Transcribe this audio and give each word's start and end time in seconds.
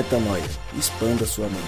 Metanoia. 0.00 0.42
Expanda 0.78 1.26
sua 1.26 1.44
mente. 1.44 1.60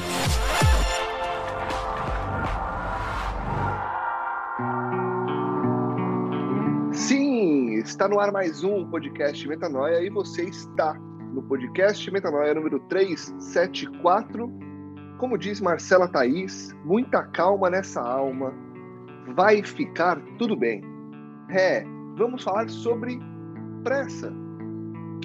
Sim, 6.94 7.74
está 7.74 8.08
no 8.08 8.18
ar 8.18 8.32
mais 8.32 8.64
um 8.64 8.88
podcast 8.88 9.46
Metanoia 9.46 10.00
e 10.00 10.08
você 10.08 10.44
está 10.44 10.94
no 10.94 11.42
podcast 11.42 12.10
Metanoia 12.10 12.54
número 12.54 12.80
374. 12.88 14.50
Como 15.18 15.36
diz 15.36 15.60
Marcela 15.60 16.08
Thaís, 16.08 16.74
muita 16.86 17.24
calma 17.24 17.68
nessa 17.68 18.00
alma, 18.00 18.54
vai 19.36 19.62
ficar 19.62 20.18
tudo 20.38 20.56
bem. 20.56 20.80
É, 21.50 21.84
vamos 22.16 22.42
falar 22.42 22.66
sobre 22.70 23.20
pressa, 23.84 24.32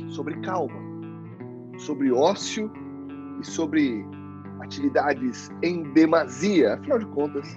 sobre 0.10 0.38
calma, 0.42 0.78
sobre 1.78 2.12
ócio 2.12 2.70
e 3.40 3.46
sobre 3.46 4.06
atividades 4.62 5.50
em 5.64 5.84
demasia. 5.94 6.76
Afinal 6.76 7.00
de 7.00 7.06
contas, 7.08 7.56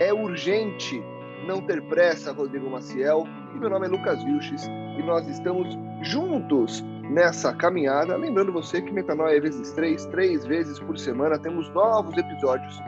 é 0.00 0.12
urgente 0.12 1.02
não 1.46 1.60
ter 1.60 1.82
pressa, 1.82 2.32
Rodrigo 2.32 2.70
Maciel. 2.70 3.24
E 3.54 3.58
meu 3.58 3.70
nome 3.70 3.86
é 3.86 3.88
Lucas 3.88 4.22
Vilches 4.24 4.64
e 4.66 5.02
nós 5.02 5.26
estamos 5.28 5.76
juntos 6.02 6.84
nessa 7.10 7.52
caminhada. 7.52 8.16
Lembrando 8.16 8.52
você 8.52 8.80
que 8.80 8.92
Metanoia 8.92 9.36
é 9.36 9.40
vezes 9.40 9.72
três, 9.72 10.06
três 10.06 10.46
vezes 10.46 10.78
por 10.78 10.98
semana, 10.98 11.38
temos 11.38 11.68
novos 11.70 12.16
episódios. 12.16 12.80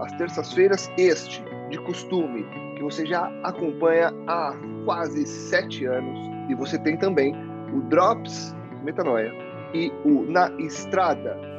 Às 0.00 0.12
terças-feiras, 0.12 0.90
este, 0.96 1.44
de 1.68 1.78
costume, 1.82 2.44
que 2.76 2.82
você 2.82 3.04
já 3.04 3.30
acompanha 3.44 4.12
há 4.26 4.54
quase 4.84 5.26
sete 5.26 5.84
anos. 5.84 6.18
E 6.48 6.54
você 6.54 6.78
tem 6.78 6.96
também 6.96 7.34
o 7.72 7.80
Drops 7.82 8.56
Metanoia 8.82 9.32
e 9.74 9.92
o 10.04 10.22
Na 10.22 10.50
Estrada. 10.58 11.49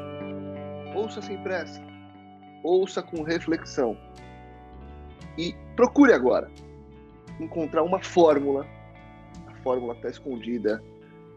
Ouça 0.93 1.21
sem 1.21 1.37
pressa, 1.41 1.81
ouça 2.63 3.01
com 3.01 3.23
reflexão. 3.23 3.97
E 5.37 5.55
procure 5.75 6.13
agora 6.13 6.51
encontrar 7.39 7.83
uma 7.83 7.99
fórmula. 7.99 8.65
A 9.47 9.53
fórmula 9.63 9.93
está 9.93 10.09
escondida 10.09 10.83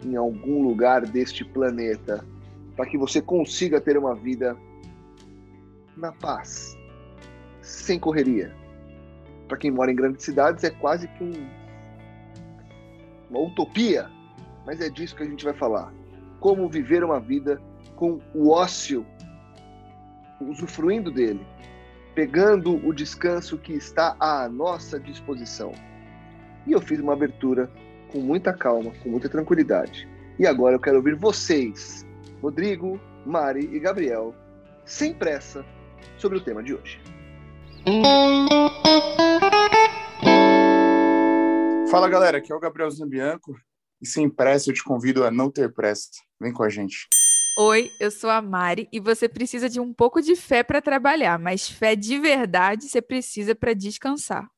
em 0.04 0.16
algum 0.16 0.62
lugar 0.62 1.06
deste 1.06 1.44
planeta 1.44 2.24
para 2.76 2.86
que 2.86 2.98
você 2.98 3.22
consiga 3.22 3.80
ter 3.80 3.96
uma 3.96 4.14
vida 4.14 4.56
na 5.96 6.12
paz, 6.12 6.76
sem 7.62 7.98
correria. 7.98 8.54
Para 9.46 9.56
quem 9.56 9.70
mora 9.70 9.92
em 9.92 9.94
grandes 9.94 10.24
cidades 10.24 10.64
é 10.64 10.70
quase 10.70 11.06
que 11.08 11.22
um, 11.22 11.48
uma 13.30 13.40
utopia, 13.40 14.10
mas 14.66 14.80
é 14.80 14.88
disso 14.88 15.14
que 15.14 15.22
a 15.22 15.26
gente 15.26 15.44
vai 15.44 15.54
falar. 15.54 15.92
Como 16.40 16.68
viver 16.68 17.04
uma 17.04 17.20
vida 17.20 17.60
com 17.94 18.20
o 18.34 18.50
ócio, 18.50 19.06
usufruindo 20.40 21.10
dele, 21.10 21.44
pegando 22.14 22.76
o 22.86 22.92
descanso 22.92 23.58
que 23.58 23.72
está 23.72 24.16
à 24.18 24.48
nossa 24.48 24.98
disposição. 24.98 25.72
E 26.66 26.72
eu 26.72 26.80
fiz 26.80 26.98
uma 26.98 27.12
abertura 27.12 27.70
com 28.08 28.20
muita 28.20 28.52
calma, 28.52 28.92
com 29.02 29.10
muita 29.10 29.28
tranquilidade. 29.28 30.08
E 30.38 30.46
agora 30.46 30.76
eu 30.76 30.80
quero 30.80 30.96
ouvir 30.96 31.14
vocês, 31.14 32.06
Rodrigo, 32.40 33.00
Mari 33.26 33.68
e 33.72 33.78
Gabriel, 33.78 34.34
sem 34.84 35.14
pressa, 35.14 35.64
sobre 36.18 36.38
o 36.38 36.40
tema 36.40 36.62
de 36.62 36.74
hoje. 36.74 37.00
Fala 41.90 42.08
galera, 42.08 42.38
aqui 42.38 42.52
é 42.52 42.56
o 42.56 42.60
Gabriel 42.60 42.90
Zambianco 42.90 43.54
e 44.00 44.06
sem 44.06 44.28
pressa 44.28 44.70
eu 44.70 44.74
te 44.74 44.82
convido 44.82 45.24
a 45.24 45.30
não 45.30 45.50
ter 45.50 45.72
pressa. 45.72 46.10
Vem 46.40 46.52
com 46.52 46.62
a 46.62 46.68
gente. 46.68 47.08
Oi, 47.56 47.92
eu 48.00 48.10
sou 48.10 48.30
a 48.30 48.42
Mari 48.42 48.88
e 48.90 48.98
você 48.98 49.28
precisa 49.28 49.68
de 49.68 49.78
um 49.78 49.94
pouco 49.94 50.20
de 50.20 50.34
fé 50.34 50.64
para 50.64 50.82
trabalhar, 50.82 51.38
mas 51.38 51.68
fé 51.68 51.94
de 51.94 52.18
verdade 52.18 52.88
você 52.88 53.00
precisa 53.00 53.54
para 53.54 53.72
descansar. 53.72 54.50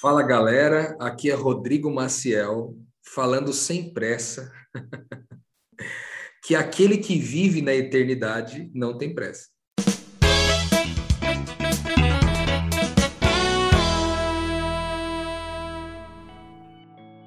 Fala 0.00 0.22
galera, 0.22 0.96
aqui 0.98 1.30
é 1.30 1.34
Rodrigo 1.34 1.92
Maciel, 1.92 2.74
falando 3.02 3.52
sem 3.52 3.92
pressa, 3.92 4.50
que 6.42 6.54
aquele 6.54 6.96
que 6.96 7.18
vive 7.18 7.60
na 7.60 7.74
eternidade 7.74 8.70
não 8.74 8.96
tem 8.96 9.14
pressa. 9.14 9.50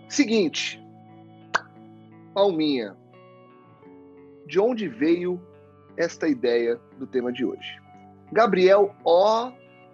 Seguinte, 0.09 0.83
Palminha, 2.33 2.97
de 4.45 4.59
onde 4.59 4.87
veio 4.87 5.41
esta 5.97 6.27
ideia 6.27 6.79
do 6.97 7.05
tema 7.07 7.31
de 7.31 7.45
hoje? 7.45 7.79
Gabriel 8.31 8.95
O. 9.03 9.51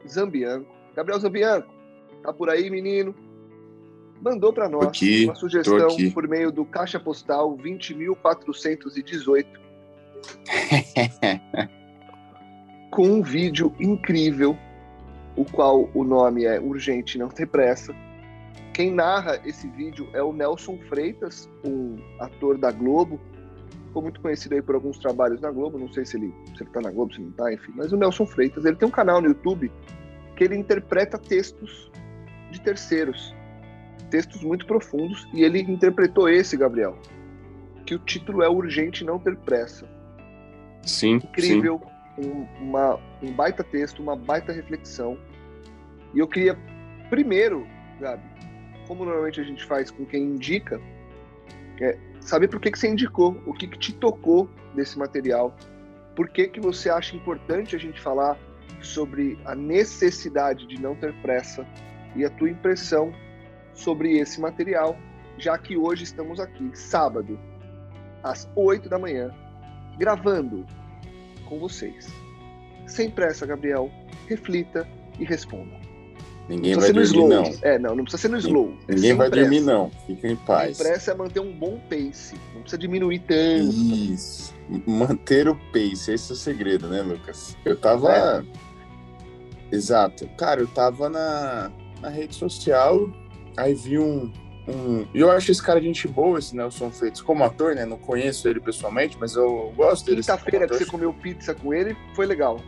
Zambianco. 0.07 0.71
Gabriel 0.95 1.19
Zambianco, 1.19 1.73
tá 2.23 2.31
por 2.31 2.49
aí, 2.49 2.69
menino? 2.69 3.13
Mandou 4.21 4.53
para 4.53 4.69
nós 4.69 4.87
aqui, 4.87 5.25
uma 5.25 5.35
sugestão 5.35 5.87
por 6.13 6.27
meio 6.27 6.51
do 6.51 6.65
caixa 6.65 6.99
postal 6.99 7.55
20.418 7.57 9.45
com 12.91 13.07
um 13.07 13.21
vídeo 13.21 13.73
incrível, 13.79 14.57
o 15.35 15.45
qual 15.45 15.87
o 15.93 16.03
nome 16.03 16.45
é 16.45 16.59
Urgente 16.59 17.17
Não 17.17 17.29
Ter 17.29 17.45
Pressa. 17.45 17.95
Quem 18.73 18.91
narra 18.91 19.39
esse 19.45 19.67
vídeo 19.67 20.09
é 20.13 20.21
o 20.21 20.33
Nelson 20.33 20.79
Freitas, 20.89 21.49
um 21.63 21.97
ator 22.19 22.57
da 22.57 22.71
Globo, 22.71 23.19
ficou 23.97 24.01
muito 24.03 24.21
conhecido 24.21 24.53
aí 24.53 24.61
por 24.61 24.75
alguns 24.75 24.99
trabalhos 24.99 25.41
na 25.41 25.49
Globo, 25.49 25.79
não 25.79 25.91
sei 25.91 26.05
se 26.05 26.17
ele, 26.17 26.33
se 26.55 26.63
ele 26.63 26.69
tá 26.69 26.81
na 26.81 26.91
Globo, 26.91 27.13
se 27.13 27.21
não 27.21 27.31
tá, 27.31 27.51
enfim, 27.51 27.71
mas 27.75 27.91
o 27.91 27.97
Nelson 27.97 28.25
Freitas, 28.25 28.63
ele 28.63 28.75
tem 28.75 28.87
um 28.87 28.91
canal 28.91 29.21
no 29.21 29.27
YouTube 29.27 29.71
que 30.35 30.43
ele 30.43 30.55
interpreta 30.55 31.17
textos 31.17 31.91
de 32.51 32.61
terceiros, 32.61 33.33
textos 34.11 34.43
muito 34.43 34.67
profundos, 34.67 35.27
e 35.33 35.43
ele 35.43 35.61
interpretou 35.61 36.29
esse, 36.29 36.55
Gabriel, 36.55 36.97
que 37.85 37.95
o 37.95 37.99
título 37.99 38.43
é 38.43 38.49
Urgente 38.49 39.03
Não 39.03 39.17
Ter 39.17 39.35
Pressa. 39.37 39.87
Sim, 40.83 41.15
Incrível, 41.15 41.81
um, 42.17 42.45
uma, 42.61 42.99
um 43.21 43.31
baita 43.31 43.63
texto, 43.63 44.01
uma 44.01 44.15
baita 44.15 44.51
reflexão. 44.51 45.17
E 46.13 46.19
eu 46.19 46.27
queria, 46.27 46.55
primeiro, 47.09 47.65
Gabi, 47.99 48.23
como 48.87 49.03
normalmente 49.03 49.41
a 49.41 49.43
gente 49.43 49.65
faz 49.65 49.89
com 49.89 50.05
quem 50.05 50.23
indica, 50.23 50.79
é 51.81 51.97
saber 52.21 52.47
por 52.47 52.59
que, 52.59 52.71
que 52.71 52.79
você 52.79 52.87
indicou, 52.87 53.41
o 53.45 53.53
que, 53.53 53.67
que 53.67 53.77
te 53.77 53.93
tocou 53.93 54.49
desse 54.75 54.97
material, 54.97 55.55
por 56.15 56.29
que, 56.29 56.47
que 56.47 56.59
você 56.59 56.89
acha 56.89 57.15
importante 57.15 57.75
a 57.75 57.79
gente 57.79 58.01
falar 58.01 58.37
sobre 58.81 59.39
a 59.45 59.55
necessidade 59.55 60.67
de 60.67 60.81
não 60.81 60.95
ter 60.95 61.13
pressa 61.21 61.65
e 62.15 62.25
a 62.25 62.29
tua 62.29 62.49
impressão 62.49 63.13
sobre 63.73 64.17
esse 64.17 64.41
material, 64.41 64.97
já 65.37 65.57
que 65.57 65.77
hoje 65.77 66.03
estamos 66.03 66.39
aqui, 66.39 66.71
sábado, 66.73 67.39
às 68.23 68.49
8 68.55 68.89
da 68.89 68.97
manhã, 68.97 69.31
gravando 69.97 70.65
com 71.45 71.59
vocês. 71.59 72.07
Sem 72.87 73.11
pressa, 73.11 73.45
Gabriel, 73.45 73.91
reflita 74.27 74.87
e 75.19 75.23
responda. 75.23 75.86
Ninguém 76.49 76.75
vai 76.75 76.93
dormir, 76.93 77.13
no 77.17 77.27
não. 77.27 77.43
slow. 77.43 77.59
É, 77.61 77.77
não, 77.79 77.95
não 77.95 78.03
precisa 78.03 78.21
ser 78.21 78.29
no 78.29 78.37
slow. 78.37 78.73
Ninguém 78.87 79.13
vai 79.13 79.29
pressa. 79.29 79.49
dormir, 79.49 79.65
não. 79.65 79.91
Fica 80.05 80.27
em 80.27 80.35
paz. 80.35 80.77
pressa 80.77 81.11
é 81.11 81.13
manter 81.13 81.39
um 81.41 81.51
bom 81.51 81.79
pace. 81.89 82.35
Não 82.53 82.61
precisa 82.61 82.77
diminuir 82.77 83.19
tanto. 83.19 83.75
Isso. 83.75 84.53
Manter 84.85 85.49
o 85.49 85.55
pace, 85.73 86.11
esse 86.13 86.31
é 86.31 86.33
o 86.33 86.37
segredo, 86.37 86.87
né, 86.87 87.01
Lucas? 87.01 87.57
Eu 87.65 87.75
tava. 87.75 88.45
É. 89.71 89.75
Exato. 89.75 90.27
Cara, 90.37 90.61
eu 90.61 90.67
tava 90.67 91.09
na, 91.09 91.71
na 92.01 92.09
rede 92.09 92.35
social, 92.35 93.09
aí 93.57 93.73
vi 93.73 93.99
um. 93.99 94.31
um... 94.69 95.05
E 95.13 95.19
eu 95.19 95.29
acho 95.29 95.51
esse 95.51 95.61
cara 95.61 95.81
gente 95.81 96.07
boa, 96.07 96.39
esse 96.39 96.55
Nelson 96.55 96.89
Freitas, 96.91 97.21
como 97.21 97.43
ator, 97.43 97.75
né? 97.75 97.85
Não 97.85 97.97
conheço 97.97 98.47
ele 98.47 98.61
pessoalmente, 98.61 99.17
mas 99.19 99.35
eu 99.35 99.73
gosto 99.75 100.05
dele. 100.05 100.21
assim, 100.21 100.31
Quinta-feira 100.31 100.67
que 100.67 100.77
você 100.77 100.85
comeu 100.85 101.13
pizza 101.13 101.53
com 101.53 101.73
ele, 101.73 101.95
foi 102.15 102.25
legal. 102.25 102.61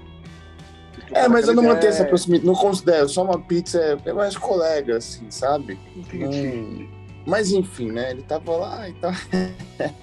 É, 1.11 1.27
mas 1.27 1.47
eu 1.47 1.53
não 1.53 1.63
Aquela 1.63 1.75
mantenho 1.75 1.89
essa 1.89 1.97
ideia. 1.99 2.09
proximidade, 2.09 2.45
não 2.45 2.55
considero, 2.55 3.09
só 3.09 3.23
uma 3.23 3.39
pizza 3.39 3.79
é, 3.79 4.09
é 4.09 4.13
mais 4.13 4.37
colega, 4.37 4.97
assim, 4.97 5.29
sabe? 5.29 5.79
Entendi. 5.95 6.89
Mas 7.25 7.51
enfim, 7.51 7.91
né? 7.91 8.11
Ele 8.11 8.21
tava 8.23 8.51
lá 8.55 8.89
e 8.89 8.93
tal. 8.93 9.11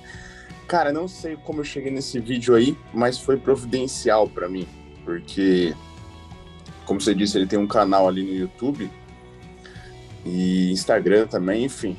Cara, 0.67 0.93
não 0.93 1.07
sei 1.07 1.37
como 1.37 1.61
eu 1.61 1.65
cheguei 1.65 1.93
nesse 1.93 2.19
vídeo 2.19 2.55
aí, 2.55 2.77
mas 2.93 3.19
foi 3.19 3.37
providencial 3.37 4.29
pra 4.29 4.49
mim, 4.49 4.67
porque, 5.05 5.75
como 6.85 7.01
você 7.01 7.15
disse, 7.15 7.39
ele 7.39 7.47
tem 7.47 7.59
um 7.59 7.69
canal 7.69 8.09
ali 8.09 8.25
no 8.25 8.35
YouTube 8.35 8.91
e 10.25 10.73
Instagram 10.73 11.29
também, 11.29 11.65
enfim. 11.65 11.97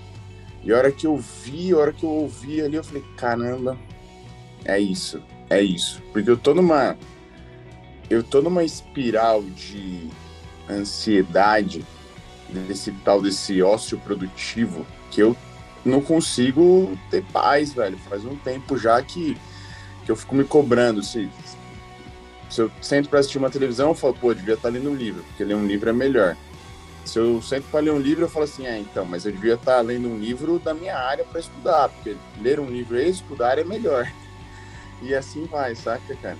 E 0.66 0.74
a 0.74 0.78
hora 0.78 0.92
que 0.92 1.08
eu 1.08 1.16
vi, 1.16 1.72
a 1.72 1.78
hora 1.78 1.94
que 1.94 2.04
eu 2.04 2.10
ouvi 2.10 2.62
ali, 2.62 2.76
eu 2.76 2.84
falei, 2.84 3.04
caramba, 3.16 3.78
é 4.66 4.78
isso, 4.78 5.22
é 5.50 5.62
isso. 5.62 6.02
Porque 6.12 6.30
eu 6.30 6.38
tô 6.38 6.54
numa. 6.54 6.98
Eu 8.10 8.24
tô 8.24 8.42
numa 8.42 8.64
espiral 8.64 9.42
de 9.42 10.08
ansiedade 10.70 11.86
desse 12.50 12.92
tal 13.04 13.22
desse 13.22 13.62
ócio 13.62 13.98
produtivo 14.00 14.86
que 15.12 15.22
eu 15.22 15.36
não 15.84 16.02
consigo 16.02 16.98
ter 17.10 17.24
paz, 17.26 17.74
velho. 17.74 17.98
Faz 18.10 18.26
um 18.26 18.36
tempo 18.36 18.78
já 18.78 19.02
que 19.02 19.38
que 20.08 20.12
eu 20.12 20.16
fico 20.16 20.34
me 20.34 20.46
cobrando. 20.46 21.04
Se, 21.04 21.30
se 22.50 22.62
eu 22.62 22.72
sento 22.82 23.10
para 23.10 23.20
assistir 23.20 23.38
uma 23.38 23.50
televisão, 23.50 23.90
eu 23.90 23.94
falo, 23.94 24.14
pô, 24.14 24.32
eu 24.32 24.36
devia 24.36 24.54
estar 24.54 24.70
lendo 24.70 24.90
um 24.90 24.96
livro, 24.96 25.22
porque 25.24 25.44
ler 25.44 25.56
um 25.56 25.68
livro 25.68 25.90
é 25.90 25.94
melhor. 25.94 26.38
Se 27.04 27.20
eu 27.20 27.42
sento 27.42 27.66
para 27.70 27.82
ler 27.82 27.92
um 27.92 28.00
livro, 28.00 28.24
eu 28.24 28.30
falo 28.30 28.46
assim, 28.46 28.66
é, 28.66 28.80
então, 28.80 29.04
mas 29.04 29.26
eu 29.26 29.34
devia 29.34 29.56
estar 29.56 29.82
lendo 29.82 30.08
um 30.08 30.18
livro 30.18 30.60
da 30.60 30.74
minha 30.74 30.98
área 30.98 31.26
para 31.26 31.42
estudar, 31.42 31.90
porque 31.90 32.16
ler 32.42 32.58
um 32.60 32.70
livro 32.70 32.98
e 32.98 33.10
estudar 33.10 33.60
é 33.60 33.64
melhor. 33.64 34.10
E 35.00 35.14
assim 35.14 35.46
vai, 35.46 35.76
saca, 35.76 36.16
cara? 36.16 36.38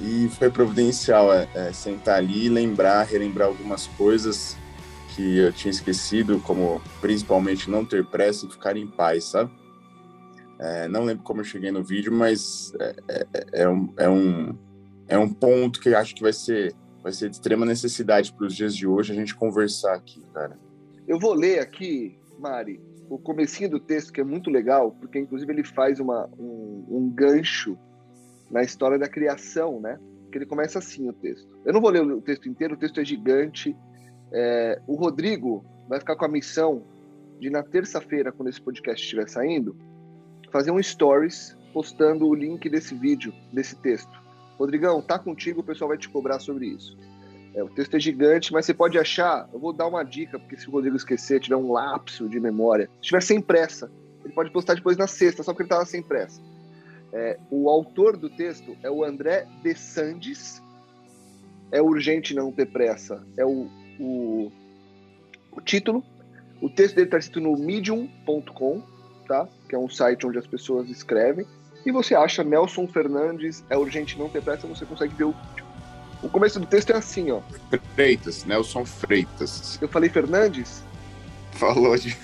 E 0.00 0.28
foi 0.30 0.50
providencial 0.50 1.32
é, 1.32 1.48
é, 1.54 1.72
sentar 1.72 2.16
ali, 2.16 2.48
lembrar, 2.48 3.04
relembrar 3.04 3.48
algumas 3.48 3.86
coisas 3.86 4.56
que 5.14 5.38
eu 5.38 5.52
tinha 5.52 5.70
esquecido, 5.70 6.40
como 6.40 6.80
principalmente 7.00 7.70
não 7.70 7.84
ter 7.84 8.04
pressa 8.06 8.46
e 8.46 8.50
ficar 8.50 8.76
em 8.76 8.86
paz, 8.86 9.24
sabe? 9.24 9.50
É, 10.58 10.88
não 10.88 11.04
lembro 11.04 11.24
como 11.24 11.40
eu 11.40 11.44
cheguei 11.44 11.70
no 11.70 11.82
vídeo, 11.82 12.12
mas 12.12 12.72
é, 12.78 12.96
é, 13.08 13.26
é, 13.62 13.68
um, 13.68 13.92
é, 13.96 14.08
um, 14.08 14.58
é 15.08 15.18
um 15.18 15.28
ponto 15.28 15.80
que 15.80 15.94
acho 15.94 16.14
que 16.14 16.22
vai 16.22 16.32
ser, 16.32 16.74
vai 17.02 17.12
ser 17.12 17.28
de 17.28 17.36
extrema 17.36 17.66
necessidade 17.66 18.32
para 18.32 18.46
os 18.46 18.54
dias 18.54 18.74
de 18.74 18.86
hoje 18.86 19.12
a 19.12 19.14
gente 19.14 19.34
conversar 19.34 19.94
aqui, 19.94 20.22
cara. 20.32 20.58
Eu 21.06 21.18
vou 21.18 21.34
ler 21.34 21.58
aqui, 21.58 22.16
Mari, 22.38 22.80
o 23.10 23.18
comecinho 23.18 23.70
do 23.70 23.80
texto, 23.80 24.12
que 24.12 24.20
é 24.20 24.24
muito 24.24 24.50
legal, 24.50 24.92
porque 24.92 25.18
inclusive 25.18 25.52
ele 25.52 25.64
faz 25.64 26.00
uma, 26.00 26.30
um, 26.38 26.86
um 26.88 27.10
gancho 27.10 27.76
na 28.52 28.62
história 28.62 28.98
da 28.98 29.08
criação, 29.08 29.80
né? 29.80 29.98
Que 30.30 30.38
ele 30.38 30.46
começa 30.46 30.78
assim 30.78 31.08
o 31.08 31.12
texto. 31.12 31.48
Eu 31.64 31.72
não 31.72 31.80
vou 31.80 31.90
ler 31.90 32.02
o 32.02 32.20
texto 32.20 32.48
inteiro, 32.48 32.74
o 32.74 32.76
texto 32.76 33.00
é 33.00 33.04
gigante, 33.04 33.74
é, 34.32 34.80
o 34.86 34.94
Rodrigo 34.94 35.64
vai 35.88 35.98
ficar 35.98 36.16
com 36.16 36.24
a 36.24 36.28
missão 36.28 36.84
de, 37.40 37.50
na 37.50 37.62
terça-feira, 37.62 38.30
quando 38.30 38.48
esse 38.48 38.60
podcast 38.60 39.02
estiver 39.02 39.28
saindo, 39.28 39.76
fazer 40.50 40.70
um 40.70 40.82
stories 40.82 41.56
postando 41.72 42.28
o 42.28 42.34
link 42.34 42.68
desse 42.68 42.94
vídeo, 42.94 43.32
desse 43.52 43.74
texto. 43.76 44.12
Rodrigão, 44.58 45.00
tá 45.02 45.18
contigo, 45.18 45.60
o 45.60 45.64
pessoal 45.64 45.88
vai 45.88 45.98
te 45.98 46.08
cobrar 46.08 46.38
sobre 46.38 46.66
isso. 46.66 46.96
É, 47.54 47.62
o 47.62 47.68
texto 47.68 47.96
é 47.96 48.00
gigante, 48.00 48.52
mas 48.52 48.64
você 48.64 48.72
pode 48.72 48.98
achar. 48.98 49.48
Eu 49.52 49.58
vou 49.58 49.72
dar 49.72 49.86
uma 49.86 50.02
dica, 50.02 50.38
porque 50.38 50.56
se 50.56 50.68
o 50.68 50.70
Rodrigo 50.70 50.96
esquecer, 50.96 51.40
tiver 51.40 51.56
um 51.56 51.72
lapso 51.72 52.28
de 52.28 52.38
memória, 52.38 52.86
se 52.94 53.00
estiver 53.00 53.22
sem 53.22 53.40
pressa, 53.40 53.90
ele 54.24 54.32
pode 54.32 54.50
postar 54.50 54.74
depois 54.74 54.96
na 54.96 55.06
sexta, 55.06 55.42
só 55.42 55.52
porque 55.52 55.62
ele 55.62 55.68
estava 55.68 55.84
sem 55.84 56.02
pressa. 56.02 56.40
É, 57.12 57.38
o 57.50 57.68
autor 57.68 58.16
do 58.16 58.30
texto 58.30 58.76
é 58.82 58.90
o 58.90 59.04
André 59.04 59.46
De 59.62 59.74
Sandes. 59.74 60.62
É 61.70 61.80
urgente 61.80 62.34
não 62.34 62.50
ter 62.52 62.66
pressa. 62.66 63.22
É 63.36 63.44
o 63.44 63.68
o, 63.98 64.50
o 65.52 65.60
título. 65.60 66.04
O 66.60 66.68
texto 66.68 66.94
dele 66.94 67.08
está 67.08 67.18
escrito 67.18 67.40
no 67.40 67.56
medium.com, 67.56 68.82
tá? 69.26 69.48
que 69.68 69.74
é 69.74 69.78
um 69.78 69.88
site 69.88 70.26
onde 70.26 70.38
as 70.38 70.46
pessoas 70.46 70.88
escrevem. 70.88 71.46
E 71.84 71.90
você 71.90 72.14
acha 72.14 72.44
Nelson 72.44 72.86
Fernandes, 72.86 73.64
é 73.68 73.76
urgente 73.76 74.16
não 74.18 74.28
ter 74.28 74.42
pressa, 74.42 74.66
você 74.66 74.84
consegue 74.84 75.14
ver 75.14 75.24
o. 75.24 75.34
O 76.22 76.28
começo 76.28 76.60
do 76.60 76.66
texto 76.66 76.90
é 76.90 76.96
assim, 76.96 77.32
ó. 77.32 77.40
Freitas, 77.96 78.44
Nelson 78.44 78.84
Freitas. 78.84 79.76
Eu 79.82 79.88
falei 79.88 80.08
Fernandes? 80.08 80.84
Falou 81.58 81.96
de. 81.96 82.16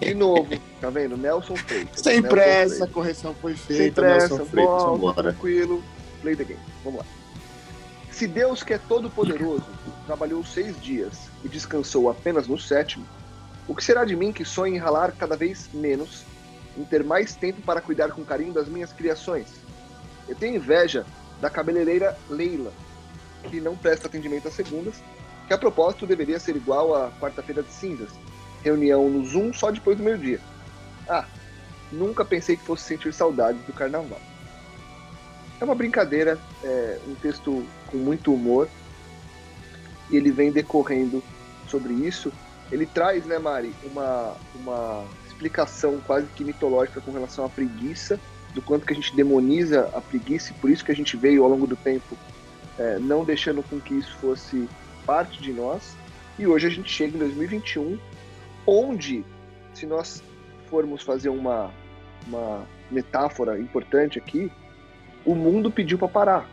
De 0.00 0.14
novo, 0.14 0.48
tá 0.80 0.90
vendo? 0.90 1.16
Nelson 1.16 1.56
Freitas. 1.56 2.00
Sem 2.00 2.20
Nelson 2.20 2.28
pressa, 2.28 2.68
Freitas. 2.68 2.82
a 2.82 2.92
correção 2.92 3.34
foi 3.40 3.54
feita. 3.54 3.82
Sem 3.82 3.92
pressa, 3.92 4.28
Nelson 4.28 4.44
Freitas, 4.46 4.72
volta, 4.72 4.90
vambora. 4.90 5.22
tranquilo. 5.22 5.84
Play 6.22 6.36
the 6.36 6.44
game. 6.44 6.60
Vamos 6.84 7.00
lá. 7.00 7.06
Se 8.10 8.26
Deus, 8.26 8.62
que 8.62 8.72
é 8.72 8.78
todo-poderoso, 8.78 9.66
trabalhou 10.06 10.42
seis 10.44 10.80
dias 10.80 11.28
e 11.44 11.48
descansou 11.48 12.08
apenas 12.08 12.48
no 12.48 12.58
sétimo, 12.58 13.04
o 13.68 13.74
que 13.74 13.84
será 13.84 14.04
de 14.04 14.16
mim 14.16 14.32
que 14.32 14.44
sonho 14.44 14.74
em 14.74 14.78
ralar 14.78 15.12
cada 15.12 15.36
vez 15.36 15.68
menos, 15.74 16.24
em 16.78 16.84
ter 16.84 17.04
mais 17.04 17.34
tempo 17.34 17.60
para 17.62 17.80
cuidar 17.80 18.10
com 18.12 18.24
carinho 18.24 18.52
das 18.52 18.68
minhas 18.68 18.92
criações? 18.92 19.48
Eu 20.28 20.34
tenho 20.34 20.56
inveja 20.56 21.04
da 21.40 21.50
cabeleireira 21.50 22.16
Leila, 22.30 22.72
que 23.50 23.60
não 23.60 23.76
presta 23.76 24.06
atendimento 24.06 24.48
às 24.48 24.54
segundas, 24.54 24.94
que 25.46 25.52
a 25.52 25.58
propósito 25.58 26.06
deveria 26.06 26.40
ser 26.40 26.56
igual 26.56 26.94
à 26.94 27.10
quarta-feira 27.20 27.62
de 27.62 27.72
cinzas, 27.72 28.08
reunião 28.66 29.08
no 29.08 29.24
Zoom 29.24 29.52
só 29.52 29.70
depois 29.70 29.96
do 29.96 30.04
meio-dia. 30.04 30.40
Ah, 31.08 31.24
nunca 31.92 32.24
pensei 32.24 32.56
que 32.56 32.64
fosse 32.64 32.84
sentir 32.84 33.12
saudades 33.12 33.60
do 33.64 33.72
carnaval. 33.72 34.20
É 35.60 35.64
uma 35.64 35.74
brincadeira, 35.74 36.38
é 36.62 36.98
um 37.08 37.14
texto 37.14 37.64
com 37.86 37.96
muito 37.96 38.32
humor, 38.32 38.68
e 40.10 40.16
ele 40.16 40.30
vem 40.30 40.52
decorrendo 40.52 41.22
sobre 41.68 41.92
isso. 41.94 42.32
Ele 42.70 42.84
traz, 42.84 43.24
né, 43.24 43.38
Mari, 43.38 43.72
uma, 43.84 44.36
uma 44.54 45.04
explicação 45.26 46.00
quase 46.06 46.26
que 46.34 46.44
mitológica 46.44 47.00
com 47.00 47.12
relação 47.12 47.44
à 47.44 47.48
preguiça, 47.48 48.20
do 48.54 48.60
quanto 48.60 48.86
que 48.86 48.92
a 48.92 48.96
gente 48.96 49.14
demoniza 49.14 49.90
a 49.94 50.00
preguiça, 50.00 50.50
e 50.50 50.54
por 50.54 50.70
isso 50.70 50.84
que 50.84 50.92
a 50.92 50.96
gente 50.96 51.16
veio 51.16 51.44
ao 51.44 51.50
longo 51.50 51.66
do 51.66 51.76
tempo 51.76 52.16
é, 52.78 52.98
não 52.98 53.24
deixando 53.24 53.62
com 53.62 53.80
que 53.80 53.94
isso 53.94 54.14
fosse 54.16 54.68
parte 55.04 55.40
de 55.40 55.52
nós. 55.52 55.96
E 56.38 56.46
hoje 56.46 56.66
a 56.66 56.70
gente 56.70 56.90
chega 56.90 57.16
em 57.16 57.20
2021, 57.20 57.98
onde, 58.66 59.24
se 59.72 59.86
nós 59.86 60.22
formos 60.66 61.02
fazer 61.02 61.28
uma, 61.28 61.70
uma 62.26 62.66
metáfora 62.90 63.58
importante 63.58 64.18
aqui, 64.18 64.50
o 65.24 65.34
mundo 65.34 65.70
pediu 65.70 65.98
para 65.98 66.08
parar. 66.08 66.50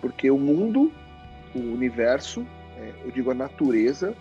Porque 0.00 0.30
o 0.30 0.38
mundo, 0.38 0.92
o 1.54 1.58
universo, 1.58 2.46
é, 2.78 2.92
eu 3.04 3.10
digo 3.10 3.30
a 3.30 3.34
natureza, 3.34 4.14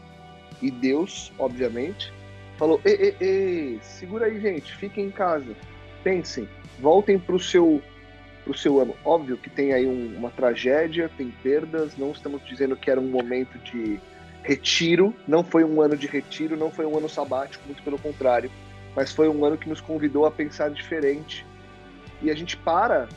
e 0.62 0.72
Deus, 0.72 1.32
obviamente, 1.38 2.14
falou: 2.58 2.80
ei, 2.86 2.96
ei, 2.96 3.16
ei, 3.20 3.80
segura 3.82 4.28
aí, 4.28 4.40
gente, 4.40 4.74
fiquem 4.76 5.08
em 5.08 5.12
casa, 5.12 5.54
pensem, 6.04 6.48
voltem 6.80 7.20
para 7.20 7.36
o 7.36 7.40
seu, 7.40 7.82
pro 8.44 8.58
seu 8.58 8.80
ano. 8.80 8.96
Óbvio 9.04 9.38
que 9.38 9.50
tem 9.50 9.74
aí 9.74 9.86
um, 9.86 10.16
uma 10.18 10.30
tragédia, 10.30 11.10
tem 11.18 11.32
perdas, 11.44 11.98
não 11.98 12.12
estamos 12.12 12.46
dizendo 12.46 12.76
que 12.76 12.90
era 12.90 13.00
um 13.00 13.10
momento 13.10 13.58
de 13.60 14.00
retiro, 14.44 15.16
não 15.26 15.44
foi 15.44 15.64
um 15.64 15.82
ano 15.82 15.96
de 15.96 16.06
retiro, 16.06 16.58
não 16.58 16.70
foi 16.70 16.86
um 16.86 16.98
ano 16.98 17.08
sabático, 17.08 17.66
muito 17.66 17.82
pelo 17.82 17.98
contrário, 17.98 18.52
mas 18.96 19.12
foi 19.12 19.30
um 19.30 19.44
ano 19.46 19.58
que 19.58 19.70
nos 19.70 19.82
convidou 19.82 20.26
a 20.26 20.32
pensar 20.32 20.70
diferente. 20.70 21.46
E 22.22 22.30
a 22.30 22.36
gente 22.36 22.58
para 22.58 23.08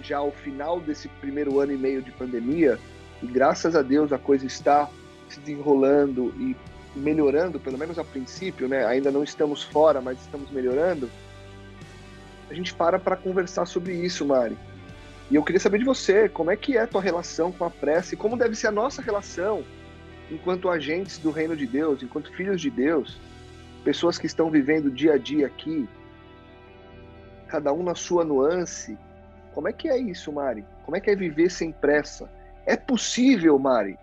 já 0.00 0.18
ao 0.18 0.30
final 0.30 0.80
desse 0.80 1.08
primeiro 1.08 1.58
ano 1.58 1.72
e 1.72 1.76
meio 1.76 2.00
de 2.00 2.12
pandemia, 2.12 2.78
e 3.20 3.26
graças 3.26 3.74
a 3.74 3.82
Deus 3.82 4.12
a 4.12 4.18
coisa 4.18 4.46
está 4.46 4.88
se 5.28 5.40
desenrolando 5.40 6.32
e 6.38 6.56
melhorando, 6.94 7.58
pelo 7.58 7.76
menos 7.76 7.98
a 7.98 8.04
princípio, 8.04 8.68
né? 8.68 8.86
Ainda 8.86 9.10
não 9.10 9.24
estamos 9.24 9.64
fora, 9.64 10.00
mas 10.00 10.20
estamos 10.20 10.50
melhorando. 10.50 11.10
A 12.48 12.54
gente 12.54 12.72
para 12.72 12.98
para 12.98 13.16
conversar 13.16 13.66
sobre 13.66 13.92
isso, 13.94 14.24
Mari. 14.24 14.56
E 15.30 15.34
eu 15.34 15.42
queria 15.42 15.60
saber 15.60 15.78
de 15.78 15.84
você, 15.84 16.28
como 16.28 16.50
é 16.50 16.56
que 16.56 16.76
é 16.76 16.82
a 16.82 16.86
tua 16.86 17.02
relação 17.02 17.52
com 17.52 17.64
a 17.64 17.70
prece, 17.70 18.16
como 18.16 18.36
deve 18.36 18.54
ser 18.54 18.68
a 18.68 18.72
nossa 18.72 19.02
relação 19.02 19.64
enquanto 20.30 20.68
agentes 20.68 21.18
do 21.18 21.30
reino 21.30 21.56
de 21.56 21.66
Deus, 21.66 22.02
enquanto 22.02 22.32
filhos 22.34 22.60
de 22.60 22.70
Deus, 22.70 23.18
pessoas 23.84 24.18
que 24.18 24.26
estão 24.26 24.50
vivendo 24.50 24.90
dia 24.90 25.14
a 25.14 25.18
dia 25.18 25.46
aqui, 25.46 25.88
cada 27.48 27.72
um 27.72 27.82
na 27.82 27.94
sua 27.94 28.24
nuance. 28.24 28.98
Como 29.54 29.68
é 29.68 29.72
que 29.72 29.88
é 29.88 29.98
isso, 29.98 30.32
Mari? 30.32 30.64
Como 30.84 30.96
é 30.96 31.00
que 31.00 31.10
é 31.10 31.16
viver 31.16 31.50
sem 31.50 31.72
pressa? 31.72 32.30
É 32.66 32.76
possível, 32.76 33.58
Mari? 33.58 33.98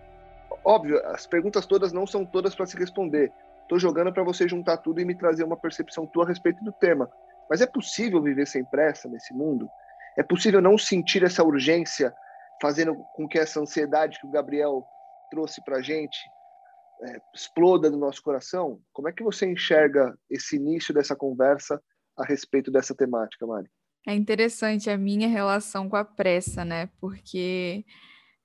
Óbvio, 0.64 1.00
as 1.06 1.26
perguntas 1.26 1.64
todas 1.64 1.92
não 1.92 2.06
são 2.06 2.24
todas 2.24 2.54
para 2.54 2.66
se 2.66 2.76
responder. 2.76 3.32
Estou 3.62 3.78
jogando 3.78 4.12
para 4.12 4.24
você 4.24 4.48
juntar 4.48 4.78
tudo 4.78 5.00
e 5.00 5.04
me 5.04 5.14
trazer 5.14 5.44
uma 5.44 5.56
percepção 5.56 6.06
tua 6.06 6.24
a 6.24 6.28
respeito 6.28 6.62
do 6.64 6.72
tema. 6.72 7.10
Mas 7.48 7.60
é 7.60 7.66
possível 7.66 8.20
viver 8.20 8.46
sem 8.46 8.64
pressa 8.64 9.08
nesse 9.08 9.32
mundo? 9.32 9.68
É 10.16 10.22
possível 10.22 10.60
não 10.60 10.76
sentir 10.76 11.22
essa 11.22 11.44
urgência, 11.44 12.12
fazendo 12.60 12.96
com 13.14 13.28
que 13.28 13.38
essa 13.38 13.60
ansiedade 13.60 14.18
que 14.18 14.26
o 14.26 14.30
Gabriel 14.30 14.86
trouxe 15.30 15.62
para 15.64 15.78
a 15.78 15.82
gente 15.82 16.18
é, 17.02 17.20
exploda 17.34 17.90
no 17.90 17.98
nosso 17.98 18.22
coração? 18.22 18.80
Como 18.92 19.08
é 19.08 19.12
que 19.12 19.22
você 19.22 19.46
enxerga 19.46 20.16
esse 20.30 20.56
início 20.56 20.94
dessa 20.94 21.14
conversa 21.14 21.82
a 22.16 22.24
respeito 22.24 22.70
dessa 22.70 22.94
temática, 22.94 23.46
Mari? 23.46 23.68
É 24.06 24.14
interessante 24.14 24.88
a 24.88 24.96
minha 24.96 25.28
relação 25.28 25.88
com 25.88 25.96
a 25.96 26.04
pressa, 26.04 26.64
né? 26.64 26.88
Porque 27.00 27.84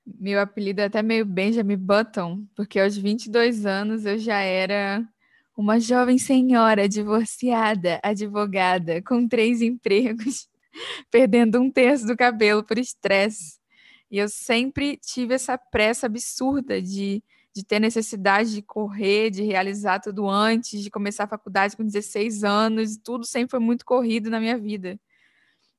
meu 0.06 0.40
apelido 0.40 0.82
é 0.82 0.86
até 0.86 1.02
meio 1.04 1.26
Benjamin 1.26 1.78
Button, 1.78 2.46
porque 2.56 2.80
aos 2.80 2.98
22 2.98 3.66
anos 3.66 4.06
eu 4.06 4.18
já 4.18 4.40
era 4.40 5.08
uma 5.56 5.80
jovem 5.80 6.18
senhora 6.18 6.90
divorciada, 6.90 8.00
advogada, 8.04 9.02
com 9.04 9.28
três 9.28 9.62
empregos, 9.62 10.50
perdendo 11.12 11.60
um 11.62 11.70
terço 11.70 12.08
do 12.08 12.18
cabelo 12.18 12.64
por 12.64 12.80
estresse. 12.80 13.61
E 14.12 14.18
eu 14.18 14.28
sempre 14.28 14.98
tive 14.98 15.34
essa 15.34 15.58
pressa 15.58 16.06
absurda 16.08 16.82
de, 16.82 17.24
de 17.56 17.64
ter 17.64 17.80
necessidade 17.80 18.54
de 18.54 18.62
correr, 18.62 19.30
de 19.30 19.42
realizar 19.42 20.02
tudo 20.02 20.30
antes, 20.30 20.84
de 20.84 20.92
começar 20.92 21.24
a 21.24 21.28
faculdade 21.28 21.78
com 21.78 21.86
16 21.86 22.44
anos, 22.44 22.98
tudo 22.98 23.26
sempre 23.26 23.52
foi 23.52 23.60
muito 23.60 23.86
corrido 23.86 24.30
na 24.30 24.40
minha 24.42 24.58
vida. 24.58 25.00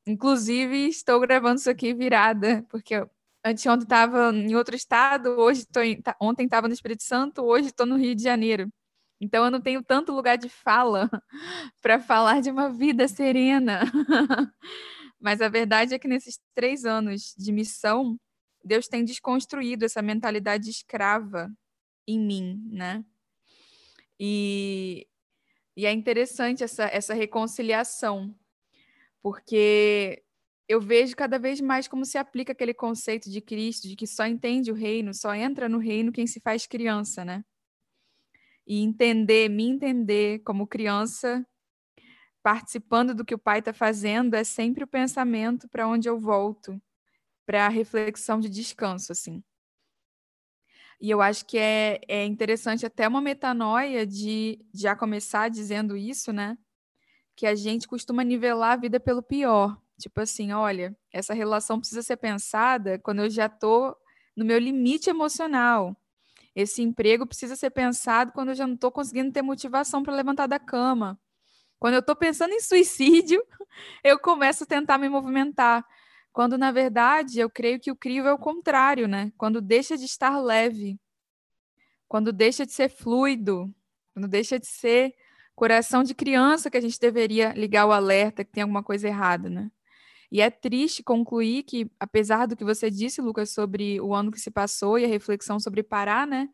Inclusive, 0.07 0.89
estou 0.89 1.21
gravando 1.21 1.61
isso 1.61 1.71
aqui 1.71 1.93
virada, 1.93 2.65
porque 2.71 2.95
anteontem 3.45 3.85
estava 3.85 4.33
em 4.35 4.55
outro 4.55 4.75
estado, 4.75 5.29
hoje 5.39 5.67
tô 5.67 5.81
em, 5.81 6.03
ontem 6.21 6.45
estava 6.45 6.67
no 6.67 6.75
Espírito 6.75 7.03
Santo, 7.03 7.43
hoje 7.43 7.69
estou 7.69 7.87
no 7.87 7.97
Rio 7.97 8.15
de 8.15 8.23
Janeiro. 8.23 8.73
Então 9.21 9.45
eu 9.45 9.51
não 9.51 9.61
tenho 9.61 9.83
tanto 9.83 10.13
lugar 10.13 10.37
de 10.37 10.49
fala 10.49 11.09
para 11.83 12.01
falar 12.01 12.41
de 12.41 12.51
uma 12.51 12.71
vida 12.71 13.07
serena. 13.07 13.83
Mas 15.23 15.41
a 15.41 15.49
verdade 15.49 15.95
é 15.95 15.99
que 16.01 16.09
nesses 16.09 16.41
três 16.53 16.85
anos 16.85 17.33
de 17.39 17.53
missão, 17.53 18.19
Deus 18.65 18.89
tem 18.89 19.05
desconstruído 19.05 19.85
essa 19.85 20.03
mentalidade 20.03 20.69
escrava 20.69 21.49
em 22.09 22.19
mim, 22.19 22.61
né? 22.73 23.05
E, 24.19 25.07
e 25.77 25.87
é 25.87 25.93
interessante 25.93 26.65
essa, 26.65 26.85
essa 26.87 27.15
reconciliação, 27.15 28.35
porque 29.23 30.25
eu 30.69 30.81
vejo 30.81 31.15
cada 31.15 31.39
vez 31.39 31.61
mais 31.61 31.87
como 31.87 32.05
se 32.05 32.19
aplica 32.19 32.51
aquele 32.51 32.75
conceito 32.75 33.31
de 33.31 33.41
Cristo, 33.41 33.87
de 33.87 33.95
que 33.95 34.09
só 34.09 34.27
entende 34.27 34.73
o 34.73 34.75
reino, 34.75 35.15
só 35.15 35.33
entra 35.33 35.69
no 35.69 35.79
reino 35.79 36.11
quem 36.11 36.27
se 36.27 36.41
faz 36.41 36.67
criança, 36.67 37.25
né? 37.25 37.45
E 38.67 38.83
entender, 38.83 39.49
me 39.49 39.69
entender 39.69 40.41
como 40.41 40.67
criança, 40.67 41.47
participando 42.43 43.15
do 43.15 43.25
que 43.25 43.35
o 43.35 43.39
pai 43.39 43.61
está 43.61 43.73
fazendo, 43.73 44.35
é 44.35 44.45
sempre 44.45 44.85
o 44.85 44.87
pensamento 44.87 45.69
para 45.69 45.87
onde 45.87 46.09
eu 46.09 46.19
volto, 46.19 46.81
para 47.47 47.67
a 47.67 47.69
reflexão 47.69 48.41
de 48.41 48.49
descanso, 48.49 49.13
assim. 49.13 49.43
E 51.01 51.11
eu 51.11 51.21
acho 51.21 51.45
que 51.47 51.59
é, 51.59 52.01
é 52.07 52.25
interessante 52.25 52.87
até 52.87 53.09
uma 53.09 53.21
metanoia 53.21 54.07
de 54.07 54.65
já 54.73 54.95
começar 54.95 55.49
dizendo 55.49 55.97
isso, 55.97 56.33
né? 56.33 56.57
Que 57.35 57.47
a 57.47 57.57
gente 57.57 57.89
costuma 57.89 58.23
nivelar 58.23 58.73
a 58.73 58.77
vida 58.77 59.01
pelo 59.01 59.23
pior. 59.23 59.77
Tipo 59.99 60.21
assim, 60.21 60.53
olha, 60.53 60.97
essa 61.13 61.35
relação 61.35 61.81
precisa 61.81 62.03
ser 62.03 62.17
pensada 62.19 62.99
quando 63.01 63.23
eu 63.23 63.31
já 63.31 63.47
estou 63.47 63.97
no 64.37 64.45
meu 64.45 64.59
limite 64.59 65.11
emocional. 65.11 65.97
Esse 66.55 66.83
emprego 66.83 67.27
precisa 67.27 67.57
ser 67.57 67.71
pensado 67.71 68.33
quando 68.33 68.51
eu 68.51 68.55
já 68.55 68.67
não 68.67 68.75
estou 68.75 68.93
conseguindo 68.93 69.33
ter 69.33 69.43
motivação 69.43 70.03
para 70.03 70.15
levantar 70.15 70.47
da 70.47 70.59
cama. 70.59 71.19
Quando 71.83 71.95
eu 71.95 71.99
estou 71.99 72.15
pensando 72.15 72.53
em 72.53 72.61
suicídio, 72.61 73.45
eu 74.05 74.17
começo 74.17 74.63
a 74.63 74.67
tentar 74.69 74.99
me 74.99 75.09
movimentar. 75.09 75.85
Quando, 76.33 76.57
na 76.57 76.71
verdade, 76.71 77.41
eu 77.41 77.51
creio 77.51 77.81
que 77.81 77.91
o 77.91 77.97
crivo 77.97 78.29
é 78.29 78.33
o 78.33 78.39
contrário, 78.39 79.09
né? 79.09 79.33
Quando 79.37 79.61
deixa 79.61 79.99
de 79.99 80.05
estar 80.05 80.39
leve, 80.39 80.97
quando 82.07 82.33
deixa 82.33 82.65
de 82.65 82.71
ser 82.71 82.89
fluido, 82.89 83.75
quando 84.15 84.29
deixa 84.29 84.61
de 84.61 84.67
ser 84.69 85.13
coração 85.57 86.05
de 86.05 86.15
criança 86.15 86.71
que 86.71 86.77
a 86.77 86.81
gente 86.81 87.01
deveria 87.01 87.53
ligar 87.55 87.85
o 87.85 87.91
alerta 87.91 88.45
que 88.45 88.53
tem 88.53 88.63
alguma 88.63 88.85
coisa 88.85 89.09
errada, 89.09 89.51
né? 89.51 89.69
E 90.31 90.41
é 90.41 90.51
triste 90.51 91.03
concluir 91.03 91.65
que, 91.65 91.91
apesar 91.99 92.47
do 92.47 92.55
que 92.55 92.63
você 92.63 92.93
disse, 92.93 93.21
Lucas, 93.21 93.51
sobre 93.51 94.01
o 94.01 94.15
ano 94.15 94.31
que 94.31 94.39
se 94.39 94.53
passou 94.53 95.01
e 95.01 95.05
a 95.05 95.09
reflexão 95.09 95.59
sobre 95.59 95.83
parar, 95.83 96.29
né? 96.29 96.49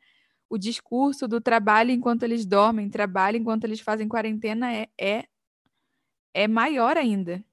O 0.51 0.57
discurso 0.57 1.29
do 1.29 1.41
trabalho 1.41 1.91
enquanto 1.91 2.23
eles 2.23 2.47
dormem, 2.47 2.89
trabalho 2.89 3.37
enquanto 3.37 3.65
eles 3.65 3.81
fazem 3.81 4.09
quarentena 4.09 4.73
é, 4.73 4.89
é, 4.99 5.25
é 6.33 6.49
maior 6.49 6.97
ainda. 6.97 7.45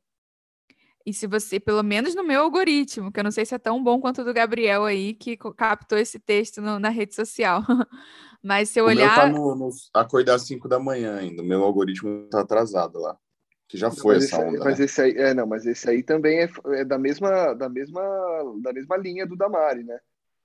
E 1.06 1.14
se 1.14 1.28
você, 1.28 1.60
pelo 1.60 1.84
menos 1.84 2.16
no 2.16 2.24
meu 2.24 2.42
algoritmo, 2.42 3.12
que 3.12 3.20
eu 3.20 3.24
não 3.24 3.30
sei 3.30 3.46
se 3.46 3.54
é 3.54 3.60
tão 3.60 3.84
bom 3.84 4.02
quanto 4.02 4.22
o 4.22 4.25
do 4.25 4.34
Gabriel 4.34 4.86
aí, 4.86 5.14
que 5.14 5.38
captou 5.38 6.00
esse 6.00 6.18
texto 6.18 6.62
no, 6.62 6.80
na 6.80 6.90
rede 6.90 7.14
social. 7.14 7.62
Mas 8.42 8.70
se 8.70 8.80
eu 8.80 8.86
o 8.86 8.88
olhar. 8.88 9.32
Meu 9.32 9.36
tá 9.36 9.40
no, 9.40 9.56
no, 9.56 9.70
acordar 9.94 10.36
às 10.36 10.44
5 10.44 10.68
da 10.68 10.80
manhã 10.80 11.18
ainda. 11.18 11.44
O 11.44 11.46
meu 11.46 11.64
algoritmo 11.64 12.28
tá 12.30 12.42
atrasado 12.42 13.00
lá. 13.00 13.16
Que 13.68 13.78
já 13.78 13.92
foi 13.92 14.16
mas 14.16 14.25
essa 14.25 14.38
esse, 14.38 14.46
onda. 14.46 14.64
Mas 14.64 14.80
né? 14.80 14.86
esse 14.86 15.02
aí, 15.02 15.12
é, 15.18 15.34
não, 15.34 15.46
mas 15.46 15.66
esse 15.66 15.90
aí 15.90 16.02
também 16.02 16.40
é, 16.40 16.50
é, 16.74 16.86
da, 16.86 16.98
mesma, 16.98 17.54
da, 17.54 17.70
mesma, 17.70 18.02
da 18.62 18.74
mesma 18.74 18.98
linha 18.98 19.28
do 19.28 19.36
Damari, 19.36 19.84
né? 19.84 20.00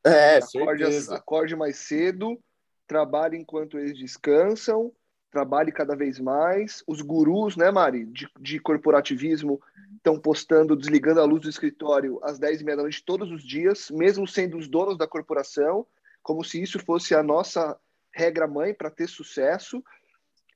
É, 0.05 0.39
acorde, 0.39 0.85
certeza. 0.85 1.17
acorde 1.17 1.57
mais 1.57 1.77
cedo, 1.77 2.39
trabalhe 2.87 3.37
enquanto 3.37 3.79
eles 3.79 3.99
descansam, 3.99 4.93
trabalhe 5.31 5.71
cada 5.71 5.95
vez 5.95 6.19
mais. 6.19 6.83
Os 6.87 7.01
gurus, 7.01 7.57
né, 7.57 7.71
Mari, 7.71 8.07
de, 8.07 8.29
de 8.39 8.59
corporativismo, 8.59 9.61
estão 9.97 10.19
postando, 10.19 10.75
desligando 10.75 11.21
a 11.21 11.25
luz 11.25 11.43
do 11.43 11.51
escritório 11.51 12.19
às 12.23 12.39
10 12.39 12.61
e 12.61 12.65
meia 12.65 12.77
da 12.77 12.83
noite 12.83 13.05
todos 13.05 13.31
os 13.31 13.43
dias, 13.43 13.91
mesmo 13.91 14.27
sendo 14.27 14.57
os 14.57 14.69
donos 14.69 14.97
da 14.97 15.07
corporação, 15.07 15.87
como 16.23 16.43
se 16.43 16.61
isso 16.61 16.79
fosse 16.79 17.15
a 17.15 17.23
nossa 17.23 17.79
regra 18.13 18.47
mãe 18.47 18.75
para 18.75 18.91
ter 18.91 19.09
sucesso. 19.09 19.83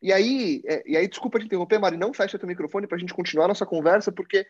E 0.02 0.12
aí, 0.12 0.62
é, 0.66 0.82
e 0.86 0.96
aí, 0.96 1.06
desculpa 1.06 1.38
te 1.38 1.46
interromper, 1.46 1.78
Mari, 1.78 1.96
não 1.96 2.12
fecha 2.12 2.38
teu 2.38 2.48
microfone 2.48 2.86
para 2.86 2.96
a 2.96 3.00
gente 3.00 3.14
continuar 3.14 3.48
nossa 3.48 3.64
conversa, 3.64 4.10
porque 4.10 4.46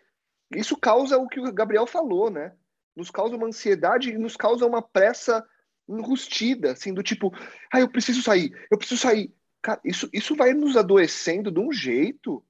isso 0.54 0.76
causa 0.76 1.18
o 1.18 1.28
que 1.28 1.40
o 1.40 1.52
Gabriel 1.52 1.86
falou, 1.86 2.30
né? 2.30 2.52
Nos 2.96 3.10
causa 3.10 3.36
uma 3.36 3.46
ansiedade 3.46 4.10
e 4.10 4.18
nos 4.18 4.36
causa 4.36 4.66
uma 4.66 4.82
pressa 4.82 5.44
enrustida, 5.88 6.72
assim, 6.72 6.94
do 6.94 7.02
tipo, 7.02 7.32
ah, 7.72 7.80
eu 7.80 7.88
preciso 7.88 8.22
sair, 8.22 8.52
eu 8.70 8.78
preciso 8.78 9.00
sair. 9.00 9.34
Cara, 9.60 9.80
isso, 9.84 10.08
isso 10.12 10.34
vai 10.34 10.52
nos 10.52 10.76
adoecendo 10.76 11.50
de 11.50 11.60
um 11.60 11.72
jeito 11.72 12.44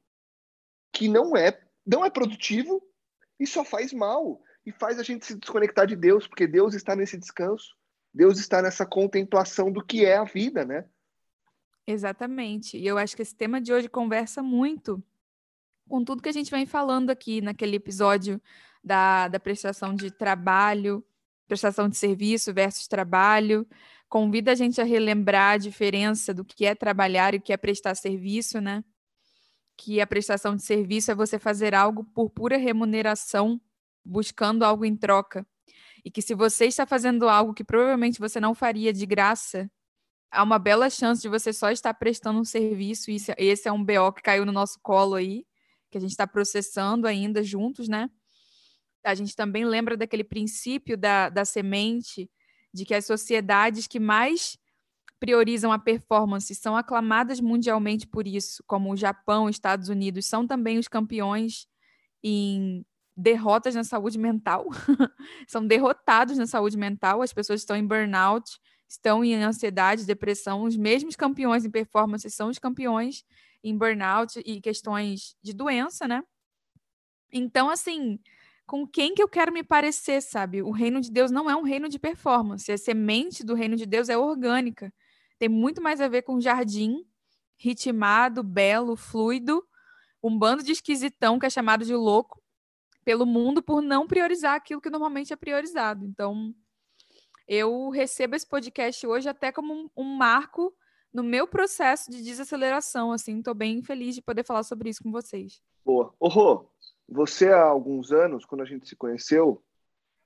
que 0.92 1.08
não 1.08 1.36
é, 1.36 1.60
não 1.86 2.04
é 2.04 2.10
produtivo 2.10 2.82
e 3.38 3.46
só 3.46 3.64
faz 3.64 3.92
mal. 3.92 4.40
E 4.66 4.72
faz 4.72 4.98
a 4.98 5.02
gente 5.02 5.26
se 5.26 5.34
desconectar 5.34 5.86
de 5.86 5.94
Deus, 5.94 6.26
porque 6.26 6.46
Deus 6.46 6.74
está 6.74 6.96
nesse 6.96 7.18
descanso. 7.18 7.76
Deus 8.12 8.38
está 8.38 8.62
nessa 8.62 8.86
contemplação 8.86 9.70
do 9.70 9.84
que 9.84 10.04
é 10.06 10.16
a 10.16 10.24
vida, 10.24 10.64
né? 10.64 10.86
Exatamente. 11.86 12.78
E 12.78 12.86
eu 12.86 12.96
acho 12.96 13.14
que 13.14 13.22
esse 13.22 13.34
tema 13.34 13.60
de 13.60 13.72
hoje 13.72 13.88
conversa 13.88 14.42
muito 14.42 15.02
com 15.88 16.02
tudo 16.02 16.22
que 16.22 16.28
a 16.28 16.32
gente 16.32 16.50
vem 16.50 16.64
falando 16.64 17.10
aqui 17.10 17.40
naquele 17.40 17.76
episódio 17.76 18.40
da, 18.84 19.28
da 19.28 19.40
prestação 19.40 19.94
de 19.94 20.10
trabalho, 20.10 21.02
prestação 21.48 21.88
de 21.88 21.96
serviço 21.96 22.52
versus 22.52 22.86
trabalho. 22.86 23.66
Convida 24.08 24.52
a 24.52 24.54
gente 24.54 24.80
a 24.80 24.84
relembrar 24.84 25.54
a 25.54 25.58
diferença 25.58 26.34
do 26.34 26.44
que 26.44 26.66
é 26.66 26.74
trabalhar 26.74 27.34
e 27.34 27.38
o 27.38 27.40
que 27.40 27.52
é 27.52 27.56
prestar 27.56 27.94
serviço, 27.94 28.60
né? 28.60 28.84
Que 29.76 30.00
a 30.00 30.06
prestação 30.06 30.54
de 30.54 30.62
serviço 30.62 31.10
é 31.10 31.14
você 31.14 31.38
fazer 31.38 31.74
algo 31.74 32.04
por 32.04 32.30
pura 32.30 32.56
remuneração, 32.56 33.60
buscando 34.04 34.64
algo 34.64 34.84
em 34.84 34.94
troca. 34.94 35.46
E 36.04 36.10
que 36.10 36.20
se 36.20 36.34
você 36.34 36.66
está 36.66 36.86
fazendo 36.86 37.28
algo 37.28 37.54
que 37.54 37.64
provavelmente 37.64 38.20
você 38.20 38.38
não 38.38 38.54
faria 38.54 38.92
de 38.92 39.06
graça, 39.06 39.70
há 40.30 40.42
uma 40.42 40.58
bela 40.58 40.90
chance 40.90 41.22
de 41.22 41.28
você 41.28 41.52
só 41.52 41.70
estar 41.70 41.94
prestando 41.94 42.38
um 42.38 42.44
serviço, 42.44 43.10
e 43.10 43.16
esse 43.38 43.66
é 43.66 43.72
um 43.72 43.82
BO 43.82 44.12
que 44.14 44.22
caiu 44.22 44.44
no 44.44 44.52
nosso 44.52 44.78
colo 44.82 45.14
aí, 45.14 45.46
que 45.90 45.96
a 45.96 46.00
gente 46.00 46.10
está 46.10 46.26
processando 46.26 47.06
ainda 47.06 47.42
juntos, 47.42 47.88
né? 47.88 48.10
A 49.04 49.14
gente 49.14 49.36
também 49.36 49.64
lembra 49.64 49.96
daquele 49.96 50.24
princípio 50.24 50.96
da, 50.96 51.28
da 51.28 51.44
semente, 51.44 52.30
de 52.72 52.84
que 52.84 52.94
as 52.94 53.04
sociedades 53.06 53.86
que 53.86 54.00
mais 54.00 54.58
priorizam 55.20 55.72
a 55.72 55.78
performance 55.78 56.54
são 56.54 56.76
aclamadas 56.76 57.40
mundialmente 57.40 58.06
por 58.06 58.26
isso, 58.26 58.62
como 58.66 58.92
o 58.92 58.96
Japão, 58.96 59.48
Estados 59.48 59.88
Unidos, 59.88 60.26
são 60.26 60.46
também 60.46 60.78
os 60.78 60.88
campeões 60.88 61.66
em 62.22 62.84
derrotas 63.16 63.74
na 63.74 63.84
saúde 63.84 64.18
mental, 64.18 64.66
são 65.48 65.66
derrotados 65.66 66.36
na 66.36 66.46
saúde 66.46 66.76
mental, 66.76 67.22
as 67.22 67.32
pessoas 67.32 67.60
estão 67.60 67.76
em 67.76 67.86
burnout, 67.86 68.58
estão 68.88 69.24
em 69.24 69.34
ansiedade, 69.36 70.04
depressão, 70.04 70.64
os 70.64 70.76
mesmos 70.76 71.16
campeões 71.16 71.64
em 71.64 71.70
performance 71.70 72.28
são 72.30 72.48
os 72.48 72.58
campeões 72.58 73.24
em 73.62 73.76
burnout 73.76 74.42
e 74.44 74.60
questões 74.60 75.36
de 75.42 75.52
doença, 75.54 76.06
né? 76.06 76.22
Então, 77.32 77.68
assim, 77.68 78.18
com 78.66 78.86
quem 78.86 79.14
que 79.14 79.22
eu 79.22 79.28
quero 79.28 79.52
me 79.52 79.62
parecer, 79.62 80.22
sabe? 80.22 80.62
O 80.62 80.70
reino 80.70 81.00
de 81.00 81.10
Deus 81.10 81.30
não 81.30 81.50
é 81.50 81.56
um 81.56 81.62
reino 81.62 81.88
de 81.88 81.98
performance. 81.98 82.70
A 82.70 82.78
semente 82.78 83.44
do 83.44 83.54
reino 83.54 83.76
de 83.76 83.86
Deus 83.86 84.08
é 84.08 84.16
orgânica. 84.16 84.92
Tem 85.38 85.48
muito 85.48 85.82
mais 85.82 86.00
a 86.00 86.08
ver 86.08 86.22
com 86.22 86.40
jardim, 86.40 87.04
ritmado, 87.56 88.42
belo, 88.42 88.96
fluido, 88.96 89.64
um 90.22 90.36
bando 90.38 90.62
de 90.62 90.72
esquisitão 90.72 91.38
que 91.38 91.46
é 91.46 91.50
chamado 91.50 91.84
de 91.84 91.94
louco 91.94 92.42
pelo 93.04 93.26
mundo 93.26 93.62
por 93.62 93.82
não 93.82 94.06
priorizar 94.06 94.54
aquilo 94.54 94.80
que 94.80 94.88
normalmente 94.88 95.32
é 95.32 95.36
priorizado. 95.36 96.06
Então, 96.06 96.54
eu 97.46 97.90
recebo 97.90 98.34
esse 98.34 98.48
podcast 98.48 99.06
hoje 99.06 99.28
até 99.28 99.52
como 99.52 99.74
um, 99.74 99.90
um 99.94 100.16
marco 100.16 100.74
no 101.12 101.22
meu 101.22 101.46
processo 101.46 102.10
de 102.10 102.22
desaceleração, 102.22 103.12
assim, 103.12 103.38
estou 103.38 103.54
bem 103.54 103.82
feliz 103.82 104.16
de 104.16 104.22
poder 104.22 104.44
falar 104.44 104.64
sobre 104.64 104.88
isso 104.90 105.02
com 105.02 105.12
vocês. 105.12 105.62
Boa. 105.84 106.12
Ô, 106.18 106.66
você 107.08 107.48
há 107.48 107.62
alguns 107.62 108.12
anos, 108.12 108.44
quando 108.44 108.62
a 108.62 108.66
gente 108.66 108.88
se 108.88 108.96
conheceu, 108.96 109.62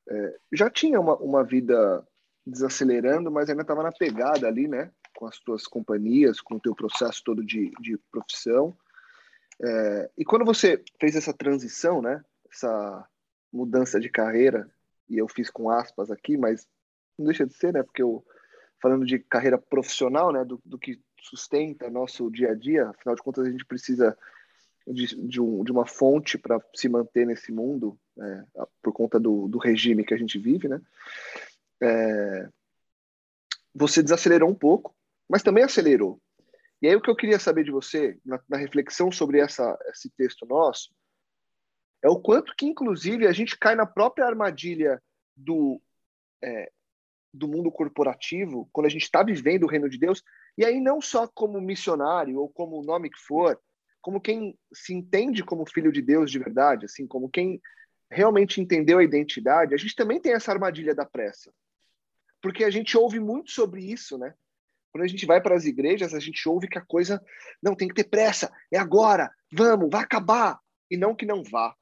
é, 0.09 0.39
já 0.53 0.71
tinha 0.71 1.01
uma, 1.01 1.17
uma 1.17 1.45
vida 1.45 2.07
desacelerando, 2.47 3.31
mas 3.31 3.51
ainda 3.51 3.63
estava 3.63 3.83
na 3.83 3.93
pegada 3.93 4.47
ali, 4.47 4.67
né? 4.67 4.91
Com 5.17 5.27
as 5.27 5.39
tuas 5.39 5.67
companhias, 5.67 6.41
com 6.41 6.55
o 6.55 6.61
teu 6.61 6.75
processo 6.75 7.23
todo 7.25 7.45
de, 7.45 7.71
de 7.81 7.99
profissão. 8.11 8.77
É, 9.61 10.11
e 10.17 10.25
quando 10.25 10.45
você 10.45 10.83
fez 11.01 11.15
essa 11.15 11.33
transição, 11.33 12.01
né? 12.01 12.25
Essa 12.51 13.07
mudança 13.53 14.01
de 14.01 14.09
carreira, 14.09 14.71
e 15.09 15.19
eu 15.19 15.29
fiz 15.29 15.51
com 15.51 15.71
aspas 15.71 16.11
aqui, 16.11 16.37
mas 16.37 16.67
não 17.19 17.27
deixa 17.27 17.47
de 17.47 17.55
ser, 17.55 17.73
né? 17.73 17.83
Porque 17.83 18.03
eu, 18.03 18.25
falando 18.81 19.05
de 19.05 19.19
carreira 19.19 19.59
profissional, 19.59 20.33
né? 20.33 20.45
Do, 20.45 20.61
do 20.65 20.79
que 20.79 21.01
sustenta 21.21 21.91
nosso 21.91 22.31
dia 22.31 22.53
a 22.53 22.55
dia, 22.55 22.89
afinal 22.89 23.15
de 23.15 23.23
contas 23.23 23.47
a 23.47 23.51
gente 23.51 23.65
precisa 23.65 24.17
de, 24.93 25.29
de, 25.29 25.41
um, 25.41 25.63
de 25.63 25.71
uma 25.71 25.87
fonte 25.87 26.39
para 26.39 26.61
se 26.75 26.89
manter 26.89 27.27
nesse 27.27 27.53
mundo, 27.53 27.99
é, 28.19 28.45
por 28.83 28.93
conta 28.93 29.19
do, 29.21 29.49
do, 29.49 29.59
regime 29.59 30.05
que 30.05 30.15
a 30.15 30.17
gente 30.17 30.39
vive, 30.39 30.69
né? 30.69 30.81
É, 31.83 32.49
você 33.75 34.03
desacelerou 34.03 34.49
um 34.49 34.55
pouco, 34.55 34.95
mas 35.29 35.43
também 35.43 35.65
acelerou. 35.65 36.21
E 36.81 36.89
aí 36.89 36.97
o 36.97 37.01
que 37.01 37.11
eu 37.11 37.17
queria 37.17 37.39
saber 37.39 37.65
de 37.65 37.71
você, 37.71 38.19
na, 38.25 38.41
na 38.49 38.57
reflexão 38.57 39.11
sobre 39.11 39.41
essa, 39.41 39.79
esse 39.91 40.11
texto 40.11 40.47
nosso, 40.47 40.91
É 42.03 42.09
o 42.09 42.21
quanto 42.21 42.55
que, 42.57 42.67
inclusive, 42.67 43.27
a 43.27 43.33
gente 43.33 43.59
cai 43.59 43.75
na 43.75 43.87
própria 43.87 44.27
armadilha 44.27 45.03
do, 45.37 45.81
é, 46.43 46.71
do 47.33 47.49
mundo 47.49 47.71
corporativo, 47.71 48.69
quando 48.73 48.87
a 48.87 48.91
gente 48.91 49.03
está 49.03 49.23
vivendo 49.23 49.65
o 49.65 49.69
reino 49.69 49.89
de 49.89 49.99
Deus, 49.99 50.23
e 50.57 50.65
aí 50.65 50.81
não 50.81 51.01
só 51.01 51.27
como 51.27 51.61
missionário 51.61 52.39
ou 52.39 52.49
como 52.49 52.81
o 52.81 52.85
nome 52.85 53.11
que 53.11 53.19
for, 53.19 53.61
como 54.09 54.23
quem 54.23 54.59
se 54.73 54.95
entende 54.95 55.45
como 55.45 55.69
filho 55.69 55.93
de 55.93 56.01
Deus 56.01 56.31
de 56.31 56.39
verdade, 56.39 56.87
assim, 56.87 57.07
como 57.07 57.29
quem 57.29 57.61
realmente 58.11 58.59
entendeu 58.59 59.01
a 59.01 59.05
identidade, 59.05 59.75
a 59.75 59.77
gente 59.77 59.95
também 59.95 60.19
tem 60.19 60.33
essa 60.33 60.51
armadilha 60.51 60.95
da 60.95 61.05
pressa. 61.05 61.53
Porque 62.41 62.65
a 62.65 62.71
gente 62.71 62.97
ouve 62.97 63.21
muito 63.21 63.51
sobre 63.51 63.85
isso, 63.85 64.17
né? 64.17 64.33
Quando 64.91 65.05
a 65.05 65.07
gente 65.07 65.27
vai 65.27 65.43
para 65.43 65.55
as 65.55 65.67
igrejas, 65.67 66.15
a 66.15 66.19
gente 66.21 66.49
ouve 66.49 66.69
que 66.69 66.79
a 66.79 66.87
coisa 66.87 67.23
não 67.63 67.75
tem 67.75 67.87
que 67.87 67.93
ter 67.93 68.05
pressa, 68.05 68.51
é 68.73 68.79
agora, 68.79 69.31
vamos, 69.53 69.91
vai 69.93 70.05
acabar. 70.05 70.59
E 70.91 70.97
não 70.97 71.15
que 71.15 71.27
não 71.27 71.45
vá. 71.45 71.77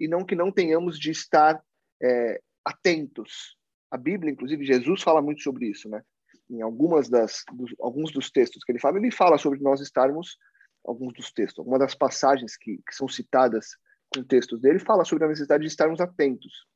E 0.00 0.08
não 0.08 0.24
que 0.24 0.34
não 0.34 0.50
tenhamos 0.50 0.98
de 0.98 1.10
estar 1.10 1.62
é, 2.02 2.40
atentos. 2.64 3.54
A 3.90 3.98
Bíblia, 3.98 4.32
inclusive, 4.32 4.64
Jesus 4.64 5.02
fala 5.02 5.20
muito 5.20 5.42
sobre 5.42 5.66
isso, 5.66 5.90
né? 5.90 6.02
Em 6.48 6.62
algumas 6.62 7.10
das, 7.10 7.44
dos, 7.52 7.74
alguns 7.78 8.10
dos 8.10 8.30
textos 8.30 8.64
que 8.64 8.72
ele 8.72 8.80
fala, 8.80 8.96
ele 8.96 9.10
fala 9.10 9.36
sobre 9.36 9.60
nós 9.60 9.82
estarmos, 9.82 10.38
alguns 10.84 11.12
dos 11.12 11.30
textos, 11.32 11.58
algumas 11.58 11.80
das 11.80 11.94
passagens 11.94 12.56
que, 12.56 12.78
que 12.78 12.94
são 12.94 13.08
citadas 13.08 13.76
com 14.14 14.22
textos 14.24 14.60
dele, 14.60 14.78
fala 14.78 15.04
sobre 15.04 15.24
a 15.24 15.28
necessidade 15.28 15.62
de 15.62 15.68
estarmos 15.68 16.00
atentos. 16.00 16.66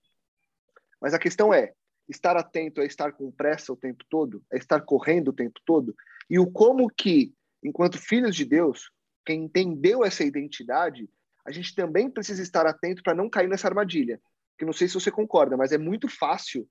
Mas 1.00 1.14
a 1.14 1.18
questão 1.18 1.52
é, 1.52 1.72
estar 2.08 2.36
atento 2.36 2.80
é 2.80 2.86
estar 2.86 3.12
com 3.12 3.30
pressa 3.30 3.72
o 3.72 3.76
tempo 3.76 4.04
todo, 4.08 4.42
é 4.52 4.56
estar 4.56 4.80
correndo 4.80 5.28
o 5.28 5.32
tempo 5.32 5.60
todo, 5.64 5.94
e 6.28 6.38
o 6.38 6.50
como 6.50 6.88
que, 6.88 7.34
enquanto 7.62 7.98
filhos 7.98 8.36
de 8.36 8.44
Deus, 8.44 8.90
quem 9.24 9.44
entendeu 9.44 10.04
essa 10.04 10.22
identidade, 10.22 11.08
a 11.46 11.50
gente 11.50 11.74
também 11.74 12.10
precisa 12.10 12.42
estar 12.42 12.66
atento 12.66 13.02
para 13.02 13.14
não 13.14 13.28
cair 13.28 13.48
nessa 13.48 13.68
armadilha. 13.68 14.20
Que 14.58 14.64
não 14.64 14.72
sei 14.72 14.88
se 14.88 14.94
você 14.94 15.10
concorda, 15.10 15.56
mas 15.56 15.72
é 15.72 15.78
muito 15.78 16.08
fácil 16.08 16.68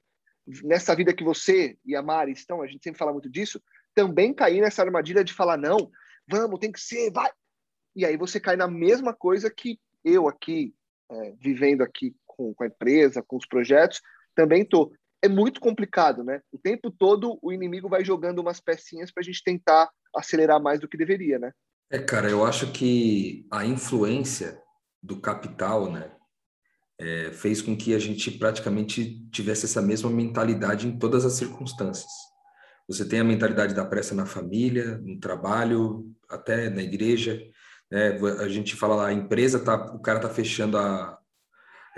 nessa 0.63 0.95
vida 0.95 1.13
que 1.13 1.23
você 1.23 1.77
e 1.85 1.95
a 1.95 2.01
Mari 2.01 2.31
estão, 2.31 2.61
a 2.61 2.67
gente 2.67 2.83
sempre 2.83 2.97
fala 2.97 3.11
muito 3.13 3.29
disso, 3.29 3.61
também 3.93 4.33
cair 4.33 4.61
nessa 4.61 4.81
armadilha 4.81 5.23
de 5.23 5.33
falar 5.33 5.57
não, 5.57 5.91
vamos, 6.27 6.59
tem 6.59 6.71
que 6.71 6.79
ser, 6.79 7.11
vai. 7.11 7.31
E 7.95 8.05
aí 8.05 8.17
você 8.17 8.39
cai 8.39 8.55
na 8.55 8.67
mesma 8.67 9.13
coisa 9.13 9.49
que 9.49 9.79
eu 10.03 10.27
aqui, 10.27 10.73
é, 11.11 11.33
vivendo 11.39 11.81
aqui 11.81 12.15
com, 12.25 12.53
com 12.53 12.63
a 12.63 12.67
empresa, 12.67 13.23
com 13.23 13.37
os 13.37 13.45
projetos, 13.45 14.01
também 14.35 14.65
tô 14.65 14.91
é 15.23 15.29
muito 15.29 15.61
complicado, 15.61 16.21
né? 16.21 16.41
O 16.51 16.57
tempo 16.57 16.91
todo 16.91 17.39
o 17.41 17.53
inimigo 17.53 17.87
vai 17.87 18.03
jogando 18.03 18.39
umas 18.39 18.59
pecinhas 18.59 19.09
para 19.09 19.21
a 19.21 19.23
gente 19.23 19.41
tentar 19.41 19.89
acelerar 20.13 20.61
mais 20.61 20.81
do 20.81 20.87
que 20.87 20.97
deveria, 20.97 21.39
né? 21.39 21.53
É, 21.89 21.97
cara, 21.97 22.29
eu 22.29 22.43
acho 22.45 22.73
que 22.73 23.47
a 23.49 23.65
influência 23.65 24.61
do 25.01 25.21
capital, 25.21 25.89
né, 25.89 26.11
é, 26.99 27.31
fez 27.31 27.61
com 27.61 27.75
que 27.75 27.95
a 27.95 27.99
gente 27.99 28.31
praticamente 28.31 29.25
tivesse 29.29 29.65
essa 29.65 29.81
mesma 29.81 30.09
mentalidade 30.09 30.87
em 30.87 30.97
todas 30.97 31.23
as 31.23 31.33
circunstâncias. 31.33 32.11
Você 32.87 33.05
tem 33.05 33.19
a 33.19 33.23
mentalidade 33.23 33.73
da 33.73 33.85
pressa 33.85 34.13
na 34.13 34.25
família, 34.25 34.97
no 34.97 35.19
trabalho, 35.19 36.11
até 36.29 36.69
na 36.69 36.81
igreja. 36.81 37.41
Né? 37.89 38.17
A 38.39 38.47
gente 38.47 38.75
fala 38.75 38.95
lá, 38.95 39.07
a 39.07 39.13
empresa 39.13 39.59
tá, 39.59 39.75
o 39.93 39.99
cara 39.99 40.19
tá 40.19 40.29
fechando 40.29 40.77
a, 40.77 41.17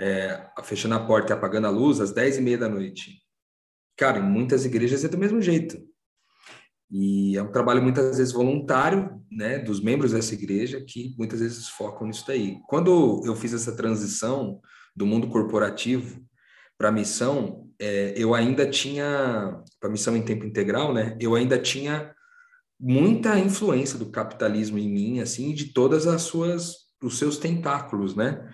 é, 0.00 0.46
fechando 0.62 0.94
a 0.94 1.04
porta 1.04 1.32
e 1.32 1.36
apagando 1.36 1.66
a 1.66 1.70
luz 1.70 2.00
às 2.00 2.12
10 2.12 2.38
e 2.38 2.40
meia 2.40 2.58
da 2.58 2.68
noite. 2.68 3.22
Cara, 3.96 4.18
em 4.18 4.22
muitas 4.22 4.64
igrejas 4.64 5.04
é 5.04 5.08
do 5.08 5.18
mesmo 5.18 5.40
jeito. 5.40 5.78
E 6.90 7.36
é 7.36 7.42
um 7.42 7.50
trabalho 7.50 7.82
muitas 7.82 8.16
vezes 8.16 8.32
voluntário, 8.32 9.20
né, 9.30 9.58
dos 9.58 9.80
membros 9.80 10.12
dessa 10.12 10.34
igreja 10.34 10.84
que 10.86 11.14
muitas 11.18 11.40
vezes 11.40 11.68
focam 11.68 12.06
nisso 12.06 12.24
daí. 12.26 12.58
Quando 12.68 13.22
eu 13.24 13.34
fiz 13.34 13.52
essa 13.52 13.74
transição 13.74 14.60
do 14.94 15.04
mundo 15.04 15.28
corporativo 15.28 16.24
para 16.78 16.88
a 16.88 16.92
missão, 16.92 17.68
é, 17.78 18.14
eu 18.16 18.34
ainda 18.34 18.68
tinha 18.68 19.62
para 19.80 19.90
missão 19.90 20.16
em 20.16 20.22
tempo 20.22 20.44
integral, 20.44 20.92
né? 20.92 21.16
Eu 21.20 21.34
ainda 21.34 21.58
tinha 21.58 22.14
muita 22.78 23.38
influência 23.38 23.98
do 23.98 24.10
capitalismo 24.10 24.78
em 24.78 24.88
mim, 24.88 25.20
assim, 25.20 25.54
de 25.54 25.72
todas 25.72 26.06
as 26.06 26.22
suas 26.22 26.86
os 27.02 27.18
seus 27.18 27.38
tentáculos, 27.38 28.14
né? 28.14 28.50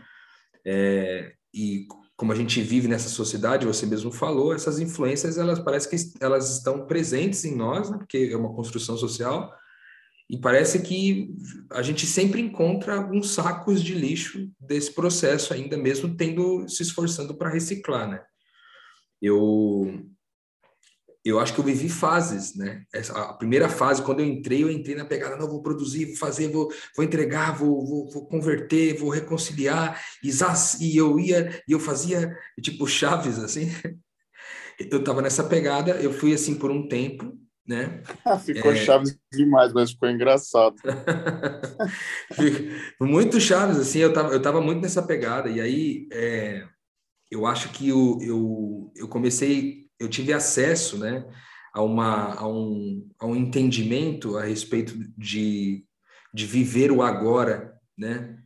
É, 0.64 1.32
e 1.54 1.86
como 2.16 2.32
a 2.32 2.36
gente 2.36 2.60
vive 2.62 2.86
nessa 2.86 3.08
sociedade, 3.08 3.66
você 3.66 3.86
mesmo 3.86 4.12
falou, 4.12 4.54
essas 4.54 4.78
influências, 4.78 5.38
elas 5.38 5.58
parece 5.58 5.88
que 5.88 5.96
elas 6.20 6.56
estão 6.56 6.86
presentes 6.86 7.44
em 7.44 7.56
nós, 7.56 7.90
né? 7.90 7.98
porque 7.98 8.30
é 8.32 8.36
uma 8.36 8.54
construção 8.54 8.96
social, 8.96 9.52
e 10.32 10.38
parece 10.38 10.80
que 10.80 11.30
a 11.70 11.82
gente 11.82 12.06
sempre 12.06 12.40
encontra 12.40 12.96
alguns 12.96 13.34
sacos 13.34 13.84
de 13.84 13.92
lixo 13.92 14.50
desse 14.58 14.90
processo 14.90 15.52
ainda, 15.52 15.76
mesmo 15.76 16.16
tendo 16.16 16.66
se 16.66 16.82
esforçando 16.82 17.36
para 17.36 17.50
reciclar, 17.50 18.08
né? 18.08 18.24
Eu 19.20 20.02
eu 21.22 21.38
acho 21.38 21.52
que 21.54 21.60
eu 21.60 21.64
vivi 21.64 21.88
fases, 21.88 22.56
né? 22.56 22.82
Essa, 22.92 23.12
a 23.12 23.34
primeira 23.34 23.68
fase, 23.68 24.02
quando 24.02 24.20
eu 24.20 24.26
entrei, 24.26 24.64
eu 24.64 24.70
entrei 24.70 24.96
na 24.96 25.04
pegada, 25.04 25.36
não, 25.36 25.48
vou 25.48 25.62
produzir, 25.62 26.06
vou 26.06 26.16
fazer, 26.16 26.48
vou, 26.48 26.72
vou 26.96 27.04
entregar, 27.04 27.56
vou, 27.56 27.86
vou, 27.86 28.10
vou 28.10 28.26
converter, 28.26 28.98
vou 28.98 29.10
reconciliar, 29.10 30.02
e, 30.24 30.30
e 30.80 30.96
eu 30.96 31.20
ia, 31.20 31.62
e 31.68 31.72
eu 31.72 31.78
fazia, 31.78 32.36
tipo, 32.60 32.86
chaves, 32.86 33.38
assim. 33.38 33.68
Eu 34.90 34.98
estava 34.98 35.22
nessa 35.22 35.44
pegada, 35.44 36.00
eu 36.00 36.12
fui 36.12 36.32
assim 36.32 36.56
por 36.56 36.70
um 36.70 36.88
tempo, 36.88 37.38
né? 37.66 38.02
ficou 38.44 38.72
é... 38.72 38.76
chaves 38.76 39.16
demais, 39.32 39.72
mas 39.72 39.92
ficou 39.92 40.08
engraçado. 40.08 40.76
muito 43.00 43.40
chaves, 43.40 43.78
assim, 43.78 44.00
eu 44.00 44.12
tava, 44.12 44.32
eu 44.32 44.42
tava 44.42 44.60
muito 44.60 44.82
nessa 44.82 45.02
pegada, 45.02 45.48
e 45.48 45.60
aí 45.60 46.08
é, 46.12 46.66
eu 47.30 47.46
acho 47.46 47.70
que 47.70 47.88
eu, 47.88 48.18
eu, 48.20 48.92
eu 48.96 49.08
comecei 49.08 49.82
eu 50.02 50.08
tive 50.08 50.32
acesso 50.32 50.98
né, 50.98 51.24
a, 51.72 51.80
uma, 51.80 52.34
a, 52.34 52.48
um, 52.48 53.08
a 53.20 53.26
um 53.26 53.36
entendimento 53.36 54.36
a 54.36 54.44
respeito 54.44 54.94
de, 55.16 55.84
de 56.34 56.46
viver 56.46 56.90
o 56.90 57.02
agora, 57.02 57.72
né? 57.96 58.36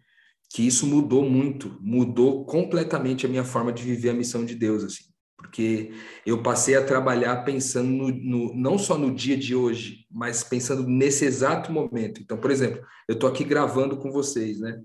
que 0.53 0.67
isso 0.67 0.87
mudou 0.87 1.29
muito, 1.29 1.79
mudou 1.81 2.45
completamente 2.45 3.27
a 3.27 3.29
minha 3.29 3.43
forma 3.43 3.73
de 3.73 3.83
viver 3.83 4.11
a 4.11 4.15
missão 4.15 4.45
de 4.45 4.55
Deus, 4.55 4.85
assim, 4.85 5.05
porque 5.37 5.93
eu 6.25 6.43
passei 6.43 6.75
a 6.75 6.85
trabalhar 6.85 7.45
pensando 7.45 7.89
no, 7.89 8.09
no, 8.09 8.55
não 8.55 8.79
só 8.79 8.97
no 8.97 9.15
dia 9.15 9.37
de 9.37 9.55
hoje, 9.55 10.07
mas 10.11 10.43
pensando 10.43 10.87
nesse 10.89 11.25
exato 11.25 11.71
momento. 11.71 12.21
Então, 12.21 12.39
por 12.39 12.51
exemplo, 12.51 12.83
eu 13.07 13.15
estou 13.15 13.29
aqui 13.29 13.45
gravando 13.45 13.99
com 13.99 14.11
vocês, 14.11 14.59
né? 14.59 14.81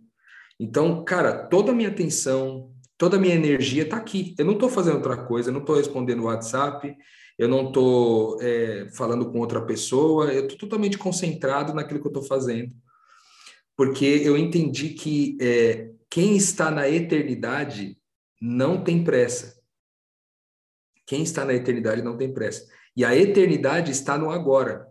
Então, 0.60 1.04
cara, 1.04 1.48
toda 1.48 1.72
a 1.72 1.76
minha 1.76 1.90
atenção, 1.90 2.72
toda 2.98 3.18
a 3.18 3.20
minha 3.20 3.34
energia 3.34 3.84
está 3.84 3.98
aqui. 3.98 4.36
Eu 4.38 4.46
não 4.46 4.54
estou 4.54 4.70
fazendo 4.70 4.96
outra 4.96 5.18
coisa, 5.18 5.50
eu 5.50 5.54
não 5.54 5.62
estou 5.62 5.78
respondendo 5.78 6.26
WhatsApp, 6.26 6.96
eu 7.38 7.48
não 7.48 7.70
estou 7.70 8.38
é, 8.42 8.88
falando 8.94 9.32
com 9.32 9.40
outra 9.40 9.66
pessoa, 9.66 10.32
eu 10.32 10.44
estou 10.44 10.58
totalmente 10.58 10.98
concentrado 10.98 11.74
naquilo 11.74 12.00
que 12.00 12.06
eu 12.06 12.12
estou 12.12 12.24
fazendo. 12.24 12.76
Porque 13.76 14.06
eu 14.06 14.38
entendi 14.38 14.90
que 14.90 15.38
é, 15.42 15.90
quem 16.10 16.36
está 16.36 16.70
na 16.70 16.88
eternidade 16.90 17.98
não 18.40 18.84
tem 18.84 19.04
pressa. 19.04 19.61
Quem 21.12 21.24
está 21.24 21.44
na 21.44 21.54
eternidade 21.54 22.02
não 22.02 22.16
tem 22.16 22.34
pressa. 22.34 22.66
E 22.96 23.04
a 23.04 23.14
eternidade 23.14 23.92
está 23.92 24.18
no 24.18 24.32
agora. 24.32 24.88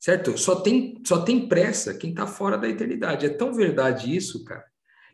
Certo? 0.00 0.38
Só 0.38 0.54
tem, 0.62 1.02
só 1.06 1.20
tem 1.20 1.46
pressa 1.46 1.92
quem 1.92 2.12
está 2.12 2.26
fora 2.26 2.56
da 2.56 2.66
eternidade. 2.66 3.26
É 3.26 3.28
tão 3.28 3.52
verdade 3.52 4.16
isso, 4.16 4.42
cara, 4.42 4.64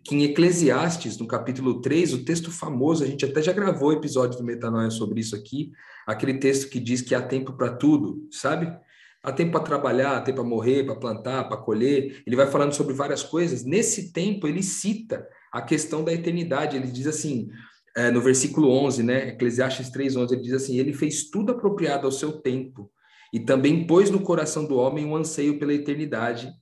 que 0.05 0.15
em 0.15 0.23
Eclesiastes, 0.23 1.19
no 1.19 1.27
capítulo 1.27 1.81
3, 1.81 2.15
o 2.15 2.25
texto 2.25 2.53
famoso, 2.53 3.03
a 3.03 3.09
gente 3.09 3.25
até 3.25 3.43
já 3.43 3.53
gravou 3.53 3.93
episódio 3.93 4.39
do 4.39 4.45
Metanoia 4.45 4.89
sobre 4.89 5.19
isso 5.19 5.35
aqui, 5.35 5.73
aquele 6.07 6.39
texto 6.39 6.71
que 6.71 6.79
diz 6.79 7.03
que 7.03 7.17
há 7.17 7.21
tempo 7.21 7.55
para 7.55 7.75
tudo, 7.75 8.29
sabe? 8.31 8.73
Há 9.21 9.33
tempo 9.33 9.51
para 9.51 9.65
trabalhar, 9.65 10.17
há 10.17 10.21
tempo 10.21 10.43
para 10.43 10.49
morrer, 10.49 10.87
para 10.87 10.95
plantar, 10.95 11.49
para 11.49 11.57
colher. 11.57 12.23
Ele 12.25 12.37
vai 12.37 12.47
falando 12.47 12.73
sobre 12.73 12.95
várias 12.95 13.25
coisas. 13.25 13.65
Nesse 13.65 14.13
tempo, 14.13 14.47
ele 14.47 14.63
cita 14.63 15.27
a 15.53 15.61
questão 15.61 16.05
da 16.05 16.13
eternidade. 16.13 16.77
Ele 16.77 16.87
diz 16.87 17.09
assim, 17.09 17.51
é, 17.99 18.11
no 18.11 18.21
versículo 18.21 18.71
11, 18.71 19.03
né? 19.03 19.29
Eclesiastes 19.31 19.91
3:11, 19.91 20.33
ele 20.33 20.43
diz 20.43 20.53
assim: 20.53 20.79
Ele 20.79 20.93
fez 20.93 21.29
tudo 21.31 21.53
apropriado 21.53 22.07
ao 22.07 22.13
seu 22.13 22.33
tempo 22.41 22.91
e 23.33 23.41
também 23.41 23.87
pôs 23.87 24.11
no 24.11 24.21
coração 24.21 24.65
do 24.65 24.77
homem 24.77 25.05
um 25.05 25.17
anseio 25.17 25.59
pela 25.59 25.75
eternidade 25.75 26.53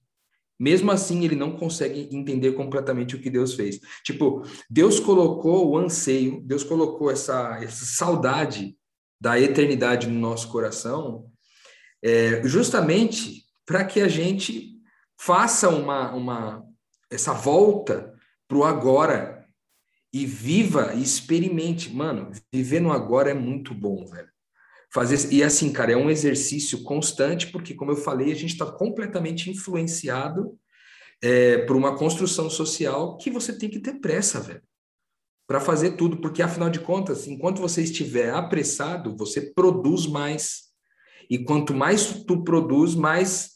mesmo 0.59 0.91
assim, 0.91 1.25
ele 1.25 1.37
não 1.37 1.53
consegue 1.57 2.09
entender 2.11 2.53
completamente 2.53 3.15
o 3.15 3.21
que 3.21 3.29
Deus 3.29 3.55
fez. 3.55 3.79
Tipo, 4.03 4.43
Deus 4.71 4.99
colocou 4.99 5.69
o 5.69 5.77
anseio, 5.77 6.41
Deus 6.43 6.65
colocou 6.65 7.11
essa, 7.11 7.59
essa 7.63 7.85
saudade 7.85 8.75
da 9.21 9.39
eternidade 9.39 10.07
no 10.07 10.19
nosso 10.19 10.49
coração, 10.49 11.27
é, 12.03 12.43
justamente 12.47 13.45
para 13.67 13.85
que 13.85 14.01
a 14.01 14.09
gente 14.09 14.77
faça 15.19 15.69
uma, 15.69 16.15
uma 16.15 16.65
essa 17.11 17.33
volta 17.33 18.15
para 18.49 18.57
o 18.57 18.65
agora 18.65 19.36
e 20.17 20.25
viva 20.25 20.95
e 20.95 21.03
experimente. 21.03 21.95
Mano, 21.95 22.31
viver 22.51 22.81
no 22.81 22.91
agora 22.91 23.31
é 23.31 23.35
muito 23.35 23.75
bom, 23.75 24.07
velho. 24.07 24.29
Fazer, 24.91 25.31
e 25.31 25.43
assim, 25.43 25.71
cara, 25.71 25.93
é 25.93 25.97
um 25.97 26.09
exercício 26.09 26.83
constante, 26.85 27.49
porque, 27.49 27.75
como 27.75 27.91
eu 27.91 27.97
falei, 27.97 28.33
a 28.33 28.35
gente 28.35 28.53
está 28.53 28.65
completamente 28.65 29.51
influenciado 29.51 30.59
é, 31.23 31.59
por 31.59 31.77
uma 31.77 31.99
construção 31.99 32.49
social 32.49 33.19
que 33.19 33.31
você 33.31 33.53
tem 33.53 33.69
que 33.69 33.79
ter 33.79 34.01
pressa, 34.01 34.41
velho, 34.41 34.63
para 35.47 35.61
fazer 35.61 35.93
tudo, 35.93 36.17
porque 36.17 36.41
afinal 36.41 36.71
de 36.71 36.81
contas, 36.81 37.27
enquanto 37.27 37.61
você 37.61 37.83
estiver 37.83 38.31
apressado, 38.31 39.15
você 39.19 39.53
produz 39.53 40.07
mais. 40.07 40.63
E 41.29 41.39
quanto 41.39 41.75
mais 41.75 42.25
tu 42.25 42.43
produz, 42.43 42.95
mais 42.95 43.51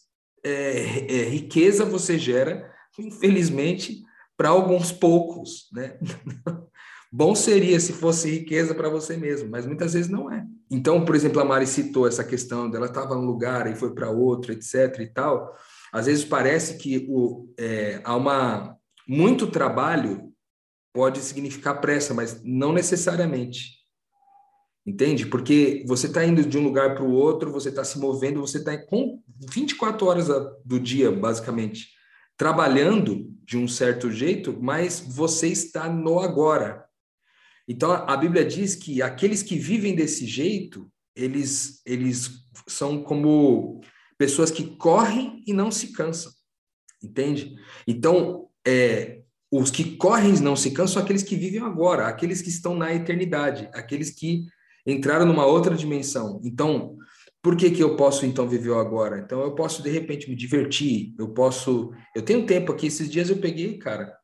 é, 0.45 1.21
é, 1.21 1.25
riqueza 1.25 1.87
você 1.87 2.19
gera, 2.19 2.71
infelizmente, 2.99 4.03
para 4.41 4.49
alguns 4.49 4.91
poucos, 4.91 5.69
né? 5.71 5.99
Bom 7.13 7.35
seria 7.35 7.79
se 7.79 7.93
fosse 7.93 8.31
riqueza 8.31 8.75
para 8.75 8.89
você 8.89 9.15
mesmo, 9.15 9.51
mas 9.51 9.67
muitas 9.67 9.93
vezes 9.93 10.11
não 10.11 10.33
é. 10.33 10.47
Então, 10.71 11.05
por 11.05 11.15
exemplo, 11.15 11.43
a 11.43 11.45
Mari 11.45 11.67
citou 11.67 12.09
essa 12.09 12.25
questão 12.25 12.71
dela 12.71 12.87
estava 12.87 13.15
num 13.15 13.27
lugar 13.27 13.71
e 13.71 13.77
foi 13.77 13.95
para 13.95 14.09
outro, 14.09 14.51
etc. 14.51 14.99
e 15.01 15.09
tal. 15.09 15.55
Às 15.93 16.07
vezes 16.07 16.25
parece 16.25 16.79
que 16.79 17.07
o, 17.11 17.53
é, 17.59 18.01
há 18.03 18.17
uma 18.17 18.79
muito 19.07 19.47
trabalho 19.47 20.33
pode 20.91 21.19
significar 21.19 21.79
pressa, 21.79 22.15
mas 22.15 22.41
não 22.43 22.73
necessariamente. 22.73 23.77
Entende? 24.87 25.27
Porque 25.27 25.85
você 25.87 26.07
está 26.07 26.25
indo 26.25 26.43
de 26.43 26.57
um 26.57 26.65
lugar 26.65 26.95
para 26.95 27.05
o 27.05 27.13
outro, 27.13 27.53
você 27.53 27.69
está 27.69 27.85
se 27.85 27.99
movendo, 27.99 28.41
você 28.41 28.57
está 28.57 28.75
com 28.87 29.23
24 29.53 30.07
horas 30.07 30.29
do 30.65 30.81
dia, 30.81 31.13
basicamente, 31.13 32.00
trabalhando 32.41 33.31
de 33.45 33.59
um 33.59 33.69
certo 33.69 34.11
jeito, 34.11 34.57
mas 34.63 34.99
você 34.99 35.49
está 35.49 35.91
no 35.91 36.21
agora. 36.21 36.87
Então, 37.69 37.93
a 37.93 38.17
Bíblia 38.17 38.47
diz 38.47 38.75
que 38.75 39.03
aqueles 39.03 39.43
que 39.43 39.57
vivem 39.57 39.95
desse 39.95 40.25
jeito, 40.25 40.91
eles, 41.15 41.83
eles 41.85 42.47
são 42.67 43.03
como 43.03 43.83
pessoas 44.17 44.51
que 44.51 44.75
correm 44.79 45.45
e 45.47 45.53
não 45.53 45.71
se 45.71 45.93
cansam, 45.93 46.33
entende? 47.05 47.57
Então, 47.87 48.49
é, 48.67 49.21
os 49.53 49.71
que 49.71 49.97
correm 49.99 50.35
e 50.35 50.41
não 50.41 50.57
se 50.57 50.71
cansam 50.71 50.95
são 50.95 51.03
aqueles 51.03 51.23
que 51.23 51.37
vivem 51.37 51.61
agora, 51.61 52.07
aqueles 52.07 52.41
que 52.41 52.49
estão 52.49 52.75
na 52.75 52.95
eternidade, 52.95 53.69
aqueles 53.75 54.09
que 54.09 54.47
entraram 54.87 55.27
numa 55.27 55.45
outra 55.45 55.77
dimensão. 55.77 56.41
Então, 56.43 56.97
por 57.43 57.57
que, 57.57 57.71
que 57.71 57.83
eu 57.83 57.97
posso 57.97 58.27
então 58.27 58.49
viver 58.49 58.75
agora? 58.75 59.19
Então, 59.19 59.41
eu 59.41 59.55
posso 59.55 59.83
de 59.83 59.91
repente 59.91 60.29
me 60.29 60.37
divertir, 60.37 61.15
eu 61.19 61.29
posso. 61.29 61.93
Eu 62.15 62.23
tenho 62.23 62.45
tempo 62.45 62.73
aqui, 62.73 62.87
esses 62.87 63.09
dias 63.09 63.31
eu 63.31 63.39
peguei, 63.39 63.79
cara. 63.79 64.15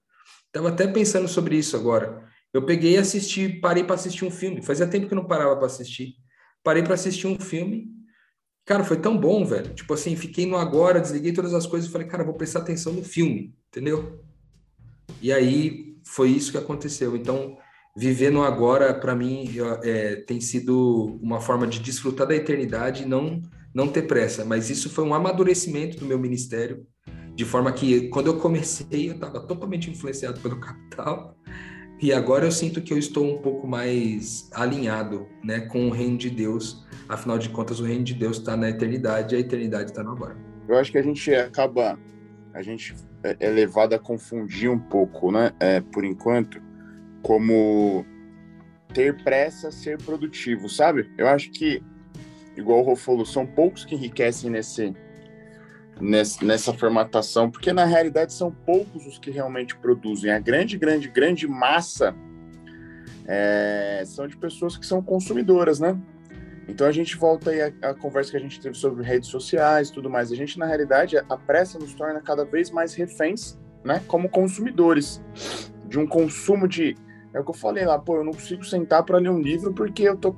Estava 0.47 0.69
até 0.69 0.87
pensando 0.87 1.27
sobre 1.27 1.57
isso 1.57 1.77
agora. 1.77 2.27
Eu 2.53 2.65
peguei 2.65 2.93
e 2.95 2.99
assisti, 2.99 3.49
parei 3.49 3.85
para 3.85 3.95
assistir 3.95 4.25
um 4.25 4.31
filme. 4.31 4.63
Fazia 4.63 4.87
tempo 4.87 5.07
que 5.07 5.15
eu 5.15 5.17
não 5.17 5.27
parava 5.27 5.57
para 5.57 5.67
assistir. 5.67 6.15
Parei 6.63 6.83
para 6.83 6.95
assistir 6.95 7.27
um 7.27 7.39
filme. 7.39 7.89
Cara, 8.65 8.83
foi 8.83 8.97
tão 8.99 9.17
bom, 9.17 9.45
velho. 9.45 9.75
Tipo 9.75 9.95
assim, 9.95 10.17
fiquei 10.17 10.47
no 10.47 10.57
agora, 10.57 11.01
desliguei 11.01 11.33
todas 11.33 11.55
as 11.55 11.67
coisas 11.67 11.89
e 11.89 11.93
falei, 11.93 12.09
cara, 12.09 12.25
vou 12.25 12.35
prestar 12.35 12.61
atenção 12.61 12.93
no 12.93 13.05
filme, 13.05 13.55
entendeu? 13.69 14.25
E 15.23 15.33
aí 15.33 15.97
foi 16.05 16.31
isso 16.31 16.51
que 16.51 16.59
aconteceu. 16.59 17.17
Então, 17.17 17.57
viver 17.97 18.31
no 18.31 18.43
agora, 18.43 18.93
para 18.93 19.15
mim, 19.15 19.49
é, 19.83 20.17
tem 20.17 20.39
sido 20.39 21.19
uma 21.23 21.41
forma 21.41 21.67
de 21.67 21.81
desfrutar 21.81 22.27
da 22.27 22.37
eternidade 22.37 23.05
e 23.05 23.07
não, 23.07 23.41
não 23.75 23.89
ter 23.89 24.03
pressa. 24.03 24.45
Mas 24.45 24.69
isso 24.69 24.91
foi 24.91 25.03
um 25.05 25.15
amadurecimento 25.15 25.99
do 25.99 26.05
meu 26.05 26.19
ministério, 26.19 26.87
de 27.35 27.45
forma 27.45 27.73
que 27.73 28.09
quando 28.09 28.27
eu 28.27 28.37
comecei, 28.37 29.09
eu 29.09 29.15
estava 29.15 29.41
totalmente 29.41 29.91
influenciado 29.91 30.39
pelo 30.41 30.61
capital. 30.61 31.35
E 31.99 32.13
agora 32.13 32.45
eu 32.45 32.53
sinto 32.53 32.83
que 32.83 32.93
eu 32.93 32.99
estou 32.99 33.25
um 33.25 33.39
pouco 33.39 33.67
mais 33.67 34.51
alinhado 34.53 35.27
né, 35.43 35.61
com 35.61 35.89
o 35.89 35.91
reino 35.91 36.19
de 36.19 36.29
Deus. 36.29 36.85
Afinal 37.09 37.39
de 37.39 37.49
contas, 37.49 37.81
o 37.81 37.85
reino 37.85 38.05
de 38.05 38.13
Deus 38.13 38.37
está 38.37 38.55
na 38.55 38.69
eternidade 38.69 39.35
e 39.35 39.39
a 39.39 39.41
eternidade 39.41 39.91
está 39.91 40.03
no 40.03 40.11
agora. 40.11 40.37
Eu 40.69 40.77
acho 40.77 40.93
que 40.93 40.99
a 40.99 41.03
gente 41.03 41.35
acaba, 41.35 41.99
a 42.53 42.61
gente 42.61 42.95
é, 43.23 43.37
é 43.41 43.49
levado 43.49 43.95
a 43.95 43.99
confundir 43.99 44.69
um 44.69 44.79
pouco, 44.79 45.33
né, 45.33 45.53
é, 45.59 45.81
por 45.81 46.05
enquanto, 46.05 46.61
como 47.27 48.07
ter 48.95 49.21
pressa, 49.25 49.73
ser 49.73 50.01
produtivo, 50.01 50.69
sabe? 50.69 51.11
Eu 51.19 51.27
acho 51.27 51.51
que, 51.51 51.83
igual 52.57 52.79
o 52.79 52.83
Rô 52.83 52.95
falou, 52.95 53.27
são 53.27 53.45
poucos 53.45 53.85
que 53.85 53.97
enriquecem 53.97 54.49
nesse, 54.49 54.95
nessa 56.01 56.73
formatação, 56.73 57.51
porque 57.51 57.73
na 57.73 57.85
realidade 57.85 58.33
são 58.33 58.53
poucos 58.53 59.05
os 59.07 59.19
que 59.19 59.33
realmente 59.33 59.77
produzem. 59.77 60.31
A 60.31 60.39
grande, 60.39 60.79
grande, 60.79 61.09
grande 61.09 61.49
massa 61.49 62.15
é, 63.27 64.05
são 64.07 64.29
de 64.29 64.37
pessoas 64.37 64.77
que 64.77 64.87
são 64.87 65.03
consumidoras, 65.03 65.81
né? 65.81 66.01
Então 66.69 66.87
a 66.87 66.93
gente 66.93 67.17
volta 67.17 67.51
aí 67.51 67.61
à, 67.83 67.93
conversa 67.93 68.31
que 68.31 68.37
a 68.37 68.41
gente 68.41 68.61
teve 68.61 68.77
sobre 68.77 69.03
redes 69.03 69.29
sociais 69.29 69.91
tudo 69.91 70.09
mais. 70.09 70.31
A 70.31 70.37
gente, 70.37 70.61
na 70.61 70.67
realidade, 70.67 71.17
a 71.17 71.37
pressa 71.37 71.77
nos 71.77 71.93
torna 71.93 72.21
cada 72.21 72.45
vez 72.45 72.71
mais 72.71 72.95
reféns, 72.95 73.59
né? 73.85 74.01
Como 74.07 74.29
consumidores, 74.29 75.21
de 75.89 75.99
um 75.99 76.07
consumo 76.07 76.69
de. 76.69 76.97
É 77.33 77.41
o 77.41 77.45
que 77.45 77.51
eu 77.51 77.55
falei 77.55 77.85
lá, 77.85 77.99
pô, 77.99 78.17
eu 78.17 78.25
não 78.25 78.33
consigo 78.33 78.65
sentar 78.65 79.03
para 79.03 79.19
ler 79.19 79.29
um 79.29 79.41
livro 79.41 79.73
porque 79.73 80.05
eu 80.05 80.17
tô, 80.17 80.35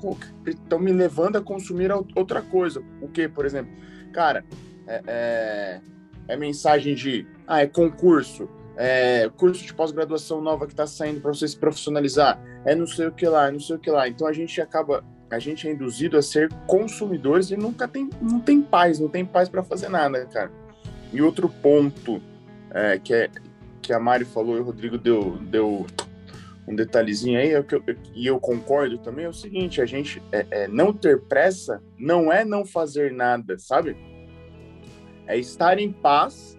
tô 0.68 0.78
me 0.78 0.92
levando 0.92 1.36
a 1.36 1.40
consumir 1.40 1.90
outra 1.92 2.42
coisa. 2.42 2.82
O 3.00 3.08
que, 3.08 3.28
por 3.28 3.46
exemplo? 3.46 3.72
Cara, 4.12 4.44
é, 4.86 5.02
é, 5.06 5.80
é 6.28 6.36
mensagem 6.36 6.94
de 6.94 7.26
ah, 7.46 7.62
é 7.62 7.66
concurso, 7.66 8.48
é 8.76 9.30
curso 9.36 9.64
de 9.64 9.72
pós-graduação 9.72 10.40
nova 10.40 10.66
que 10.66 10.72
está 10.72 10.86
saindo 10.86 11.20
para 11.20 11.32
você 11.32 11.46
se 11.46 11.56
profissionalizar, 11.56 12.40
é 12.64 12.74
não 12.74 12.86
sei 12.86 13.06
o 13.06 13.12
que 13.12 13.26
lá, 13.26 13.48
é 13.48 13.50
não 13.50 13.60
sei 13.60 13.76
o 13.76 13.78
que 13.78 13.90
lá. 13.90 14.08
Então 14.08 14.26
a 14.26 14.32
gente 14.32 14.60
acaba, 14.60 15.04
a 15.30 15.38
gente 15.38 15.68
é 15.68 15.72
induzido 15.72 16.16
a 16.16 16.22
ser 16.22 16.52
consumidores 16.66 17.50
e 17.50 17.56
nunca 17.56 17.86
tem, 17.86 18.10
não 18.20 18.40
tem 18.40 18.60
paz, 18.60 18.98
não 18.98 19.08
tem 19.08 19.24
paz 19.24 19.48
para 19.48 19.62
fazer 19.62 19.88
nada, 19.88 20.26
cara. 20.26 20.50
E 21.12 21.22
outro 21.22 21.48
ponto 21.48 22.20
é, 22.70 22.98
que 22.98 23.14
é 23.14 23.30
que 23.80 23.92
a 23.94 23.98
Mari 23.98 24.26
falou 24.26 24.56
e 24.56 24.60
o 24.60 24.64
Rodrigo 24.64 24.98
deu, 24.98 25.38
deu 25.40 25.86
um 26.68 26.76
detalhezinho 26.76 27.38
aí, 27.38 27.54
é 27.54 27.62
que 27.62 27.74
eu, 27.74 27.82
e 28.14 28.26
eu 28.26 28.38
concordo 28.38 28.98
também, 28.98 29.24
é 29.24 29.28
o 29.28 29.32
seguinte, 29.32 29.80
a 29.80 29.86
gente 29.86 30.22
é, 30.30 30.46
é, 30.50 30.68
não 30.68 30.92
ter 30.92 31.22
pressa 31.22 31.82
não 31.98 32.30
é 32.30 32.44
não 32.44 32.64
fazer 32.64 33.10
nada, 33.10 33.58
sabe? 33.58 33.96
É 35.26 35.36
estar 35.38 35.78
em 35.78 35.90
paz 35.90 36.58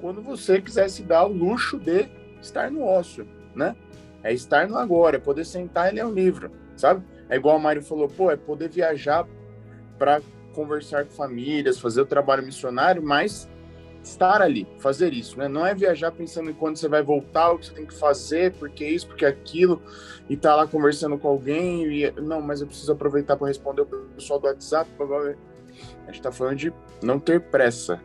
quando 0.00 0.22
você 0.22 0.60
quiser 0.60 0.88
se 0.88 1.02
dar 1.02 1.26
o 1.26 1.32
luxo 1.32 1.78
de 1.78 2.08
estar 2.40 2.70
no 2.70 2.82
ócio, 2.82 3.28
né? 3.54 3.76
É 4.22 4.32
estar 4.32 4.66
no 4.66 4.78
agora, 4.78 5.16
é 5.16 5.20
poder 5.20 5.44
sentar 5.44 5.92
e 5.92 5.96
ler 5.96 6.06
um 6.06 6.12
livro, 6.12 6.50
sabe? 6.74 7.04
É 7.28 7.36
igual 7.36 7.56
a 7.56 7.58
Mário 7.58 7.82
falou, 7.82 8.08
pô, 8.08 8.30
é 8.30 8.36
poder 8.36 8.70
viajar 8.70 9.26
para 9.98 10.22
conversar 10.54 11.04
com 11.04 11.10
famílias, 11.10 11.78
fazer 11.78 12.00
o 12.00 12.06
trabalho 12.06 12.44
missionário, 12.44 13.02
mas 13.02 13.48
estar 14.02 14.42
ali, 14.42 14.66
fazer 14.78 15.12
isso, 15.12 15.38
né? 15.38 15.48
Não 15.48 15.64
é 15.64 15.74
viajar 15.74 16.10
pensando 16.10 16.50
em 16.50 16.54
quando 16.54 16.76
você 16.76 16.88
vai 16.88 17.02
voltar, 17.02 17.52
o 17.52 17.58
que 17.58 17.66
você 17.66 17.72
tem 17.72 17.86
que 17.86 17.94
fazer, 17.94 18.52
porque 18.54 18.84
isso, 18.84 19.06
porque 19.06 19.24
aquilo, 19.24 19.80
e 20.28 20.36
tá 20.36 20.56
lá 20.56 20.66
conversando 20.66 21.16
com 21.18 21.28
alguém, 21.28 21.86
e 21.86 22.10
não, 22.20 22.40
mas 22.40 22.60
eu 22.60 22.66
preciso 22.66 22.92
aproveitar 22.92 23.36
para 23.36 23.46
responder 23.46 23.82
o 23.82 23.86
pessoal 23.86 24.40
do 24.40 24.46
WhatsApp, 24.46 24.90
a 25.00 26.06
gente 26.06 26.16
está 26.16 26.32
falando 26.32 26.56
de 26.56 26.72
não 27.02 27.18
ter 27.18 27.40
pressa, 27.40 28.00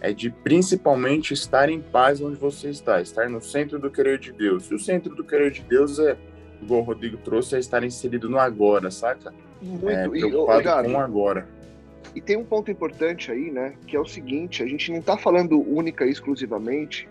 é 0.00 0.12
de 0.12 0.30
principalmente 0.30 1.32
estar 1.32 1.68
em 1.68 1.80
paz 1.80 2.20
onde 2.20 2.36
você 2.36 2.68
está, 2.68 3.00
estar 3.00 3.28
no 3.28 3.40
centro 3.40 3.78
do 3.78 3.90
querer 3.90 4.18
de 4.18 4.32
Deus. 4.32 4.70
E 4.70 4.74
o 4.74 4.78
centro 4.78 5.14
do 5.14 5.24
querer 5.24 5.50
de 5.50 5.62
Deus 5.62 5.98
é, 5.98 6.16
igual 6.60 6.80
o 6.80 6.84
Rodrigo 6.84 7.16
trouxe, 7.18 7.56
é 7.56 7.58
estar 7.58 7.82
inserido 7.82 8.28
no 8.28 8.38
agora, 8.38 8.90
saca? 8.90 9.32
Muito, 9.62 9.88
é, 9.88 10.08
preocupado 10.08 10.88
e, 10.88 10.92
com 10.92 11.00
agora. 11.00 11.48
E 12.16 12.20
tem 12.22 12.34
um 12.34 12.44
ponto 12.46 12.70
importante 12.70 13.30
aí, 13.30 13.50
né, 13.50 13.74
que 13.86 13.94
é 13.94 14.00
o 14.00 14.06
seguinte, 14.06 14.62
a 14.62 14.66
gente 14.66 14.90
não 14.90 15.00
está 15.00 15.18
falando 15.18 15.60
única 15.60 16.06
e 16.06 16.10
exclusivamente 16.10 17.06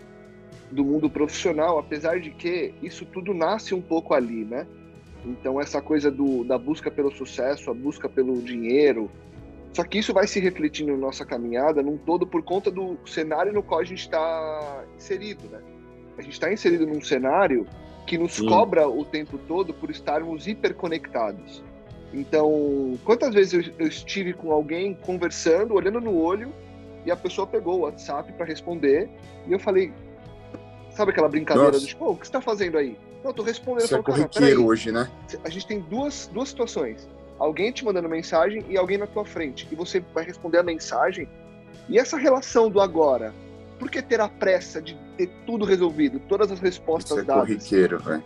do 0.68 0.84
mundo 0.84 1.08
profissional, 1.08 1.78
apesar 1.78 2.18
de 2.18 2.30
que 2.32 2.74
isso 2.82 3.06
tudo 3.06 3.32
nasce 3.32 3.72
um 3.72 3.80
pouco 3.80 4.14
ali, 4.14 4.44
né? 4.44 4.66
Então 5.24 5.60
essa 5.60 5.80
coisa 5.80 6.10
do, 6.10 6.42
da 6.42 6.58
busca 6.58 6.90
pelo 6.90 7.12
sucesso, 7.12 7.70
a 7.70 7.74
busca 7.74 8.08
pelo 8.08 8.42
dinheiro, 8.42 9.08
só 9.72 9.84
que 9.84 9.98
isso 9.98 10.12
vai 10.12 10.26
se 10.26 10.40
refletindo 10.40 10.90
na 10.90 10.98
nossa 10.98 11.24
caminhada 11.24 11.84
num 11.84 11.96
todo 11.96 12.26
por 12.26 12.42
conta 12.42 12.68
do 12.68 12.98
cenário 13.06 13.52
no 13.52 13.62
qual 13.62 13.78
a 13.78 13.84
gente 13.84 14.00
está 14.00 14.84
inserido, 14.96 15.48
né? 15.48 15.60
A 16.18 16.22
gente 16.22 16.32
está 16.32 16.52
inserido 16.52 16.84
num 16.84 17.00
cenário 17.00 17.64
que 18.08 18.18
nos 18.18 18.32
Sim. 18.32 18.48
cobra 18.48 18.88
o 18.88 19.04
tempo 19.04 19.38
todo 19.46 19.72
por 19.72 19.88
estarmos 19.88 20.48
hiperconectados. 20.48 21.62
Então, 22.12 22.98
quantas 23.04 23.34
vezes 23.34 23.52
eu, 23.52 23.74
eu 23.78 23.86
estive 23.86 24.32
com 24.32 24.52
alguém 24.52 24.94
conversando, 24.94 25.74
olhando 25.74 26.00
no 26.00 26.16
olho, 26.16 26.52
e 27.04 27.10
a 27.10 27.16
pessoa 27.16 27.46
pegou 27.46 27.78
o 27.78 27.80
WhatsApp 27.82 28.32
para 28.32 28.46
responder, 28.46 29.08
e 29.46 29.52
eu 29.52 29.58
falei, 29.58 29.92
sabe 30.90 31.10
aquela 31.10 31.28
brincadeira 31.28 31.72
Nossa. 31.72 31.80
do 31.80 31.86
tipo, 31.86 32.04
oh, 32.04 32.12
o 32.12 32.16
que 32.16 32.26
você 32.26 32.30
está 32.30 32.40
fazendo 32.40 32.78
aí? 32.78 32.96
Não, 33.22 33.30
eu 33.30 33.34
tô 33.34 33.42
respondendo. 33.42 33.84
Isso 33.84 33.96
é 33.96 34.02
corriqueiro 34.02 34.66
hoje, 34.66 34.92
né? 34.92 35.10
A 35.44 35.50
gente 35.50 35.66
tem 35.66 35.80
duas, 35.80 36.30
duas 36.32 36.48
situações 36.48 37.08
alguém 37.38 37.70
te 37.70 37.84
mandando 37.84 38.08
mensagem 38.08 38.64
e 38.68 38.76
alguém 38.76 38.98
na 38.98 39.06
tua 39.06 39.24
frente. 39.24 39.68
E 39.70 39.74
você 39.74 40.02
vai 40.14 40.24
responder 40.24 40.58
a 40.58 40.62
mensagem. 40.62 41.28
E 41.88 41.98
essa 41.98 42.16
relação 42.16 42.70
do 42.70 42.80
agora? 42.80 43.34
Por 43.78 43.90
que 43.90 44.00
ter 44.00 44.20
a 44.20 44.28
pressa 44.28 44.80
de 44.80 44.98
ter 45.16 45.30
tudo 45.44 45.64
resolvido, 45.64 46.18
todas 46.20 46.50
as 46.50 46.60
respostas 46.60 47.18
isso 47.18 47.20
é 47.20 47.24
dadas? 47.24 47.46
corriqueiro, 47.46 47.98
velho. 47.98 48.24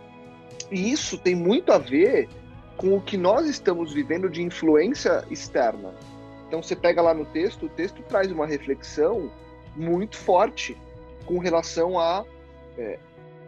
E 0.71 0.91
isso 0.91 1.17
tem 1.17 1.35
muito 1.35 1.71
a 1.71 1.77
ver 1.77 2.29
com 2.77 2.95
o 2.95 3.01
que 3.01 3.17
nós 3.17 3.47
estamos 3.47 3.93
vivendo 3.93 4.29
de 4.29 4.41
influência 4.41 5.23
externa. 5.29 5.93
Então 6.47 6.61
você 6.61 6.75
pega 6.75 7.01
lá 7.01 7.13
no 7.13 7.25
texto, 7.25 7.65
o 7.65 7.69
texto 7.69 8.01
traz 8.03 8.31
uma 8.31 8.45
reflexão 8.45 9.31
muito 9.75 10.17
forte 10.17 10.77
com 11.25 11.37
relação 11.37 11.99
a, 11.99 12.25
é, 12.77 12.99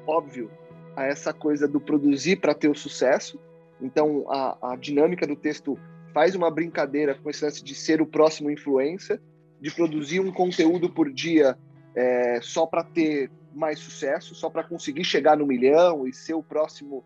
óbvio, 0.07 0.49
a 0.95 1.05
essa 1.05 1.33
coisa 1.33 1.67
do 1.67 1.79
produzir 1.79 2.37
para 2.37 2.53
ter 2.53 2.69
o 2.69 2.75
sucesso. 2.75 3.39
Então, 3.81 4.25
a, 4.29 4.73
a 4.73 4.75
dinâmica 4.75 5.27
do 5.27 5.35
texto 5.35 5.77
faz 6.13 6.35
uma 6.35 6.49
brincadeira 6.49 7.15
com 7.15 7.29
esse 7.29 7.43
lance 7.43 7.63
de 7.63 7.75
ser 7.75 8.01
o 8.01 8.05
próximo 8.05 8.49
influencer, 8.49 9.19
de 9.59 9.71
produzir 9.71 10.19
um 10.19 10.31
conteúdo 10.31 10.89
por 10.89 11.11
dia 11.11 11.57
é, 11.95 12.39
só 12.41 12.65
para 12.65 12.83
ter 12.83 13.31
mais 13.53 13.79
sucesso, 13.79 14.35
só 14.35 14.49
para 14.49 14.63
conseguir 14.63 15.03
chegar 15.03 15.37
no 15.37 15.45
milhão 15.45 16.07
e 16.07 16.13
ser 16.13 16.33
o 16.33 16.43
próximo, 16.43 17.03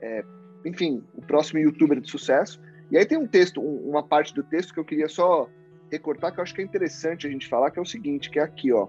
é, 0.00 0.24
enfim, 0.64 1.02
o 1.14 1.22
próximo 1.22 1.58
youtuber 1.60 2.00
de 2.00 2.10
sucesso. 2.10 2.60
E 2.90 2.98
aí 2.98 3.06
tem 3.06 3.18
um 3.18 3.26
texto, 3.26 3.60
um, 3.60 3.88
uma 3.88 4.02
parte 4.02 4.34
do 4.34 4.42
texto 4.42 4.74
que 4.74 4.80
eu 4.80 4.84
queria 4.84 5.08
só 5.08 5.48
recortar, 5.90 6.32
que 6.32 6.40
eu 6.40 6.42
acho 6.42 6.54
que 6.54 6.60
é 6.60 6.64
interessante 6.64 7.26
a 7.26 7.30
gente 7.30 7.48
falar, 7.48 7.70
que 7.70 7.78
é 7.78 7.82
o 7.82 7.86
seguinte, 7.86 8.30
que 8.30 8.38
é 8.38 8.42
aqui, 8.42 8.72
ó. 8.72 8.88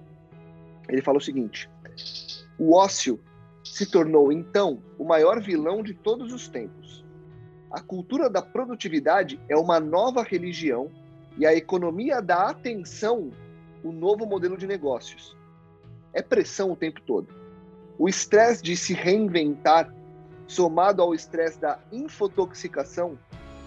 Ele 0.89 1.01
fala 1.01 1.17
o 1.17 1.21
seguinte: 1.21 1.69
o 2.57 2.73
ócio 2.73 3.19
se 3.63 3.85
tornou 3.85 4.31
então 4.31 4.81
o 4.97 5.05
maior 5.05 5.41
vilão 5.41 5.83
de 5.83 5.93
todos 5.93 6.33
os 6.33 6.47
tempos. 6.47 7.05
A 7.71 7.79
cultura 7.79 8.29
da 8.29 8.41
produtividade 8.41 9.39
é 9.47 9.55
uma 9.55 9.79
nova 9.79 10.23
religião 10.23 10.91
e 11.37 11.45
a 11.45 11.55
economia 11.55 12.21
da 12.21 12.49
atenção 12.49 13.31
o 13.83 13.91
novo 13.91 14.25
modelo 14.25 14.57
de 14.57 14.67
negócios. 14.67 15.35
É 16.13 16.21
pressão 16.21 16.71
o 16.71 16.75
tempo 16.75 17.01
todo. 17.01 17.27
O 17.97 18.09
estresse 18.09 18.61
de 18.61 18.75
se 18.75 18.93
reinventar, 18.93 19.93
somado 20.51 21.01
ao 21.01 21.15
estresse 21.15 21.59
da 21.59 21.79
infotoxicação, 21.93 23.17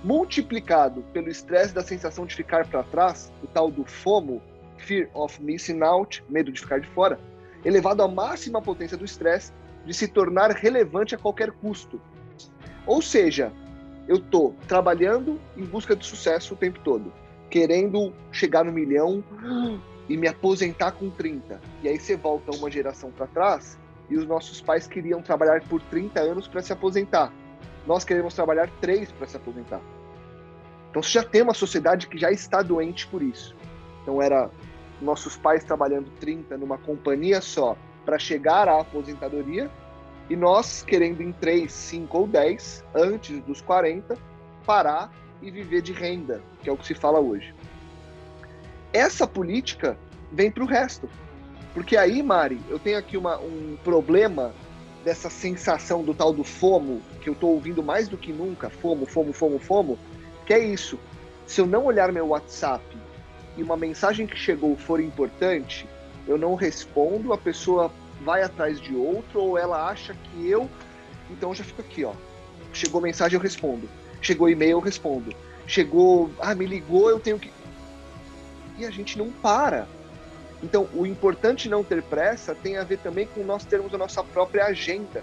multiplicado 0.02 1.02
pelo 1.14 1.30
estresse 1.30 1.74
da 1.74 1.82
sensação 1.82 2.26
de 2.26 2.34
ficar 2.34 2.66
para 2.66 2.82
trás, 2.82 3.32
o 3.42 3.46
tal 3.46 3.70
do 3.70 3.86
FOMO, 3.86 4.42
Fear 4.76 5.08
of 5.14 5.42
Missing 5.42 5.80
Out, 5.82 6.22
medo 6.28 6.52
de 6.52 6.60
ficar 6.60 6.80
de 6.80 6.88
fora, 6.88 7.18
elevado 7.64 8.02
à 8.02 8.08
máxima 8.08 8.60
potência 8.60 8.98
do 8.98 9.04
estresse 9.04 9.50
de 9.86 9.94
se 9.94 10.06
tornar 10.06 10.50
relevante 10.50 11.14
a 11.14 11.18
qualquer 11.18 11.52
custo. 11.52 11.98
Ou 12.86 13.00
seja, 13.00 13.50
eu 14.06 14.16
estou 14.16 14.54
trabalhando 14.68 15.40
em 15.56 15.64
busca 15.64 15.96
de 15.96 16.04
sucesso 16.04 16.52
o 16.52 16.56
tempo 16.56 16.80
todo, 16.84 17.10
querendo 17.48 18.12
chegar 18.30 18.62
no 18.62 18.72
milhão 18.72 19.24
e 20.06 20.18
me 20.18 20.28
aposentar 20.28 20.92
com 20.92 21.08
30. 21.08 21.58
E 21.82 21.88
aí 21.88 21.98
você 21.98 22.14
volta 22.14 22.54
uma 22.54 22.70
geração 22.70 23.10
para 23.10 23.26
trás 23.26 23.78
e 24.08 24.16
os 24.16 24.26
nossos 24.26 24.60
pais 24.60 24.86
queriam 24.86 25.22
trabalhar 25.22 25.62
por 25.68 25.80
30 25.82 26.20
anos 26.20 26.48
para 26.48 26.62
se 26.62 26.72
aposentar. 26.72 27.32
Nós 27.86 28.04
queremos 28.04 28.34
trabalhar 28.34 28.68
três 28.80 29.10
para 29.12 29.26
se 29.26 29.36
aposentar. 29.36 29.80
Então 30.90 31.02
você 31.02 31.10
já 31.10 31.24
tem 31.24 31.42
uma 31.42 31.54
sociedade 31.54 32.06
que 32.06 32.18
já 32.18 32.30
está 32.30 32.62
doente 32.62 33.06
por 33.06 33.22
isso. 33.22 33.54
Então 34.02 34.20
era 34.22 34.50
nossos 35.00 35.36
pais 35.36 35.64
trabalhando 35.64 36.10
30 36.20 36.56
numa 36.56 36.78
companhia 36.78 37.40
só 37.40 37.76
para 38.04 38.18
chegar 38.18 38.68
à 38.68 38.80
aposentadoria 38.80 39.70
e 40.28 40.36
nós 40.36 40.82
querendo 40.82 41.22
em 41.22 41.32
3, 41.32 41.70
5 41.70 42.18
ou 42.18 42.26
10, 42.26 42.84
antes 42.94 43.40
dos 43.42 43.60
40, 43.60 44.16
parar 44.64 45.12
e 45.42 45.50
viver 45.50 45.82
de 45.82 45.92
renda, 45.92 46.40
que 46.62 46.70
é 46.70 46.72
o 46.72 46.76
que 46.76 46.86
se 46.86 46.94
fala 46.94 47.18
hoje. 47.18 47.54
Essa 48.92 49.26
política 49.26 49.98
vem 50.32 50.50
para 50.50 50.62
o 50.62 50.66
resto. 50.66 51.08
Porque 51.74 51.96
aí, 51.96 52.22
Mari, 52.22 52.60
eu 52.70 52.78
tenho 52.78 52.96
aqui 52.96 53.16
uma, 53.16 53.36
um 53.38 53.76
problema 53.82 54.54
dessa 55.04 55.28
sensação 55.28 56.02
do 56.02 56.14
tal 56.14 56.32
do 56.32 56.44
FOMO, 56.44 57.02
que 57.20 57.28
eu 57.28 57.34
estou 57.34 57.50
ouvindo 57.50 57.82
mais 57.82 58.08
do 58.08 58.16
que 58.16 58.32
nunca, 58.32 58.70
FOMO, 58.70 59.04
FOMO, 59.04 59.32
FOMO, 59.32 59.58
FOMO, 59.58 59.98
que 60.46 60.54
é 60.54 60.58
isso. 60.58 60.98
Se 61.46 61.60
eu 61.60 61.66
não 61.66 61.84
olhar 61.84 62.10
meu 62.12 62.28
WhatsApp 62.28 62.84
e 63.56 63.62
uma 63.62 63.76
mensagem 63.76 64.26
que 64.26 64.36
chegou 64.36 64.76
for 64.76 65.00
importante, 65.00 65.86
eu 66.26 66.38
não 66.38 66.54
respondo, 66.54 67.32
a 67.32 67.38
pessoa 67.38 67.92
vai 68.22 68.42
atrás 68.42 68.80
de 68.80 68.94
outro 68.94 69.42
ou 69.42 69.58
ela 69.58 69.88
acha 69.88 70.14
que 70.14 70.48
eu. 70.48 70.70
Então 71.30 71.54
já 71.54 71.64
fico 71.64 71.82
aqui, 71.82 72.04
ó. 72.04 72.12
Chegou 72.72 73.00
mensagem, 73.00 73.36
eu 73.36 73.42
respondo. 73.42 73.88
Chegou 74.22 74.48
e-mail, 74.48 74.72
eu 74.72 74.80
respondo. 74.80 75.34
Chegou, 75.66 76.30
ah, 76.38 76.54
me 76.54 76.66
ligou, 76.66 77.10
eu 77.10 77.20
tenho 77.20 77.38
que. 77.38 77.50
E 78.78 78.86
a 78.86 78.90
gente 78.90 79.18
não 79.18 79.30
para. 79.30 79.86
Então, 80.64 80.88
o 80.94 81.04
importante 81.04 81.68
não 81.68 81.84
ter 81.84 82.02
pressa 82.02 82.54
tem 82.54 82.78
a 82.78 82.84
ver 82.84 82.98
também 82.98 83.26
com 83.26 83.44
nós 83.44 83.66
termos 83.66 83.92
a 83.92 83.98
nossa 83.98 84.24
própria 84.24 84.64
agenda. 84.64 85.22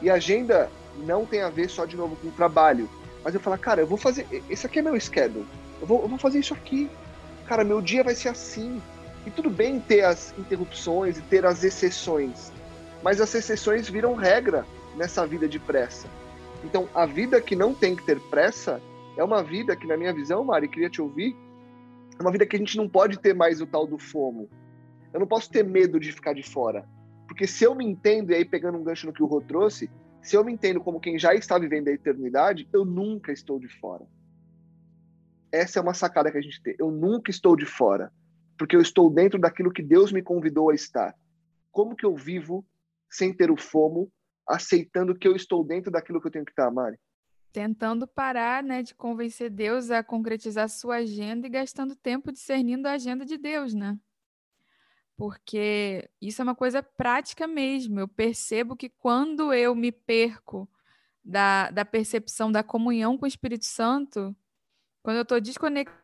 E 0.00 0.08
agenda 0.08 0.70
não 1.04 1.26
tem 1.26 1.42
a 1.42 1.50
ver 1.50 1.68
só 1.68 1.84
de 1.84 1.94
novo 1.94 2.16
com 2.16 2.28
o 2.28 2.32
trabalho. 2.32 2.88
Mas 3.22 3.34
eu 3.34 3.40
falo, 3.40 3.58
cara, 3.58 3.82
eu 3.82 3.86
vou 3.86 3.98
fazer. 3.98 4.26
Esse 4.48 4.66
aqui 4.66 4.78
é 4.78 4.82
meu 4.82 4.98
schedule. 4.98 5.46
Eu 5.78 5.86
vou, 5.86 6.00
eu 6.00 6.08
vou 6.08 6.18
fazer 6.18 6.38
isso 6.38 6.54
aqui. 6.54 6.88
Cara, 7.46 7.64
meu 7.64 7.82
dia 7.82 8.02
vai 8.02 8.14
ser 8.14 8.30
assim. 8.30 8.80
E 9.26 9.30
tudo 9.30 9.50
bem 9.50 9.78
ter 9.78 10.02
as 10.02 10.32
interrupções 10.38 11.18
e 11.18 11.20
ter 11.20 11.44
as 11.44 11.62
exceções. 11.62 12.50
Mas 13.02 13.20
as 13.20 13.34
exceções 13.34 13.90
viram 13.90 14.14
regra 14.14 14.64
nessa 14.96 15.26
vida 15.26 15.46
de 15.46 15.58
pressa. 15.58 16.08
Então, 16.64 16.88
a 16.94 17.04
vida 17.04 17.42
que 17.42 17.54
não 17.54 17.74
tem 17.74 17.94
que 17.94 18.04
ter 18.04 18.18
pressa 18.30 18.80
é 19.18 19.22
uma 19.22 19.42
vida 19.42 19.76
que, 19.76 19.86
na 19.86 19.98
minha 19.98 20.14
visão, 20.14 20.42
Mari, 20.42 20.66
queria 20.66 20.88
te 20.88 21.02
ouvir, 21.02 21.36
é 22.18 22.22
uma 22.22 22.32
vida 22.32 22.46
que 22.46 22.56
a 22.56 22.58
gente 22.58 22.76
não 22.76 22.88
pode 22.88 23.18
ter 23.18 23.34
mais 23.34 23.60
o 23.60 23.66
tal 23.66 23.86
do 23.86 23.98
fomo. 23.98 24.48
Eu 25.12 25.20
não 25.20 25.26
posso 25.26 25.50
ter 25.50 25.64
medo 25.64 26.00
de 26.00 26.12
ficar 26.12 26.32
de 26.32 26.42
fora. 26.42 26.86
Porque 27.26 27.46
se 27.46 27.64
eu 27.64 27.74
me 27.74 27.84
entendo, 27.84 28.30
e 28.30 28.34
aí 28.34 28.44
pegando 28.44 28.78
um 28.78 28.84
gancho 28.84 29.06
no 29.06 29.12
que 29.12 29.22
o 29.22 29.26
Rô 29.26 29.40
trouxe, 29.40 29.90
se 30.22 30.36
eu 30.36 30.44
me 30.44 30.52
entendo 30.52 30.80
como 30.80 31.00
quem 31.00 31.18
já 31.18 31.34
está 31.34 31.58
vivendo 31.58 31.88
a 31.88 31.92
eternidade, 31.92 32.68
eu 32.72 32.84
nunca 32.84 33.32
estou 33.32 33.58
de 33.58 33.68
fora. 33.68 34.06
Essa 35.52 35.78
é 35.78 35.82
uma 35.82 35.94
sacada 35.94 36.30
que 36.30 36.38
a 36.38 36.40
gente 36.40 36.62
tem. 36.62 36.74
Eu 36.78 36.90
nunca 36.90 37.30
estou 37.30 37.54
de 37.54 37.66
fora, 37.66 38.12
porque 38.58 38.74
eu 38.74 38.80
estou 38.80 39.10
dentro 39.10 39.38
daquilo 39.38 39.72
que 39.72 39.82
Deus 39.82 40.10
me 40.10 40.22
convidou 40.22 40.70
a 40.70 40.74
estar. 40.74 41.14
Como 41.70 41.94
que 41.94 42.04
eu 42.04 42.14
vivo 42.16 42.64
sem 43.10 43.32
ter 43.32 43.50
o 43.50 43.56
fomo, 43.56 44.10
aceitando 44.48 45.14
que 45.14 45.28
eu 45.28 45.36
estou 45.36 45.64
dentro 45.64 45.90
daquilo 45.90 46.20
que 46.20 46.26
eu 46.26 46.32
tenho 46.32 46.44
que 46.44 46.52
estar, 46.52 46.70
Mari? 46.70 46.96
Tentando 47.52 48.06
parar, 48.06 48.62
né, 48.62 48.82
de 48.82 48.94
convencer 48.94 49.50
Deus 49.50 49.90
a 49.90 50.02
concretizar 50.02 50.68
sua 50.68 50.96
agenda 50.96 51.46
e 51.46 51.50
gastando 51.50 51.96
tempo 51.96 52.30
discernindo 52.30 52.86
a 52.86 52.92
agenda 52.92 53.24
de 53.24 53.38
Deus, 53.38 53.72
né? 53.72 53.98
porque 55.16 56.08
isso 56.20 56.42
é 56.42 56.44
uma 56.44 56.54
coisa 56.54 56.82
prática 56.82 57.46
mesmo. 57.46 57.98
Eu 57.98 58.08
percebo 58.08 58.76
que 58.76 58.88
quando 58.88 59.52
eu 59.52 59.74
me 59.74 59.90
perco 59.90 60.68
da, 61.24 61.70
da 61.70 61.84
percepção 61.84 62.52
da 62.52 62.62
comunhão 62.62 63.16
com 63.16 63.24
o 63.24 63.28
Espírito 63.28 63.64
Santo, 63.64 64.36
quando 65.02 65.16
eu 65.16 65.22
estou 65.22 65.40
desconectada, 65.40 65.96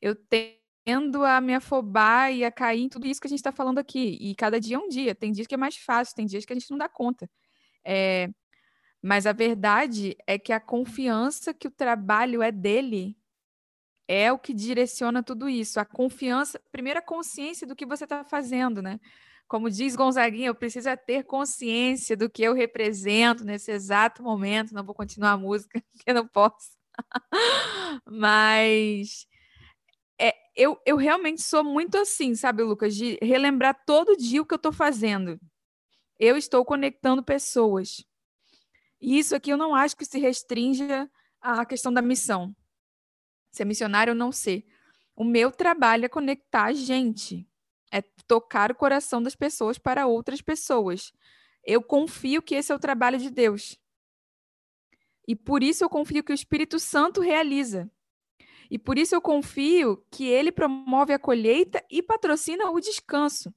eu 0.00 0.16
tendo 0.16 1.24
a 1.24 1.40
me 1.40 1.54
afobar 1.54 2.32
e 2.32 2.44
a 2.44 2.50
cair 2.50 2.82
em 2.82 2.88
tudo 2.88 3.06
isso 3.06 3.20
que 3.20 3.28
a 3.28 3.30
gente 3.30 3.38
está 3.38 3.52
falando 3.52 3.78
aqui. 3.78 4.18
E 4.20 4.34
cada 4.34 4.60
dia 4.60 4.76
é 4.76 4.78
um 4.78 4.88
dia. 4.88 5.14
Tem 5.14 5.30
dias 5.30 5.46
que 5.46 5.54
é 5.54 5.58
mais 5.58 5.76
fácil, 5.76 6.16
tem 6.16 6.26
dias 6.26 6.44
que 6.44 6.52
a 6.52 6.56
gente 6.56 6.70
não 6.70 6.78
dá 6.78 6.88
conta. 6.88 7.30
É, 7.84 8.28
mas 9.06 9.24
a 9.24 9.32
verdade 9.32 10.16
é 10.26 10.36
que 10.36 10.52
a 10.52 10.58
confiança 10.58 11.54
que 11.54 11.68
o 11.68 11.70
trabalho 11.70 12.42
é 12.42 12.50
dele 12.50 13.16
é 14.08 14.32
o 14.32 14.38
que 14.38 14.52
direciona 14.52 15.22
tudo 15.22 15.48
isso. 15.48 15.78
A 15.78 15.84
confiança, 15.84 16.60
primeiro 16.72 16.98
a 16.98 17.02
consciência 17.02 17.68
do 17.68 17.76
que 17.76 17.86
você 17.86 18.02
está 18.02 18.24
fazendo, 18.24 18.82
né? 18.82 18.98
Como 19.46 19.70
diz 19.70 19.94
Gonzaguinha, 19.94 20.48
eu 20.48 20.56
preciso 20.56 20.88
é 20.88 20.96
ter 20.96 21.22
consciência 21.22 22.16
do 22.16 22.28
que 22.28 22.42
eu 22.42 22.52
represento 22.52 23.44
nesse 23.44 23.70
exato 23.70 24.24
momento. 24.24 24.74
Não 24.74 24.82
vou 24.82 24.94
continuar 24.94 25.32
a 25.32 25.38
música, 25.38 25.80
porque 25.94 26.12
não 26.12 26.26
posso. 26.26 26.72
Mas 28.10 29.24
é, 30.18 30.34
eu, 30.56 30.80
eu 30.84 30.96
realmente 30.96 31.42
sou 31.42 31.62
muito 31.62 31.96
assim, 31.96 32.34
sabe, 32.34 32.64
Lucas, 32.64 32.96
de 32.96 33.20
relembrar 33.22 33.84
todo 33.86 34.16
dia 34.16 34.42
o 34.42 34.44
que 34.44 34.54
eu 34.54 34.56
estou 34.56 34.72
fazendo. 34.72 35.38
Eu 36.18 36.36
estou 36.36 36.64
conectando 36.64 37.22
pessoas. 37.22 38.04
E 39.00 39.18
isso 39.18 39.34
aqui 39.34 39.50
eu 39.50 39.56
não 39.56 39.74
acho 39.74 39.96
que 39.96 40.04
se 40.04 40.18
restrinja 40.18 41.10
à 41.40 41.64
questão 41.64 41.92
da 41.92 42.02
missão 42.02 42.54
ser 43.56 43.64
missionário 43.64 44.12
ou 44.12 44.18
não 44.18 44.30
ser. 44.30 44.64
O 45.14 45.24
meu 45.24 45.50
trabalho 45.50 46.04
é 46.04 46.08
conectar 46.08 46.64
a 46.64 46.72
gente, 46.72 47.48
é 47.90 48.02
tocar 48.26 48.70
o 48.70 48.74
coração 48.74 49.22
das 49.22 49.34
pessoas 49.34 49.78
para 49.78 50.06
outras 50.06 50.42
pessoas. 50.42 51.12
Eu 51.64 51.82
confio 51.82 52.42
que 52.42 52.54
esse 52.54 52.70
é 52.70 52.74
o 52.74 52.78
trabalho 52.78 53.18
de 53.18 53.30
Deus. 53.30 53.78
E 55.26 55.34
por 55.34 55.62
isso 55.62 55.82
eu 55.82 55.88
confio 55.88 56.22
que 56.22 56.32
o 56.32 56.34
Espírito 56.34 56.78
Santo 56.78 57.20
realiza. 57.20 57.90
E 58.70 58.78
por 58.78 58.98
isso 58.98 59.14
eu 59.14 59.20
confio 59.20 60.04
que 60.10 60.26
ele 60.26 60.52
promove 60.52 61.12
a 61.12 61.18
colheita 61.18 61.82
e 61.90 62.02
patrocina 62.02 62.70
o 62.70 62.80
descanso. 62.80 63.54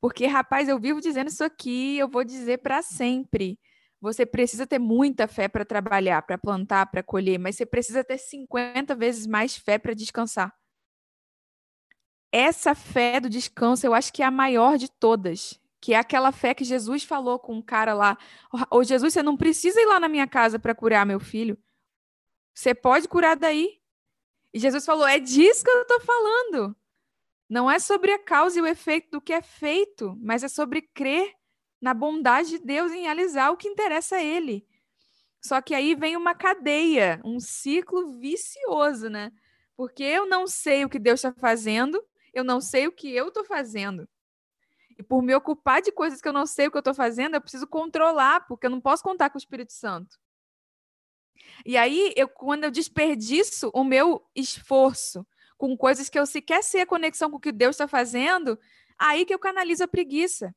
Porque, 0.00 0.26
rapaz, 0.26 0.68
eu 0.68 0.78
vivo 0.78 1.00
dizendo 1.00 1.28
isso 1.28 1.42
aqui, 1.42 1.98
eu 1.98 2.08
vou 2.08 2.22
dizer 2.22 2.58
para 2.58 2.82
sempre. 2.82 3.58
Você 4.00 4.24
precisa 4.24 4.66
ter 4.66 4.78
muita 4.78 5.26
fé 5.26 5.48
para 5.48 5.64
trabalhar, 5.64 6.22
para 6.22 6.38
plantar, 6.38 6.86
para 6.86 7.02
colher, 7.02 7.38
mas 7.38 7.56
você 7.56 7.66
precisa 7.66 8.04
ter 8.04 8.18
50 8.18 8.94
vezes 8.94 9.26
mais 9.26 9.56
fé 9.56 9.76
para 9.76 9.92
descansar. 9.92 10.54
Essa 12.30 12.74
fé 12.74 13.18
do 13.18 13.28
descanso, 13.28 13.86
eu 13.86 13.94
acho 13.94 14.12
que 14.12 14.22
é 14.22 14.26
a 14.26 14.30
maior 14.30 14.76
de 14.76 14.88
todas, 14.88 15.58
que 15.80 15.94
é 15.94 15.96
aquela 15.96 16.30
fé 16.30 16.54
que 16.54 16.64
Jesus 16.64 17.02
falou 17.02 17.38
com 17.38 17.54
um 17.54 17.62
cara 17.62 17.92
lá: 17.94 18.16
"Ô 18.70 18.84
Jesus, 18.84 19.14
você 19.14 19.22
não 19.22 19.36
precisa 19.36 19.80
ir 19.80 19.86
lá 19.86 19.98
na 19.98 20.08
minha 20.08 20.26
casa 20.28 20.58
para 20.58 20.74
curar 20.74 21.06
meu 21.06 21.18
filho. 21.18 21.58
Você 22.54 22.74
pode 22.74 23.08
curar 23.08 23.36
daí". 23.36 23.80
E 24.54 24.60
Jesus 24.60 24.84
falou: 24.84 25.06
"É 25.06 25.18
disso 25.18 25.64
que 25.64 25.70
eu 25.70 25.82
estou 25.82 26.00
falando. 26.00 26.76
Não 27.48 27.70
é 27.70 27.78
sobre 27.78 28.12
a 28.12 28.18
causa 28.18 28.58
e 28.58 28.62
o 28.62 28.66
efeito 28.66 29.10
do 29.12 29.20
que 29.20 29.32
é 29.32 29.42
feito, 29.42 30.16
mas 30.20 30.44
é 30.44 30.48
sobre 30.48 30.82
crer 30.82 31.37
na 31.80 31.94
bondade 31.94 32.50
de 32.50 32.58
Deus 32.58 32.92
em 32.92 33.02
realizar 33.02 33.50
o 33.50 33.56
que 33.56 33.68
interessa 33.68 34.16
a 34.16 34.22
Ele. 34.22 34.66
Só 35.40 35.60
que 35.60 35.74
aí 35.74 35.94
vem 35.94 36.16
uma 36.16 36.34
cadeia, 36.34 37.20
um 37.24 37.38
ciclo 37.38 38.18
vicioso, 38.18 39.08
né? 39.08 39.32
Porque 39.76 40.02
eu 40.02 40.26
não 40.26 40.46
sei 40.46 40.84
o 40.84 40.88
que 40.88 40.98
Deus 40.98 41.20
está 41.20 41.32
fazendo, 41.32 42.02
eu 42.34 42.42
não 42.42 42.60
sei 42.60 42.86
o 42.88 42.92
que 42.92 43.14
eu 43.14 43.28
estou 43.28 43.44
fazendo. 43.44 44.08
E 44.98 45.02
por 45.02 45.22
me 45.22 45.32
ocupar 45.34 45.80
de 45.80 45.92
coisas 45.92 46.20
que 46.20 46.26
eu 46.26 46.32
não 46.32 46.44
sei 46.44 46.66
o 46.66 46.70
que 46.70 46.76
eu 46.76 46.80
estou 46.80 46.94
fazendo, 46.94 47.34
eu 47.34 47.40
preciso 47.40 47.66
controlar, 47.68 48.46
porque 48.48 48.66
eu 48.66 48.70
não 48.70 48.80
posso 48.80 49.02
contar 49.02 49.30
com 49.30 49.36
o 49.36 49.40
Espírito 49.40 49.72
Santo. 49.72 50.18
E 51.64 51.76
aí, 51.76 52.12
eu, 52.16 52.28
quando 52.28 52.64
eu 52.64 52.70
desperdiço 52.70 53.70
o 53.72 53.84
meu 53.84 54.26
esforço 54.34 55.24
com 55.56 55.76
coisas 55.76 56.08
que 56.08 56.18
eu 56.18 56.26
sequer 56.26 56.62
sei 56.62 56.80
a 56.80 56.86
conexão 56.86 57.30
com 57.30 57.36
o 57.36 57.40
que 57.40 57.52
Deus 57.52 57.74
está 57.74 57.86
fazendo, 57.86 58.58
aí 58.98 59.24
que 59.24 59.32
eu 59.32 59.38
canalizo 59.38 59.84
a 59.84 59.88
preguiça. 59.88 60.54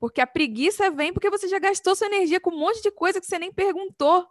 Porque 0.00 0.20
a 0.20 0.26
preguiça 0.26 0.90
vem 0.90 1.12
porque 1.12 1.30
você 1.30 1.46
já 1.46 1.60
gastou 1.60 1.94
sua 1.94 2.08
energia 2.08 2.40
com 2.40 2.50
um 2.50 2.58
monte 2.58 2.82
de 2.82 2.90
coisa 2.90 3.20
que 3.20 3.26
você 3.26 3.38
nem 3.38 3.52
perguntou. 3.52 4.22
O 4.22 4.28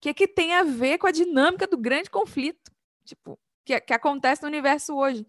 que, 0.00 0.14
que 0.14 0.26
tem 0.26 0.54
a 0.54 0.64
ver 0.64 0.98
com 0.98 1.06
a 1.06 1.12
dinâmica 1.12 1.66
do 1.66 1.76
grande 1.76 2.08
conflito? 2.08 2.72
Tipo, 3.04 3.38
que, 3.68 3.78
que 3.82 3.92
acontece 3.92 4.40
no 4.40 4.48
universo 4.48 4.96
hoje. 4.96 5.26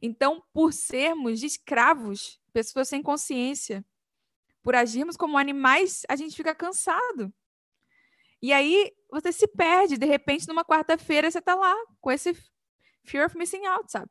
Então, 0.00 0.42
por 0.54 0.72
sermos 0.72 1.42
escravos, 1.42 2.40
pessoas 2.50 2.88
sem 2.88 3.02
consciência, 3.02 3.84
por 4.62 4.74
agirmos 4.74 5.16
como 5.16 5.36
animais, 5.36 6.02
a 6.08 6.16
gente 6.16 6.34
fica 6.34 6.54
cansado. 6.54 7.30
E 8.40 8.50
aí 8.50 8.92
você 9.10 9.30
se 9.30 9.46
perde, 9.46 9.98
de 9.98 10.06
repente, 10.06 10.48
numa 10.48 10.64
quarta-feira 10.64 11.30
você 11.30 11.38
está 11.38 11.54
lá 11.54 11.74
com 12.00 12.10
esse 12.10 12.34
fear 13.04 13.26
of 13.26 13.36
missing 13.36 13.66
out, 13.66 13.92
sabe? 13.92 14.10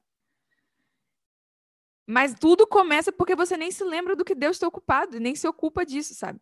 Mas 2.12 2.34
tudo 2.38 2.68
começa 2.68 3.10
porque 3.10 3.38
você 3.38 3.56
nem 3.56 3.72
se 3.72 3.86
lembra 3.86 4.18
do 4.18 4.26
que 4.26 4.36
Deus 4.36 4.58
está 4.58 4.68
ocupado, 4.68 5.18
nem 5.18 5.34
se 5.34 5.48
ocupa 5.48 5.86
disso, 5.86 6.14
sabe? 6.14 6.42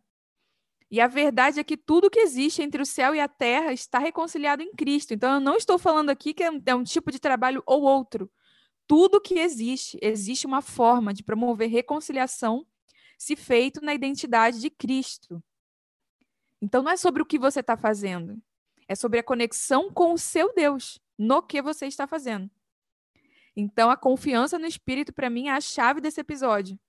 E 0.89 0.99
a 0.99 1.05
verdade 1.05 1.59
é 1.59 1.63
que 1.63 1.77
tudo 1.77 2.09
que 2.09 2.21
existe 2.21 2.63
entre 2.63 2.81
o 2.81 2.85
céu 2.87 3.13
e 3.13 3.19
a 3.19 3.27
terra 3.27 3.71
está 3.71 3.99
reconciliado 3.99 4.63
em 4.63 4.73
Cristo. 4.73 5.13
Então, 5.13 5.35
eu 5.35 5.39
não 5.39 5.55
estou 5.55 5.77
falando 5.77 6.09
aqui 6.09 6.33
que 6.33 6.41
é 6.41 6.49
um, 6.49 6.57
é 6.57 6.83
tipo 6.83 7.11
de 7.11 7.19
trabalho 7.19 7.61
ou 7.67 7.83
outro. 7.83 8.31
Tudo 8.87 9.21
que 9.21 9.37
existe, 9.37 9.99
existe 10.01 10.47
uma 10.47 10.63
forma 10.63 11.13
de 11.13 11.21
promover 11.21 11.69
reconciliação 11.69 12.65
se 13.15 13.35
feito 13.35 13.79
na 13.79 13.93
identidade 13.93 14.59
de 14.59 14.71
Cristo. 14.71 15.39
Então, 16.59 16.81
não 16.81 16.91
é 16.91 16.97
sobre 16.97 17.21
o 17.21 17.25
que 17.27 17.37
você 17.37 17.59
está 17.59 17.77
fazendo, 17.77 18.41
é 18.87 18.95
sobre 18.95 19.19
a 19.19 19.23
conexão 19.23 19.93
com 19.93 20.13
o 20.13 20.17
seu 20.17 20.51
Deus 20.55 20.99
no 21.15 21.43
que 21.43 21.61
você 21.61 21.85
está 21.85 22.07
fazendo. 22.07 22.49
Então, 23.59 23.91
a 23.91 23.97
confiança 23.97 24.57
no 24.57 24.65
Espírito, 24.65 25.11
para 25.11 25.29
mim, 25.29 25.49
é 25.49 25.51
a 25.51 25.59
chave 25.59 25.99
desse 25.99 26.21
episódio. 26.21 26.79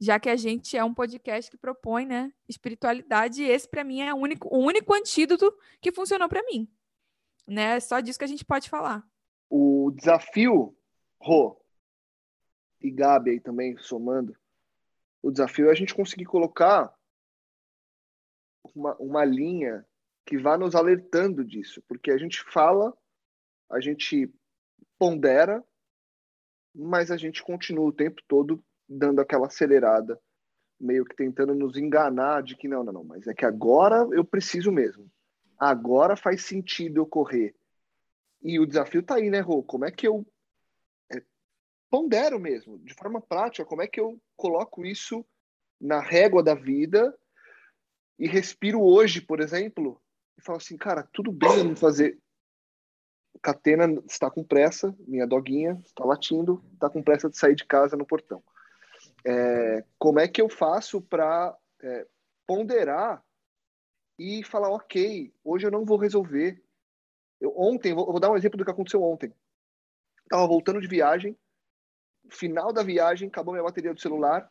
Já 0.00 0.18
que 0.18 0.30
a 0.30 0.36
gente 0.36 0.74
é 0.74 0.82
um 0.82 0.94
podcast 0.94 1.50
que 1.50 1.58
propõe 1.58 2.06
né, 2.06 2.32
espiritualidade, 2.48 3.42
e 3.42 3.46
esse, 3.46 3.68
para 3.68 3.84
mim, 3.84 4.00
é 4.00 4.14
o 4.14 4.16
único, 4.16 4.48
o 4.48 4.58
único 4.58 4.94
antídoto 4.94 5.54
que 5.78 5.92
funcionou 5.92 6.30
para 6.30 6.42
mim. 6.44 6.66
Né? 7.46 7.76
É 7.76 7.80
só 7.80 8.00
disso 8.00 8.18
que 8.18 8.24
a 8.24 8.28
gente 8.28 8.42
pode 8.42 8.70
falar. 8.70 9.06
O 9.50 9.92
desafio, 9.94 10.74
Rô, 11.20 11.62
e 12.80 12.90
Gabi 12.90 13.32
aí 13.32 13.40
também, 13.40 13.76
somando, 13.76 14.34
o 15.22 15.30
desafio 15.30 15.68
é 15.68 15.72
a 15.72 15.74
gente 15.74 15.94
conseguir 15.94 16.24
colocar 16.24 16.90
uma, 18.74 18.96
uma 18.96 19.24
linha 19.26 19.86
que 20.24 20.38
vá 20.38 20.56
nos 20.56 20.74
alertando 20.74 21.44
disso, 21.44 21.82
porque 21.86 22.10
a 22.10 22.16
gente 22.16 22.42
fala, 22.44 22.96
a 23.68 23.78
gente 23.78 24.32
pondera, 25.00 25.64
mas 26.74 27.10
a 27.10 27.16
gente 27.16 27.42
continua 27.42 27.86
o 27.86 27.92
tempo 27.92 28.20
todo 28.28 28.62
dando 28.86 29.20
aquela 29.20 29.46
acelerada, 29.46 30.20
meio 30.78 31.06
que 31.06 31.16
tentando 31.16 31.54
nos 31.54 31.78
enganar 31.78 32.42
de 32.42 32.54
que 32.54 32.68
não, 32.68 32.84
não, 32.84 32.92
não, 32.92 33.04
mas 33.04 33.26
é 33.26 33.32
que 33.32 33.46
agora 33.46 34.06
eu 34.12 34.24
preciso 34.24 34.70
mesmo. 34.70 35.10
Agora 35.58 36.16
faz 36.16 36.44
sentido 36.44 36.98
eu 36.98 37.06
correr. 37.06 37.54
E 38.42 38.58
o 38.60 38.66
desafio 38.66 39.02
tá 39.02 39.14
aí, 39.14 39.30
né, 39.30 39.40
Rô? 39.40 39.62
Como 39.62 39.86
é 39.86 39.90
que 39.90 40.06
eu 40.06 40.26
é, 41.10 41.22
pondero 41.90 42.38
mesmo, 42.38 42.78
de 42.78 42.92
forma 42.94 43.22
prática, 43.22 43.64
como 43.64 43.82
é 43.82 43.86
que 43.86 44.00
eu 44.00 44.20
coloco 44.36 44.84
isso 44.84 45.24
na 45.80 46.00
régua 46.00 46.42
da 46.42 46.54
vida 46.54 47.16
e 48.18 48.26
respiro 48.26 48.82
hoje, 48.82 49.22
por 49.22 49.40
exemplo, 49.40 50.00
e 50.36 50.42
falo 50.42 50.58
assim, 50.58 50.76
cara, 50.76 51.08
tudo 51.10 51.32
bem 51.32 51.56
eu 51.56 51.64
não 51.64 51.76
fazer 51.76 52.18
Catena 53.42 54.02
está 54.06 54.30
com 54.30 54.44
pressa, 54.44 54.94
minha 55.06 55.26
doguinha 55.26 55.80
está 55.84 56.04
latindo, 56.04 56.62
está 56.74 56.90
com 56.90 57.02
pressa 57.02 57.28
de 57.28 57.38
sair 57.38 57.54
de 57.54 57.64
casa 57.64 57.96
no 57.96 58.06
portão. 58.06 58.42
É, 59.24 59.84
como 59.98 60.20
é 60.20 60.28
que 60.28 60.40
eu 60.40 60.48
faço 60.48 61.00
para 61.00 61.56
é, 61.82 62.06
ponderar 62.46 63.22
e 64.18 64.44
falar, 64.44 64.68
ok, 64.70 65.32
hoje 65.42 65.66
eu 65.66 65.70
não 65.70 65.84
vou 65.84 65.96
resolver. 65.96 66.62
Eu, 67.40 67.54
ontem, 67.56 67.94
vou, 67.94 68.06
vou 68.06 68.20
dar 68.20 68.30
um 68.30 68.36
exemplo 68.36 68.58
do 68.58 68.64
que 68.64 68.70
aconteceu 68.70 69.02
ontem. 69.02 69.32
Estava 70.24 70.46
voltando 70.46 70.80
de 70.80 70.86
viagem, 70.86 71.36
final 72.28 72.72
da 72.72 72.82
viagem, 72.82 73.28
acabou 73.28 73.54
minha 73.54 73.64
bateria 73.64 73.94
do 73.94 74.00
celular, 74.00 74.48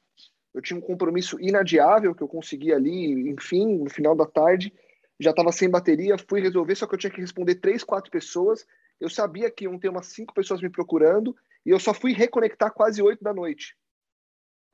eu 0.53 0.61
tinha 0.61 0.77
um 0.77 0.81
compromisso 0.81 1.39
inadiável 1.39 2.15
que 2.15 2.23
eu 2.23 2.27
consegui 2.27 2.73
ali, 2.73 3.29
enfim, 3.29 3.77
no 3.77 3.89
final 3.89 4.15
da 4.15 4.25
tarde, 4.25 4.73
já 5.19 5.29
estava 5.29 5.51
sem 5.51 5.69
bateria, 5.69 6.17
fui 6.17 6.41
resolver, 6.41 6.75
só 6.75 6.87
que 6.87 6.95
eu 6.95 6.99
tinha 6.99 7.11
que 7.11 7.21
responder 7.21 7.55
três, 7.55 7.83
quatro 7.83 8.09
pessoas. 8.09 8.65
Eu 8.99 9.09
sabia 9.09 9.49
que 9.49 9.63
iam 9.63 9.79
ter 9.79 9.89
umas 9.89 10.07
cinco 10.07 10.33
pessoas 10.33 10.61
me 10.61 10.69
procurando 10.69 11.35
e 11.65 11.69
eu 11.69 11.79
só 11.79 11.93
fui 11.93 12.13
reconectar 12.13 12.73
quase 12.73 13.01
oito 13.01 13.23
da 13.23 13.33
noite. 13.33 13.75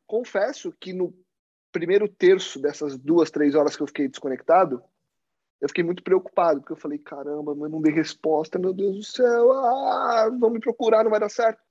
Confesso 0.08 0.74
que 0.80 0.94
no 0.94 1.14
primeiro 1.72 2.08
terço 2.08 2.60
dessas 2.60 2.98
duas, 2.98 3.30
três 3.30 3.54
horas 3.54 3.76
que 3.76 3.84
eu 3.84 3.88
fiquei 3.88 4.08
desconectado, 4.08 4.82
eu 5.60 5.68
fiquei 5.68 5.84
muito 5.84 6.04
preocupado, 6.04 6.60
porque 6.60 6.74
eu 6.74 6.78
falei, 6.78 7.00
caramba, 7.00 7.52
eu 7.52 7.70
não 7.70 7.82
dei 7.82 7.94
resposta, 7.94 8.60
meu 8.60 8.74
Deus 8.74 8.96
do 8.96 9.04
céu, 9.04 9.52
ah, 9.52 10.30
vão 10.30 10.50
me 10.50 10.60
procurar, 10.60 11.04
não 11.04 11.12
vai 11.12 11.20
dar 11.20 11.30
certo. 11.30 11.62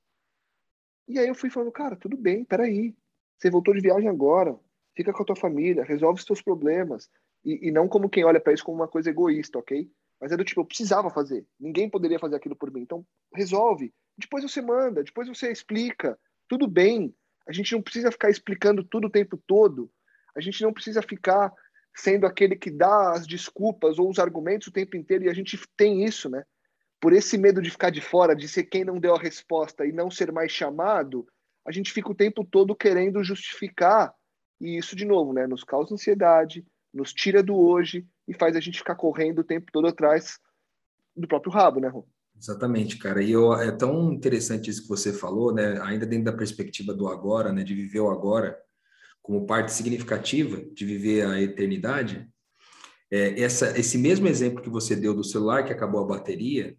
E 1.07 1.19
aí 1.19 1.29
eu 1.29 1.35
fui 1.35 1.51
falando, 1.51 1.71
cara, 1.71 1.97
tudo 1.97 2.17
bem, 2.17 2.45
peraí, 2.45 2.95
você 3.39 3.51
voltou 3.51 3.75
de 3.75 3.81
viagem 3.81 4.09
agora, 4.09 4.59
fica 4.95 5.13
com 5.13 5.23
a 5.23 5.27
tua 5.27 5.37
família, 5.37 5.85
resolve 5.85 6.19
os 6.19 6.25
teus 6.25 6.41
problemas, 6.41 7.11
e, 7.45 7.69
e 7.69 7.71
não 7.71 7.89
como 7.89 8.09
quem 8.09 8.25
olha 8.25 8.41
para 8.41 8.53
isso 8.53 8.65
como 8.65 8.79
uma 8.79 8.89
coisa 8.89 9.11
egoísta, 9.11 9.59
ok? 9.59 9.91
Mas 10.21 10.33
é 10.33 10.37
do 10.37 10.45
tipo, 10.45 10.61
eu 10.61 10.65
precisava 10.65 11.11
fazer. 11.11 11.47
Ninguém 11.59 11.91
poderia 11.91 12.19
fazer 12.19 12.37
aquilo 12.37 12.57
por 12.57 12.73
mim. 12.73 12.83
Então, 12.83 13.07
resolve. 13.35 13.93
Depois 14.17 14.43
você 14.43 14.63
manda, 14.63 15.03
depois 15.03 15.29
você 15.29 15.51
explica. 15.51 16.19
Tudo 16.49 16.67
bem. 16.67 17.15
A 17.47 17.53
gente 17.53 17.73
não 17.73 17.83
precisa 17.83 18.11
ficar 18.11 18.31
explicando 18.31 18.85
tudo 18.85 19.09
o 19.09 19.11
tempo 19.11 19.37
todo. 19.47 19.91
A 20.37 20.41
gente 20.41 20.63
não 20.63 20.73
precisa 20.73 21.03
ficar 21.03 21.53
sendo 21.97 22.27
aquele 22.27 22.57
que 22.57 22.71
dá 22.71 23.13
as 23.13 23.27
desculpas 23.27 23.99
ou 23.99 24.09
os 24.09 24.19
argumentos 24.19 24.69
o 24.69 24.73
tempo 24.73 24.97
inteiro. 24.97 25.25
E 25.25 25.29
a 25.29 25.35
gente 25.35 25.59
tem 25.77 26.05
isso, 26.05 26.29
né? 26.29 26.45
Por 27.01 27.13
esse 27.13 27.37
medo 27.37 27.61
de 27.61 27.71
ficar 27.71 27.91
de 27.91 28.01
fora, 28.01 28.35
de 28.35 28.49
ser 28.49 28.65
quem 28.65 28.85
não 28.85 28.99
deu 28.99 29.15
a 29.15 29.21
resposta 29.21 29.85
e 29.85 29.93
não 29.93 30.11
ser 30.11 30.33
mais 30.33 30.51
chamado, 30.51 31.27
a 31.67 31.71
gente 31.71 31.93
fica 31.93 32.11
o 32.11 32.15
tempo 32.15 32.45
todo 32.45 32.75
querendo 32.75 33.23
justificar. 33.23 34.15
E 34.61 34.79
isso, 34.79 34.97
de 34.97 35.05
novo, 35.05 35.33
né? 35.33 35.47
Nos 35.47 35.65
causa 35.65 35.95
ansiedade, 35.95 36.65
nos 36.93 37.13
tira 37.13 37.43
do 37.43 37.57
hoje 37.57 38.07
e 38.27 38.35
faz 38.35 38.57
a 38.57 38.61
gente 38.61 38.79
ficar 38.79 38.95
correndo 38.95 39.41
o 39.41 39.45
tempo 39.45 39.71
todo 39.73 39.87
atrás 39.87 40.39
do 41.17 41.29
próprio 41.29 41.53
rabo, 41.53 41.81
né, 41.81 41.89
Rô? 41.89 42.07
Exatamente, 42.37 42.99
cara. 42.99 43.23
E 43.23 43.31
eu, 43.31 43.55
é 43.55 43.71
tão 43.71 44.13
interessante 44.13 44.69
isso 44.69 44.83
que 44.83 44.89
você 44.89 45.13
falou, 45.13 45.55
né? 45.55 45.81
Ainda 45.83 46.05
dentro 46.05 46.25
da 46.25 46.33
perspectiva 46.33 46.93
do 46.93 47.07
agora, 47.09 47.53
né? 47.53 47.63
De 47.63 47.75
viver 47.75 48.01
o 48.01 48.11
agora 48.11 48.59
como 49.23 49.47
parte 49.47 49.73
significativa 49.73 50.63
de 50.75 50.85
viver 50.85 51.27
a 51.27 51.41
eternidade. 51.41 52.29
É, 53.11 53.41
essa, 53.41 53.79
esse 53.79 53.97
mesmo 53.97 54.27
exemplo 54.27 54.63
que 54.63 54.69
você 54.69 54.95
deu 54.95 55.15
do 55.15 55.25
celular 55.25 55.65
que 55.65 55.73
acabou 55.73 56.03
a 56.03 56.07
bateria, 56.07 56.77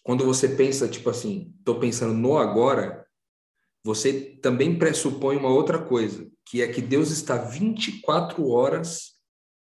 quando 0.00 0.24
você 0.24 0.48
pensa 0.48 0.86
tipo 0.86 1.10
assim, 1.10 1.52
estou 1.58 1.80
pensando 1.80 2.14
no 2.14 2.38
agora, 2.38 3.04
você 3.82 4.38
também 4.40 4.78
pressupõe 4.78 5.36
uma 5.36 5.48
outra 5.48 5.82
coisa, 5.82 6.30
que 6.46 6.62
é 6.62 6.68
que 6.68 6.80
Deus 6.80 7.10
está 7.10 7.36
24 7.36 8.46
horas 8.48 9.13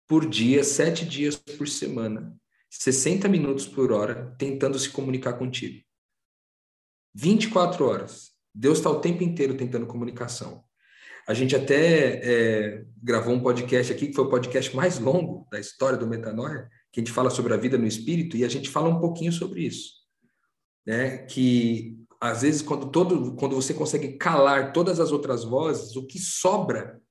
por 0.07 0.27
dia, 0.27 0.63
sete 0.63 1.05
dias 1.05 1.35
por 1.35 1.67
semana, 1.67 2.35
60 2.69 3.27
minutos 3.29 3.67
por 3.67 3.91
hora, 3.91 4.35
tentando 4.37 4.77
se 4.79 4.89
comunicar 4.89 5.33
contigo. 5.33 5.83
24 7.13 7.85
horas. 7.85 8.31
Deus 8.53 8.79
está 8.79 8.89
o 8.89 8.99
tempo 8.99 9.23
inteiro 9.23 9.55
tentando 9.55 9.85
comunicação. 9.85 10.63
A 11.27 11.33
gente 11.33 11.55
até 11.55 12.19
é, 12.23 12.85
gravou 13.01 13.33
um 13.33 13.41
podcast 13.41 13.93
aqui, 13.93 14.07
que 14.07 14.13
foi 14.13 14.25
o 14.25 14.29
podcast 14.29 14.75
mais 14.75 14.99
longo 14.99 15.47
da 15.51 15.59
história 15.59 15.97
do 15.97 16.07
Metanoia, 16.07 16.69
que 16.91 16.99
a 16.99 17.03
gente 17.03 17.13
fala 17.13 17.29
sobre 17.29 17.53
a 17.53 17.57
vida 17.57 17.77
no 17.77 17.87
espírito, 17.87 18.35
e 18.35 18.43
a 18.43 18.49
gente 18.49 18.69
fala 18.69 18.89
um 18.89 18.99
pouquinho 18.99 19.31
sobre 19.31 19.65
isso. 19.65 19.93
Né? 20.85 21.19
Que 21.19 21.97
às 22.19 22.41
vezes, 22.41 22.61
quando, 22.61 22.89
todo, 22.89 23.35
quando 23.35 23.55
você 23.55 23.73
consegue 23.73 24.17
calar 24.17 24.73
todas 24.73 24.99
as 24.99 25.11
outras 25.11 25.43
vozes, 25.43 25.95
o 25.95 26.05
que 26.05 26.19
sobra 26.19 27.01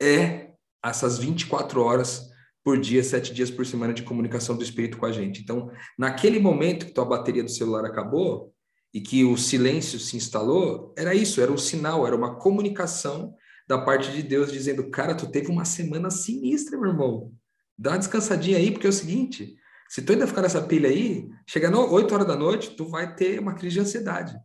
é 0.00 0.47
essas 0.84 1.18
24 1.18 1.82
horas 1.82 2.28
por 2.64 2.78
dia, 2.78 3.02
sete 3.02 3.32
dias 3.32 3.50
por 3.50 3.64
semana 3.64 3.94
de 3.94 4.02
comunicação 4.02 4.56
do 4.56 4.62
espírito 4.62 4.98
com 4.98 5.06
a 5.06 5.12
gente. 5.12 5.40
Então, 5.40 5.70
naquele 5.98 6.38
momento 6.38 6.86
que 6.86 6.92
tua 6.92 7.04
bateria 7.04 7.42
do 7.42 7.50
celular 7.50 7.84
acabou, 7.84 8.52
e 8.92 9.00
que 9.00 9.24
o 9.24 9.36
silêncio 9.36 9.98
se 9.98 10.16
instalou, 10.16 10.94
era 10.96 11.14
isso, 11.14 11.40
era 11.40 11.52
um 11.52 11.58
sinal, 11.58 12.06
era 12.06 12.16
uma 12.16 12.36
comunicação 12.36 13.34
da 13.66 13.78
parte 13.78 14.10
de 14.12 14.22
Deus 14.22 14.50
dizendo: 14.50 14.90
Cara, 14.90 15.14
tu 15.14 15.30
teve 15.30 15.48
uma 15.48 15.64
semana 15.64 16.10
sinistra, 16.10 16.78
meu 16.78 16.90
irmão. 16.90 17.32
Dá 17.76 17.90
uma 17.90 17.98
descansadinha 17.98 18.56
aí, 18.56 18.70
porque 18.70 18.86
é 18.86 18.90
o 18.90 18.92
seguinte: 18.92 19.56
se 19.88 20.02
tu 20.02 20.12
ainda 20.12 20.26
ficar 20.26 20.42
nessa 20.42 20.62
pilha 20.62 20.88
aí, 20.88 21.28
chegando 21.46 21.78
8 21.80 22.12
horas 22.14 22.26
da 22.26 22.36
noite, 22.36 22.74
tu 22.76 22.88
vai 22.88 23.14
ter 23.14 23.38
uma 23.38 23.54
crise 23.54 23.74
de 23.74 23.80
ansiedade. 23.80 24.36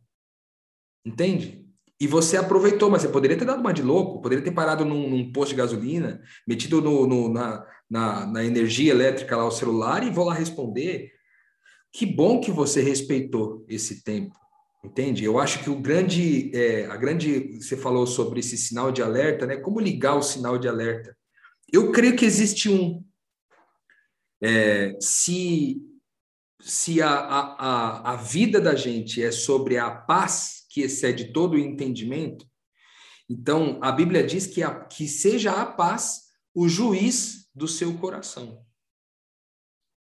Entende? 1.05 1.62
E 2.03 2.07
você 2.07 2.35
aproveitou, 2.35 2.89
mas 2.89 3.01
você 3.01 3.07
poderia 3.07 3.37
ter 3.37 3.45
dado 3.45 3.61
uma 3.61 3.73
de 3.73 3.81
louco, 3.81 4.21
poderia 4.21 4.43
ter 4.43 4.51
parado 4.51 4.83
num, 4.83 5.09
num 5.09 5.31
posto 5.31 5.51
de 5.51 5.55
gasolina, 5.55 6.21
metido 6.45 6.81
no, 6.81 7.07
no, 7.07 7.29
na, 7.31 7.65
na, 7.89 8.25
na, 8.27 8.43
energia 8.43 8.91
elétrica 8.91 9.37
lá 9.37 9.45
o 9.45 9.51
celular 9.51 10.05
e 10.05 10.11
vou 10.11 10.25
lá 10.25 10.33
responder. 10.33 11.13
Que 11.93 12.05
bom 12.05 12.41
que 12.41 12.51
você 12.51 12.81
respeitou 12.81 13.65
esse 13.69 14.03
tempo, 14.03 14.35
entende? 14.83 15.23
Eu 15.23 15.39
acho 15.39 15.63
que 15.63 15.69
o 15.69 15.79
grande, 15.79 16.51
é, 16.53 16.87
a 16.87 16.97
grande, 16.97 17.57
você 17.61 17.77
falou 17.77 18.05
sobre 18.05 18.41
esse 18.41 18.57
sinal 18.57 18.91
de 18.91 19.01
alerta, 19.01 19.45
né? 19.45 19.55
Como 19.55 19.79
ligar 19.79 20.17
o 20.17 20.21
sinal 20.21 20.57
de 20.57 20.67
alerta? 20.67 21.15
Eu 21.71 21.89
creio 21.93 22.17
que 22.17 22.25
existe 22.25 22.69
um. 22.69 23.01
É, 24.41 24.93
se 24.99 25.81
se 26.59 27.01
a, 27.01 27.09
a, 27.09 28.13
a 28.13 28.15
vida 28.15 28.59
da 28.59 28.75
gente 28.75 29.21
é 29.21 29.31
sobre 29.31 29.77
a 29.77 29.91
paz 29.91 30.62
que 30.73 30.81
excede 30.81 31.31
todo 31.31 31.53
o 31.53 31.59
entendimento, 31.59 32.45
então 33.29 33.79
a 33.81 33.91
Bíblia 33.91 34.23
diz 34.23 34.47
que, 34.47 34.63
a, 34.63 34.73
que 34.85 35.07
seja 35.07 35.51
a 35.51 35.65
paz 35.65 36.23
o 36.53 36.67
juiz 36.67 37.47
do 37.53 37.67
seu 37.67 37.93
coração. 37.97 38.63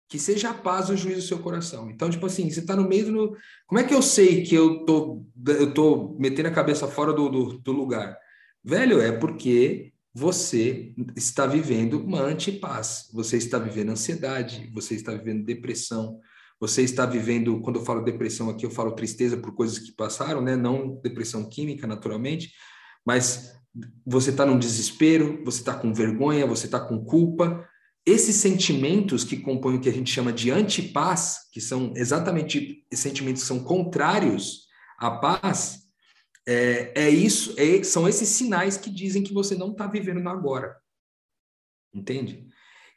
Que 0.09 0.17
seja 0.17 0.51
a 0.51 0.53
paz 0.53 0.89
o 0.89 0.95
juiz 0.95 1.17
do 1.17 1.21
seu 1.23 1.39
coração. 1.39 1.89
Então, 1.89 2.09
tipo 2.09 2.25
assim, 2.25 2.49
você 2.49 2.59
está 2.61 2.75
no 2.75 2.87
meio 2.87 3.11
do. 3.11 3.37
Como 3.67 3.79
é 3.79 3.83
que 3.83 3.93
eu 3.93 4.01
sei 4.01 4.43
que 4.43 4.55
eu 4.55 4.85
tô, 4.85 5.25
eu 5.47 5.73
tô 5.73 6.15
metendo 6.19 6.47
a 6.49 6.53
cabeça 6.53 6.87
fora 6.87 7.11
do, 7.11 7.29
do, 7.29 7.57
do 7.59 7.71
lugar? 7.71 8.17
Velho, 8.63 9.01
é 9.01 9.11
porque 9.11 9.91
você 10.13 10.93
está 11.15 11.47
vivendo 11.47 11.99
uma 11.99 12.21
antipaz, 12.21 13.09
você 13.11 13.37
está 13.37 13.57
vivendo 13.57 13.89
ansiedade, 13.89 14.69
você 14.71 14.93
está 14.93 15.11
vivendo 15.13 15.43
depressão, 15.43 16.19
você 16.63 16.81
está 16.81 17.05
vivendo, 17.05 17.59
quando 17.59 17.79
eu 17.79 17.83
falo 17.83 18.05
depressão 18.05 18.49
aqui, 18.49 18.65
eu 18.65 18.71
falo 18.71 18.93
tristeza 18.93 19.35
por 19.35 19.53
coisas 19.53 19.79
que 19.79 19.91
passaram, 19.91 20.39
né? 20.39 20.55
Não 20.55 20.95
depressão 21.01 21.49
química, 21.49 21.85
naturalmente, 21.85 22.53
mas 23.05 23.53
você 24.05 24.29
está 24.29 24.45
num 24.45 24.57
desespero, 24.57 25.43
você 25.43 25.59
está 25.59 25.73
com 25.73 25.93
vergonha, 25.93 26.47
você 26.47 26.65
está 26.65 26.79
com 26.79 27.03
culpa. 27.03 27.67
Esses 28.05 28.37
sentimentos 28.37 29.25
que 29.25 29.35
compõem 29.35 29.75
o 29.75 29.81
que 29.81 29.89
a 29.89 29.93
gente 29.93 30.09
chama 30.09 30.31
de 30.31 30.51
antipaz, 30.51 31.49
que 31.51 31.59
são 31.59 31.91
exatamente 31.97 32.85
sentimentos 32.93 33.41
que 33.41 33.47
são 33.49 33.61
contrários 33.61 34.67
à 34.97 35.11
paz, 35.11 35.81
é, 36.47 36.93
é 36.95 37.09
isso, 37.09 37.53
é, 37.57 37.83
são 37.83 38.07
esses 38.07 38.29
sinais 38.29 38.77
que 38.77 38.89
dizem 38.89 39.21
que 39.21 39.33
você 39.33 39.53
não 39.53 39.73
está 39.73 39.85
vivendo 39.85 40.21
no 40.21 40.29
agora. 40.29 40.77
Entende? 41.93 42.47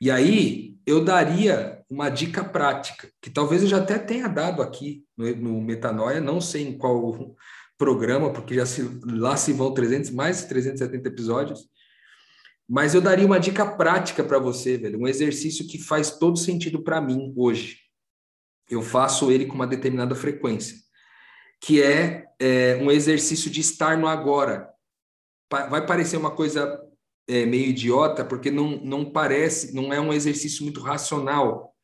E 0.00 0.08
aí 0.08 0.78
eu 0.86 1.04
daria 1.04 1.75
uma 1.88 2.08
dica 2.08 2.42
prática, 2.42 3.10
que 3.20 3.30
talvez 3.30 3.62
eu 3.62 3.68
já 3.68 3.78
até 3.78 3.98
tenha 3.98 4.28
dado 4.28 4.60
aqui 4.60 5.04
no, 5.16 5.34
no 5.36 5.60
Metanoia, 5.60 6.20
não 6.20 6.40
sei 6.40 6.66
em 6.66 6.76
qual 6.76 7.36
programa, 7.78 8.32
porque 8.32 8.54
já 8.54 8.66
se, 8.66 8.82
lá 9.04 9.36
se 9.36 9.52
vão 9.52 9.72
300, 9.72 10.10
mais 10.10 10.42
de 10.42 10.48
370 10.48 11.08
episódios, 11.08 11.68
mas 12.68 12.94
eu 12.94 13.00
daria 13.00 13.26
uma 13.26 13.38
dica 13.38 13.64
prática 13.64 14.24
para 14.24 14.38
você, 14.38 14.76
velho, 14.76 15.00
um 15.00 15.06
exercício 15.06 15.66
que 15.66 15.78
faz 15.78 16.18
todo 16.18 16.36
sentido 16.36 16.82
para 16.82 17.00
mim 17.00 17.32
hoje. 17.36 17.78
Eu 18.68 18.82
faço 18.82 19.30
ele 19.30 19.46
com 19.46 19.54
uma 19.54 19.66
determinada 19.66 20.16
frequência, 20.16 20.76
que 21.60 21.80
é, 21.80 22.24
é 22.40 22.76
um 22.82 22.90
exercício 22.90 23.48
de 23.48 23.60
estar 23.60 23.96
no 23.96 24.08
agora. 24.08 24.68
Vai 25.48 25.86
parecer 25.86 26.16
uma 26.16 26.32
coisa 26.32 26.82
é, 27.28 27.46
meio 27.46 27.66
idiota, 27.66 28.24
porque 28.24 28.50
não, 28.50 28.80
não 28.84 29.12
parece, 29.12 29.72
não 29.72 29.92
é 29.92 30.00
um 30.00 30.12
exercício 30.12 30.64
muito 30.64 30.80
racional, 30.80 31.75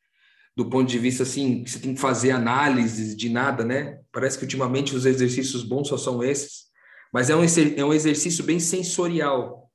do 0.55 0.69
ponto 0.69 0.87
de 0.87 0.99
vista 0.99 1.23
assim, 1.23 1.63
que 1.63 1.71
você 1.71 1.79
tem 1.79 1.93
que 1.93 1.99
fazer 1.99 2.31
análises 2.31 3.15
de 3.15 3.29
nada, 3.29 3.63
né? 3.63 3.99
Parece 4.11 4.37
que 4.37 4.43
ultimamente 4.43 4.95
os 4.95 5.05
exercícios 5.05 5.63
bons 5.63 5.87
só 5.87 5.97
são 5.97 6.23
esses, 6.23 6.65
mas 7.11 7.29
é 7.29 7.35
um, 7.35 7.43
é 7.43 7.85
um 7.85 7.93
exercício 7.93 8.43
bem 8.43 8.59
sensorial, 8.59 9.69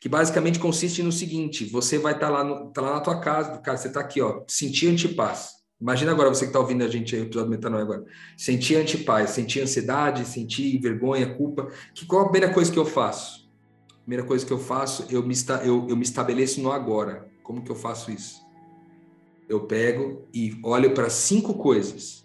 que 0.00 0.08
basicamente 0.08 0.58
consiste 0.58 1.02
no 1.02 1.12
seguinte: 1.12 1.64
você 1.64 1.98
vai 1.98 2.14
estar 2.14 2.28
tá 2.28 2.42
lá, 2.42 2.70
tá 2.70 2.80
lá 2.80 2.94
na 2.94 3.00
tua 3.00 3.20
casa, 3.20 3.58
cara, 3.58 3.76
você 3.76 3.88
está 3.88 4.00
aqui, 4.00 4.20
ó, 4.20 4.42
sentir 4.48 4.88
antipaz. 4.88 5.58
Imagina 5.80 6.10
agora 6.10 6.28
você 6.28 6.40
que 6.40 6.48
está 6.48 6.58
ouvindo 6.58 6.82
a 6.82 6.88
gente 6.88 7.14
aí, 7.14 7.22
o 7.22 7.24
episódio 7.24 7.50
metanoia 7.50 7.82
agora. 7.82 8.04
Sentir 8.36 8.74
antipaz, 8.74 9.30
sentir 9.30 9.60
ansiedade, 9.60 10.24
sentir 10.24 10.80
vergonha, 10.80 11.32
culpa. 11.36 11.70
Que 11.94 12.04
qual 12.04 12.22
a 12.22 12.30
primeira 12.30 12.52
coisa 12.52 12.72
que 12.72 12.78
eu 12.78 12.84
faço? 12.84 13.48
primeira 14.08 14.26
coisa 14.26 14.46
que 14.46 14.52
eu 14.52 14.58
faço, 14.58 15.04
eu 15.10 15.22
me, 15.22 15.34
eu, 15.62 15.86
eu 15.86 15.94
me 15.94 16.02
estabeleço 16.02 16.62
no 16.62 16.72
agora. 16.72 17.28
Como 17.42 17.62
que 17.62 17.70
eu 17.70 17.76
faço 17.76 18.10
isso? 18.10 18.40
Eu 19.48 19.60
pego 19.60 20.26
e 20.32 20.58
olho 20.62 20.92
para 20.92 21.08
cinco 21.08 21.54
coisas. 21.54 22.24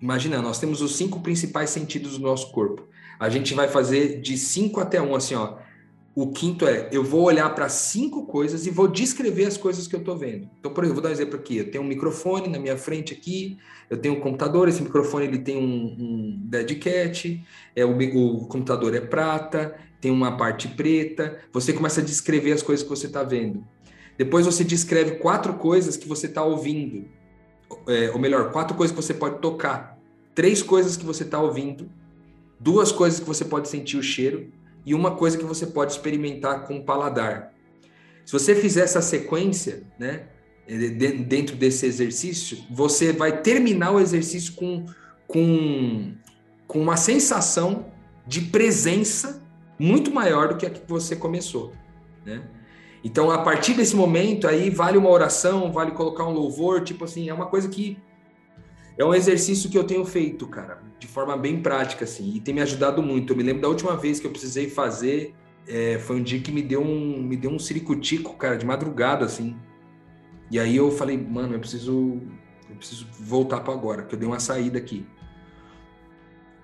Imagina, 0.00 0.42
nós 0.42 0.58
temos 0.58 0.82
os 0.82 0.96
cinco 0.96 1.20
principais 1.20 1.70
sentidos 1.70 2.18
do 2.18 2.22
nosso 2.22 2.52
corpo. 2.52 2.86
A 3.18 3.28
gente 3.28 3.54
vai 3.54 3.68
fazer 3.68 4.20
de 4.20 4.36
cinco 4.36 4.80
até 4.80 5.00
um, 5.00 5.14
assim, 5.14 5.34
ó. 5.34 5.56
O 6.14 6.32
quinto 6.32 6.66
é, 6.66 6.88
eu 6.92 7.04
vou 7.04 7.24
olhar 7.24 7.54
para 7.54 7.68
cinco 7.68 8.24
coisas 8.26 8.66
e 8.66 8.70
vou 8.70 8.88
descrever 8.88 9.44
as 9.44 9.56
coisas 9.56 9.86
que 9.86 9.94
eu 9.94 10.00
estou 10.00 10.16
vendo. 10.16 10.48
Então, 10.58 10.72
por 10.72 10.82
exemplo, 10.82 11.02
vou 11.02 11.02
dar 11.02 11.10
um 11.10 11.12
exemplo 11.12 11.36
aqui. 11.38 11.58
Eu 11.58 11.70
tenho 11.70 11.84
um 11.84 11.86
microfone 11.86 12.48
na 12.48 12.58
minha 12.58 12.76
frente 12.76 13.12
aqui, 13.12 13.58
eu 13.90 13.98
tenho 13.98 14.14
um 14.14 14.20
computador, 14.20 14.66
esse 14.66 14.82
microfone 14.82 15.26
ele 15.26 15.38
tem 15.38 15.58
um, 15.58 15.96
um 15.98 16.40
dead 16.44 16.78
cat, 16.78 17.42
é, 17.74 17.84
o, 17.84 17.90
o 17.92 18.46
computador 18.46 18.94
é 18.94 19.00
prata, 19.00 19.76
tem 20.00 20.10
uma 20.10 20.36
parte 20.36 20.68
preta, 20.68 21.38
você 21.52 21.72
começa 21.72 22.00
a 22.00 22.04
descrever 22.04 22.52
as 22.52 22.62
coisas 22.62 22.82
que 22.82 22.88
você 22.88 23.06
está 23.06 23.22
vendo. 23.22 23.62
Depois 24.16 24.46
você 24.46 24.64
descreve 24.64 25.16
quatro 25.16 25.54
coisas 25.54 25.96
que 25.96 26.08
você 26.08 26.26
está 26.26 26.42
ouvindo, 26.42 27.06
é, 27.86 28.10
ou 28.10 28.18
melhor, 28.18 28.50
quatro 28.52 28.76
coisas 28.76 28.94
que 28.94 29.02
você 29.02 29.14
pode 29.14 29.40
tocar, 29.40 29.98
três 30.34 30.62
coisas 30.62 30.96
que 30.96 31.04
você 31.04 31.22
está 31.22 31.40
ouvindo, 31.40 31.90
duas 32.58 32.90
coisas 32.90 33.20
que 33.20 33.26
você 33.26 33.44
pode 33.44 33.68
sentir 33.68 33.96
o 33.96 34.02
cheiro 34.02 34.50
e 34.84 34.94
uma 34.94 35.16
coisa 35.16 35.36
que 35.36 35.44
você 35.44 35.66
pode 35.66 35.92
experimentar 35.92 36.66
com 36.66 36.78
o 36.78 36.84
paladar. 36.84 37.52
Se 38.24 38.32
você 38.32 38.54
fizer 38.54 38.82
essa 38.82 39.02
sequência, 39.02 39.84
né, 39.98 40.28
dentro 41.26 41.54
desse 41.56 41.86
exercício, 41.86 42.58
você 42.70 43.12
vai 43.12 43.40
terminar 43.40 43.92
o 43.92 44.00
exercício 44.00 44.54
com, 44.54 44.84
com, 45.28 46.14
com 46.66 46.80
uma 46.80 46.96
sensação 46.96 47.92
de 48.26 48.40
presença 48.40 49.42
muito 49.78 50.10
maior 50.10 50.48
do 50.48 50.56
que 50.56 50.66
a 50.66 50.70
que 50.70 50.82
você 50.88 51.14
começou, 51.14 51.72
né? 52.24 52.42
Então, 53.06 53.30
a 53.30 53.38
partir 53.38 53.74
desse 53.74 53.94
momento, 53.94 54.48
aí 54.48 54.68
vale 54.68 54.98
uma 54.98 55.08
oração, 55.08 55.70
vale 55.70 55.92
colocar 55.92 56.24
um 56.24 56.32
louvor, 56.32 56.82
tipo 56.82 57.04
assim, 57.04 57.28
é 57.28 57.32
uma 57.32 57.46
coisa 57.46 57.68
que 57.68 57.96
é 58.98 59.04
um 59.04 59.14
exercício 59.14 59.70
que 59.70 59.78
eu 59.78 59.84
tenho 59.84 60.04
feito, 60.04 60.44
cara, 60.48 60.82
de 60.98 61.06
forma 61.06 61.36
bem 61.36 61.62
prática, 61.62 62.02
assim, 62.02 62.34
e 62.34 62.40
tem 62.40 62.52
me 62.52 62.60
ajudado 62.60 63.00
muito. 63.00 63.32
Eu 63.32 63.36
me 63.36 63.44
lembro 63.44 63.62
da 63.62 63.68
última 63.68 63.96
vez 63.96 64.18
que 64.18 64.26
eu 64.26 64.30
precisei 64.32 64.68
fazer, 64.68 65.36
é, 65.68 66.00
foi 66.00 66.16
um 66.16 66.22
dia 66.24 66.40
que 66.40 66.50
me 66.50 66.60
deu 66.60 66.82
um, 66.82 67.22
me 67.22 67.36
deu 67.36 67.52
um 67.52 67.60
ciricutico, 67.60 68.34
cara, 68.36 68.56
de 68.56 68.66
madrugada, 68.66 69.24
assim. 69.24 69.56
E 70.50 70.58
aí 70.58 70.74
eu 70.74 70.90
falei, 70.90 71.16
mano, 71.16 71.54
eu 71.54 71.60
preciso, 71.60 72.20
eu 72.68 72.74
preciso 72.74 73.06
voltar 73.20 73.60
para 73.60 73.72
agora, 73.72 74.02
que 74.02 74.16
eu 74.16 74.18
dei 74.18 74.26
uma 74.26 74.40
saída 74.40 74.78
aqui. 74.78 75.06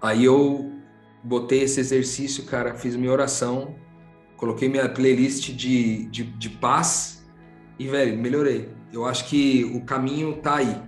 Aí 0.01 0.25
eu 0.25 0.73
botei 1.23 1.63
esse 1.63 1.79
exercício, 1.79 2.43
cara, 2.47 2.75
fiz 2.75 2.97
minha 2.97 3.13
oração, 3.13 3.77
coloquei 4.43 4.69
minha 4.69 4.89
playlist 4.89 5.53
de, 5.53 6.07
de, 6.07 6.25
de 6.25 6.51
paz 6.51 7.25
e, 7.79 7.87
velho, 7.87 8.19
melhorei. 8.19 8.71
Eu 8.93 9.07
acho 9.07 9.27
que 9.27 9.63
o 9.73 9.83
caminho 9.83 10.35
tá 10.39 10.57
aí. 10.57 10.83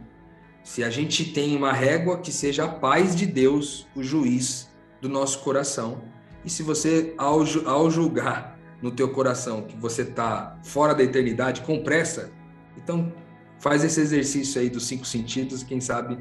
Se 0.64 0.82
a 0.82 0.90
gente 0.90 1.32
tem 1.32 1.56
uma 1.56 1.72
régua, 1.72 2.18
que 2.18 2.32
seja 2.32 2.64
a 2.64 2.68
paz 2.68 3.14
de 3.14 3.26
Deus, 3.26 3.86
o 3.94 4.02
juiz 4.02 4.74
do 5.00 5.08
nosso 5.08 5.38
coração. 5.44 6.02
E 6.44 6.50
se 6.50 6.64
você, 6.64 7.14
ao, 7.16 7.44
ao 7.64 7.88
julgar 7.88 8.58
no 8.82 8.90
teu 8.90 9.10
coração 9.10 9.62
que 9.62 9.76
você 9.76 10.04
tá 10.04 10.58
fora 10.64 10.92
da 10.92 11.04
eternidade, 11.04 11.60
com 11.60 11.80
pressa, 11.80 12.32
então 12.76 13.12
faz 13.60 13.84
esse 13.84 14.00
exercício 14.00 14.60
aí 14.60 14.68
dos 14.68 14.84
cinco 14.84 15.04
sentidos, 15.04 15.62
quem 15.62 15.80
sabe 15.80 16.18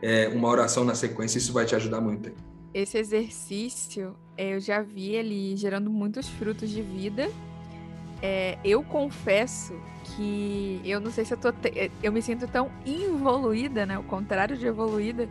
é, 0.00 0.28
uma 0.28 0.48
oração 0.48 0.84
na 0.84 0.94
sequência, 0.94 1.38
isso 1.38 1.52
vai 1.52 1.66
te 1.66 1.74
ajudar 1.74 2.00
muito. 2.00 2.30
Esse 2.72 2.96
exercício 2.96 4.14
eu 4.36 4.60
já 4.60 4.82
vi 4.82 5.14
ele 5.14 5.56
gerando 5.56 5.90
muitos 5.90 6.28
frutos 6.28 6.70
de 6.70 6.82
vida. 6.82 7.30
É, 8.22 8.58
eu 8.64 8.82
confesso 8.82 9.78
que 10.04 10.80
eu 10.84 11.00
não 11.00 11.10
sei 11.10 11.24
se 11.24 11.34
eu 11.34 11.38
tô. 11.38 11.52
Te... 11.52 11.68
É, 11.78 11.90
eu 12.02 12.12
me 12.12 12.22
sinto 12.22 12.46
tão 12.46 12.70
involuída, 12.84 13.84
né? 13.84 13.98
O 13.98 14.02
contrário 14.02 14.56
de 14.56 14.66
evoluída, 14.66 15.28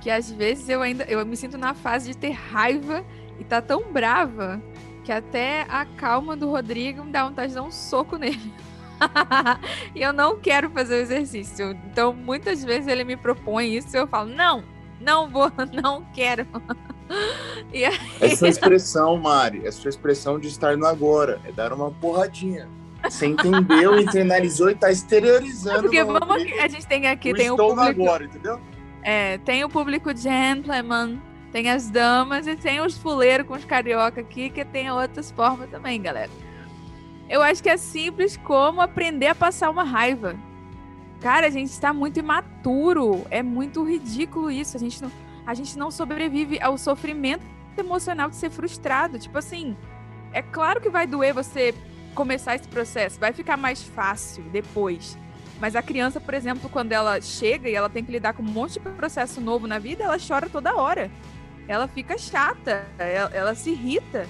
que 0.00 0.10
às 0.10 0.30
vezes 0.30 0.68
eu 0.68 0.82
ainda. 0.82 1.04
Eu 1.04 1.24
me 1.24 1.36
sinto 1.36 1.56
na 1.56 1.74
fase 1.74 2.12
de 2.12 2.16
ter 2.16 2.30
raiva 2.30 3.04
e 3.38 3.44
tá 3.44 3.60
tão 3.60 3.92
brava 3.92 4.60
que 5.04 5.12
até 5.12 5.62
a 5.68 5.84
calma 5.84 6.36
do 6.36 6.50
Rodrigo 6.50 7.04
me 7.04 7.12
dá 7.12 7.24
vontade 7.24 7.48
de 7.48 7.54
dar 7.54 7.62
um 7.62 7.70
soco 7.70 8.16
nele. 8.16 8.52
e 9.94 10.02
eu 10.02 10.12
não 10.12 10.38
quero 10.38 10.70
fazer 10.70 10.94
o 10.94 10.98
exercício. 10.98 11.72
Então, 11.90 12.12
muitas 12.12 12.64
vezes 12.64 12.88
ele 12.88 13.04
me 13.04 13.16
propõe 13.16 13.76
isso 13.76 13.96
e 13.96 14.00
eu 14.00 14.06
falo, 14.06 14.30
não, 14.30 14.64
Não 15.00 15.28
vou, 15.28 15.52
não 15.72 16.04
quero. 16.12 16.46
E. 17.72 17.84
É 17.84 18.36
sua 18.36 18.48
expressão, 18.48 19.16
Mari, 19.16 19.66
é 19.66 19.70
sua 19.70 19.88
expressão 19.88 20.38
de 20.38 20.48
estar 20.48 20.76
no 20.76 20.86
agora, 20.86 21.40
é 21.44 21.52
dar 21.52 21.72
uma 21.72 21.90
porradinha. 21.90 22.68
Você 23.04 23.26
entendeu, 23.26 23.98
internalizou 24.00 24.70
e 24.70 24.72
está 24.72 24.90
exteriorizando. 24.90 25.82
Porque 25.82 26.02
vamos 26.02 26.42
aqui, 26.42 26.52
a 26.54 26.68
gente 26.68 26.86
tem 26.86 27.06
aqui, 27.06 27.32
tem 27.34 27.50
o 27.50 27.56
público... 27.56 27.82
agora, 27.82 28.24
entendeu? 28.24 28.60
É, 29.02 29.38
tem 29.38 29.62
o 29.64 29.68
público 29.68 30.16
gentleman, 30.16 31.20
tem 31.52 31.70
as 31.70 31.88
damas 31.88 32.46
e 32.46 32.56
tem 32.56 32.80
os 32.80 32.98
fuleiros 32.98 33.46
com 33.46 33.54
os 33.54 33.64
carioca 33.64 34.20
aqui, 34.20 34.50
que 34.50 34.64
tem 34.64 34.90
outras 34.90 35.30
formas 35.30 35.70
também, 35.70 36.00
galera. 36.02 36.30
Eu 37.28 37.42
acho 37.42 37.62
que 37.62 37.68
é 37.68 37.76
simples 37.76 38.36
como 38.36 38.80
aprender 38.80 39.28
a 39.28 39.34
passar 39.34 39.70
uma 39.70 39.84
raiva. 39.84 40.36
Cara, 41.20 41.46
a 41.46 41.50
gente 41.50 41.70
está 41.70 41.92
muito 41.92 42.18
imaturo. 42.18 43.26
É 43.30 43.42
muito 43.42 43.82
ridículo 43.84 44.50
isso. 44.50 44.76
A 44.76 44.80
gente 44.80 45.02
não, 45.02 45.10
a 45.46 45.54
gente 45.54 45.78
não 45.78 45.90
sobrevive 45.90 46.60
ao 46.60 46.76
sofrimento 46.76 47.44
emocional 47.78 48.28
de 48.28 48.36
ser 48.36 48.50
frustrado. 48.50 49.18
Tipo 49.18 49.38
assim, 49.38 49.76
é 50.32 50.42
claro 50.42 50.80
que 50.80 50.90
vai 50.90 51.06
doer 51.06 51.32
você 51.32 51.74
começar 52.14 52.56
esse 52.56 52.66
processo. 52.66 53.20
Vai 53.20 53.32
ficar 53.32 53.56
mais 53.56 53.82
fácil 53.82 54.42
depois. 54.44 55.16
Mas 55.60 55.76
a 55.76 55.82
criança, 55.82 56.20
por 56.20 56.34
exemplo, 56.34 56.68
quando 56.68 56.92
ela 56.92 57.20
chega 57.20 57.68
e 57.68 57.74
ela 57.74 57.88
tem 57.88 58.04
que 58.04 58.12
lidar 58.12 58.34
com 58.34 58.42
um 58.42 58.46
monte 58.46 58.74
de 58.74 58.80
processo 58.80 59.40
novo 59.40 59.66
na 59.66 59.78
vida, 59.78 60.04
ela 60.04 60.16
chora 60.18 60.50
toda 60.50 60.74
hora. 60.74 61.10
Ela 61.68 61.88
fica 61.88 62.18
chata, 62.18 62.86
ela, 62.98 63.30
ela 63.32 63.54
se 63.54 63.70
irrita. 63.70 64.26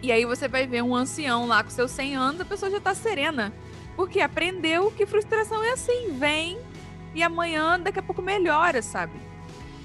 E 0.00 0.12
aí 0.12 0.24
você 0.24 0.46
vai 0.46 0.66
ver 0.66 0.82
um 0.82 0.94
ancião 0.94 1.46
lá 1.46 1.64
com 1.64 1.70
seus 1.70 1.90
100 1.90 2.16
anos, 2.16 2.40
a 2.40 2.44
pessoa 2.44 2.70
já 2.70 2.80
tá 2.80 2.94
serena. 2.94 3.52
Porque 3.96 4.20
aprendeu 4.20 4.92
que 4.92 5.04
frustração 5.06 5.62
é 5.64 5.72
assim, 5.72 6.12
vem 6.12 6.58
e 7.14 7.22
amanhã 7.22 7.80
daqui 7.80 7.98
a 7.98 8.02
pouco 8.02 8.22
melhora, 8.22 8.80
sabe? 8.80 9.28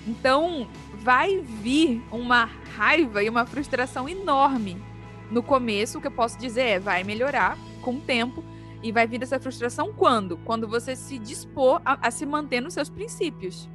Então, 0.07 0.67
vai 0.95 1.39
vir 1.39 2.03
uma 2.11 2.49
raiva 2.75 3.23
e 3.23 3.29
uma 3.29 3.45
frustração 3.45 4.07
enorme. 4.07 4.81
No 5.31 5.41
começo, 5.41 5.97
o 5.97 6.01
que 6.01 6.07
eu 6.07 6.11
posso 6.11 6.37
dizer 6.37 6.61
é, 6.61 6.79
vai 6.79 7.03
melhorar 7.03 7.57
com 7.81 7.95
o 7.95 8.01
tempo, 8.01 8.43
e 8.83 8.91
vai 8.91 9.07
vir 9.07 9.23
essa 9.23 9.39
frustração 9.39 9.93
quando? 9.93 10.37
Quando 10.37 10.67
você 10.67 10.95
se 10.95 11.17
dispor 11.17 11.81
a, 11.85 12.07
a 12.07 12.11
se 12.11 12.25
manter 12.25 12.61
nos 12.61 12.73
seus 12.73 12.89
princípios. 12.89 13.69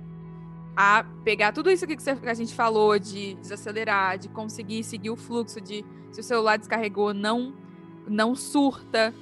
A 0.77 1.05
pegar 1.25 1.51
tudo 1.51 1.71
isso 1.71 1.87
que 1.87 1.97
a 2.29 2.35
gente 2.35 2.55
falou, 2.55 2.99
de 2.99 3.35
desacelerar, 3.35 4.19
de 4.19 4.29
conseguir 4.29 4.85
seguir 4.85 5.11
o 5.11 5.17
fluxo, 5.17 5.61
de 5.61 5.85
se 6.13 6.21
o 6.21 6.23
celular 6.23 6.59
descarregou, 6.59 7.15
não, 7.15 7.55
não 8.07 8.37
surta, 8.37 9.13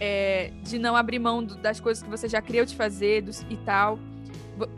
é, 0.00 0.52
de 0.64 0.78
não 0.78 0.96
abrir 0.96 1.20
mão 1.20 1.42
do, 1.42 1.56
das 1.56 1.80
coisas 1.80 2.02
que 2.02 2.10
você 2.10 2.28
já 2.28 2.42
criou 2.42 2.66
de 2.66 2.76
fazer 2.76 3.22
dos, 3.22 3.46
e 3.48 3.56
tal 3.58 3.98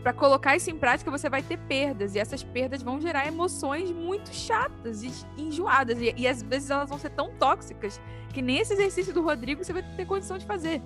para 0.03 0.12
colocar 0.12 0.57
isso 0.57 0.70
em 0.70 0.76
prática, 0.76 1.11
você 1.11 1.28
vai 1.28 1.43
ter 1.43 1.57
perdas. 1.57 2.14
E 2.14 2.18
essas 2.18 2.43
perdas 2.43 2.83
vão 2.83 3.01
gerar 3.01 3.26
emoções 3.26 3.91
muito 3.91 4.33
chatas 4.33 5.03
e 5.03 5.11
enjoadas. 5.37 6.01
E, 6.01 6.14
e 6.16 6.28
às 6.28 6.43
vezes 6.43 6.70
elas 6.70 6.89
vão 6.89 6.99
ser 6.99 7.11
tão 7.11 7.31
tóxicas 7.39 8.01
que 8.33 8.43
nem 8.43 8.59
esse 8.59 8.72
exercício 8.72 9.12
do 9.12 9.22
Rodrigo 9.22 9.64
você 9.64 9.72
vai 9.72 9.83
ter 9.83 10.07
condição 10.07 10.39
de 10.39 10.47
fazer. 10.47 10.83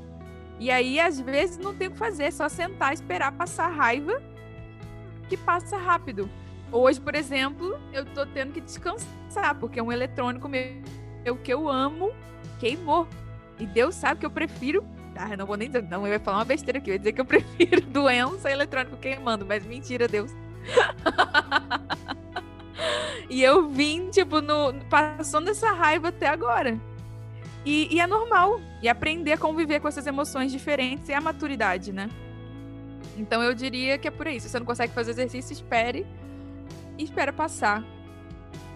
E 0.59 0.71
aí, 0.71 1.01
às 1.01 1.19
vezes, 1.21 1.59
não 1.59 1.75
tem 1.75 1.89
o 1.89 1.91
que 1.91 1.99
fazer, 1.99 2.25
é 2.25 2.31
só 2.31 2.49
sentar 2.49 2.93
e 2.93 2.95
esperar 2.95 3.33
passar 3.33 3.69
raiva, 3.69 4.23
que 5.29 5.37
passa 5.37 5.77
rápido. 5.77 6.31
Hoje, 6.71 7.01
por 7.01 7.15
exemplo, 7.15 7.79
eu 7.93 8.05
tô 8.05 8.25
tendo 8.27 8.53
que 8.53 8.61
descansar, 8.61 9.55
porque 9.59 9.81
um 9.81 9.93
eletrônico 9.93 10.49
meu 10.49 11.37
que 11.43 11.53
eu 11.53 11.69
amo 11.69 12.13
queimou. 12.59 13.09
E 13.59 13.67
Deus 13.67 13.95
sabe 13.95 14.21
que 14.21 14.27
eu 14.27 14.31
prefiro 14.31 14.85
ah, 15.17 15.37
não 15.37 15.47
vou 15.47 15.57
nem 15.57 15.69
dizer, 15.69 15.83
não, 15.85 16.07
eu 16.07 16.13
ia 16.13 16.21
falar 16.21 16.39
uma 16.39 16.45
besteira 16.45 16.79
aqui. 16.79 16.91
Eu 16.91 16.95
ia 16.95 16.99
dizer 16.99 17.13
que 17.13 17.21
eu 17.21 17.25
prefiro 17.25 17.81
doença 17.83 18.51
eletrônico 18.51 18.97
queimando, 18.97 19.47
mas 19.47 19.65
mentira, 19.65 20.09
Deus. 20.09 20.33
e 23.31 23.43
eu 23.43 23.69
vim, 23.69 24.11
tipo, 24.11 24.41
no, 24.41 24.75
passando 24.89 25.51
essa 25.51 25.73
raiva 25.73 26.09
até 26.09 26.29
agora. 26.29 26.79
E, 27.65 27.95
e, 27.95 28.01
é 28.01 28.07
normal. 28.07 28.61
E 28.83 28.89
aprender 28.89 29.33
a 29.33 29.39
conviver 29.39 29.81
com 29.81 29.89
essas 29.89 30.07
emoções 30.07 30.53
diferentes 30.53 31.09
é 31.09 31.15
a 31.15 31.21
maturidade, 31.21 31.93
né? 31.93 32.11
Então 33.17 33.43
eu 33.43 33.55
diria 33.55 33.97
que 33.97 34.09
é 34.09 34.11
por 34.11 34.27
aí. 34.27 34.41
Se 34.41 34.49
você 34.49 34.59
não 34.59 34.67
consegue 34.67 34.93
fazer 34.93 35.13
exercício, 35.13 35.53
espere. 35.53 36.07
E 36.99 37.05
espera 37.05 37.33
passar. 37.33 37.83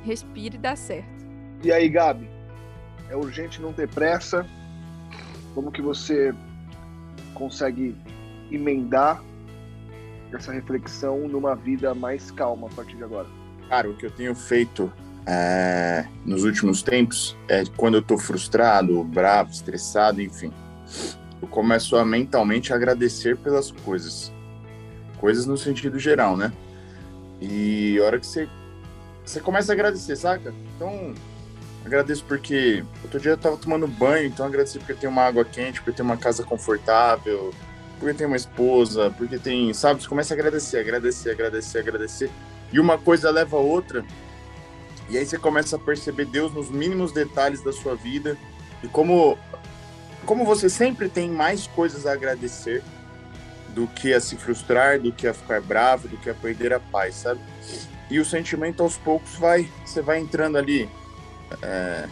Respire 0.04 0.56
e 0.56 0.58
dá 0.58 0.74
certo. 0.74 1.26
E 1.62 1.72
aí, 1.72 1.88
Gabi? 1.88 2.28
É 3.10 3.16
urgente 3.16 3.60
não 3.60 3.72
ter 3.72 3.88
pressa 3.88 4.46
como 5.58 5.72
que 5.72 5.82
você 5.82 6.32
consegue 7.34 7.96
emendar 8.48 9.20
essa 10.32 10.52
reflexão 10.52 11.26
numa 11.26 11.56
vida 11.56 11.92
mais 11.96 12.30
calma 12.30 12.68
a 12.68 12.70
partir 12.70 12.96
de 12.96 13.02
agora? 13.02 13.26
Cara, 13.68 13.90
o 13.90 13.96
que 13.96 14.06
eu 14.06 14.10
tenho 14.12 14.36
feito 14.36 14.92
é, 15.26 16.06
nos 16.24 16.44
últimos 16.44 16.80
tempos 16.80 17.36
é 17.48 17.64
quando 17.76 17.96
eu 17.96 18.02
tô 18.02 18.16
frustrado, 18.16 19.02
bravo, 19.02 19.50
estressado, 19.50 20.22
enfim, 20.22 20.52
eu 21.42 21.48
começo 21.48 21.96
a 21.96 22.04
mentalmente 22.04 22.72
agradecer 22.72 23.36
pelas 23.36 23.72
coisas. 23.72 24.32
Coisas 25.18 25.44
no 25.44 25.58
sentido 25.58 25.98
geral, 25.98 26.36
né? 26.36 26.52
E 27.40 27.98
a 27.98 28.04
hora 28.04 28.20
que 28.20 28.26
você, 28.28 28.48
você 29.24 29.40
começa 29.40 29.72
a 29.72 29.74
agradecer, 29.74 30.14
saca? 30.14 30.54
Então, 30.76 31.14
Agradeço 31.88 32.22
porque 32.24 32.84
outro 33.02 33.18
dia 33.18 33.30
eu 33.30 33.38
tava 33.38 33.56
tomando 33.56 33.88
banho, 33.88 34.26
então 34.26 34.44
agradeço 34.44 34.78
porque 34.78 34.92
tem 34.92 35.08
uma 35.08 35.22
água 35.22 35.42
quente, 35.42 35.80
porque 35.80 35.96
tem 35.96 36.04
uma 36.04 36.18
casa 36.18 36.44
confortável, 36.44 37.50
porque 37.98 38.12
tem 38.12 38.26
uma 38.26 38.36
esposa, 38.36 39.10
porque 39.16 39.38
tem, 39.38 39.72
sabe? 39.72 40.02
Você 40.02 40.06
começa 40.06 40.34
a 40.34 40.36
agradecer, 40.36 40.80
agradecer, 40.80 41.30
agradecer, 41.30 41.78
agradecer. 41.78 42.30
E 42.70 42.78
uma 42.78 42.98
coisa 42.98 43.30
leva 43.30 43.56
a 43.56 43.60
outra. 43.60 44.04
E 45.08 45.16
aí 45.16 45.24
você 45.24 45.38
começa 45.38 45.76
a 45.76 45.78
perceber 45.78 46.26
Deus 46.26 46.52
nos 46.52 46.68
mínimos 46.68 47.10
detalhes 47.10 47.62
da 47.62 47.72
sua 47.72 47.94
vida 47.94 48.36
e 48.84 48.88
como 48.88 49.38
como 50.26 50.44
você 50.44 50.68
sempre 50.68 51.08
tem 51.08 51.30
mais 51.30 51.66
coisas 51.68 52.04
a 52.04 52.12
agradecer 52.12 52.82
do 53.70 53.86
que 53.86 54.12
a 54.12 54.20
se 54.20 54.36
frustrar, 54.36 55.00
do 55.00 55.10
que 55.10 55.26
a 55.26 55.32
ficar 55.32 55.62
bravo, 55.62 56.06
do 56.06 56.18
que 56.18 56.28
a 56.28 56.34
perder 56.34 56.74
a 56.74 56.80
paz, 56.80 57.14
sabe? 57.14 57.40
E 58.10 58.18
o 58.18 58.26
sentimento 58.26 58.82
aos 58.82 58.98
poucos 58.98 59.36
vai, 59.36 59.66
você 59.86 60.02
vai 60.02 60.18
entrando 60.18 60.58
ali 60.58 60.86
é, 61.62 62.08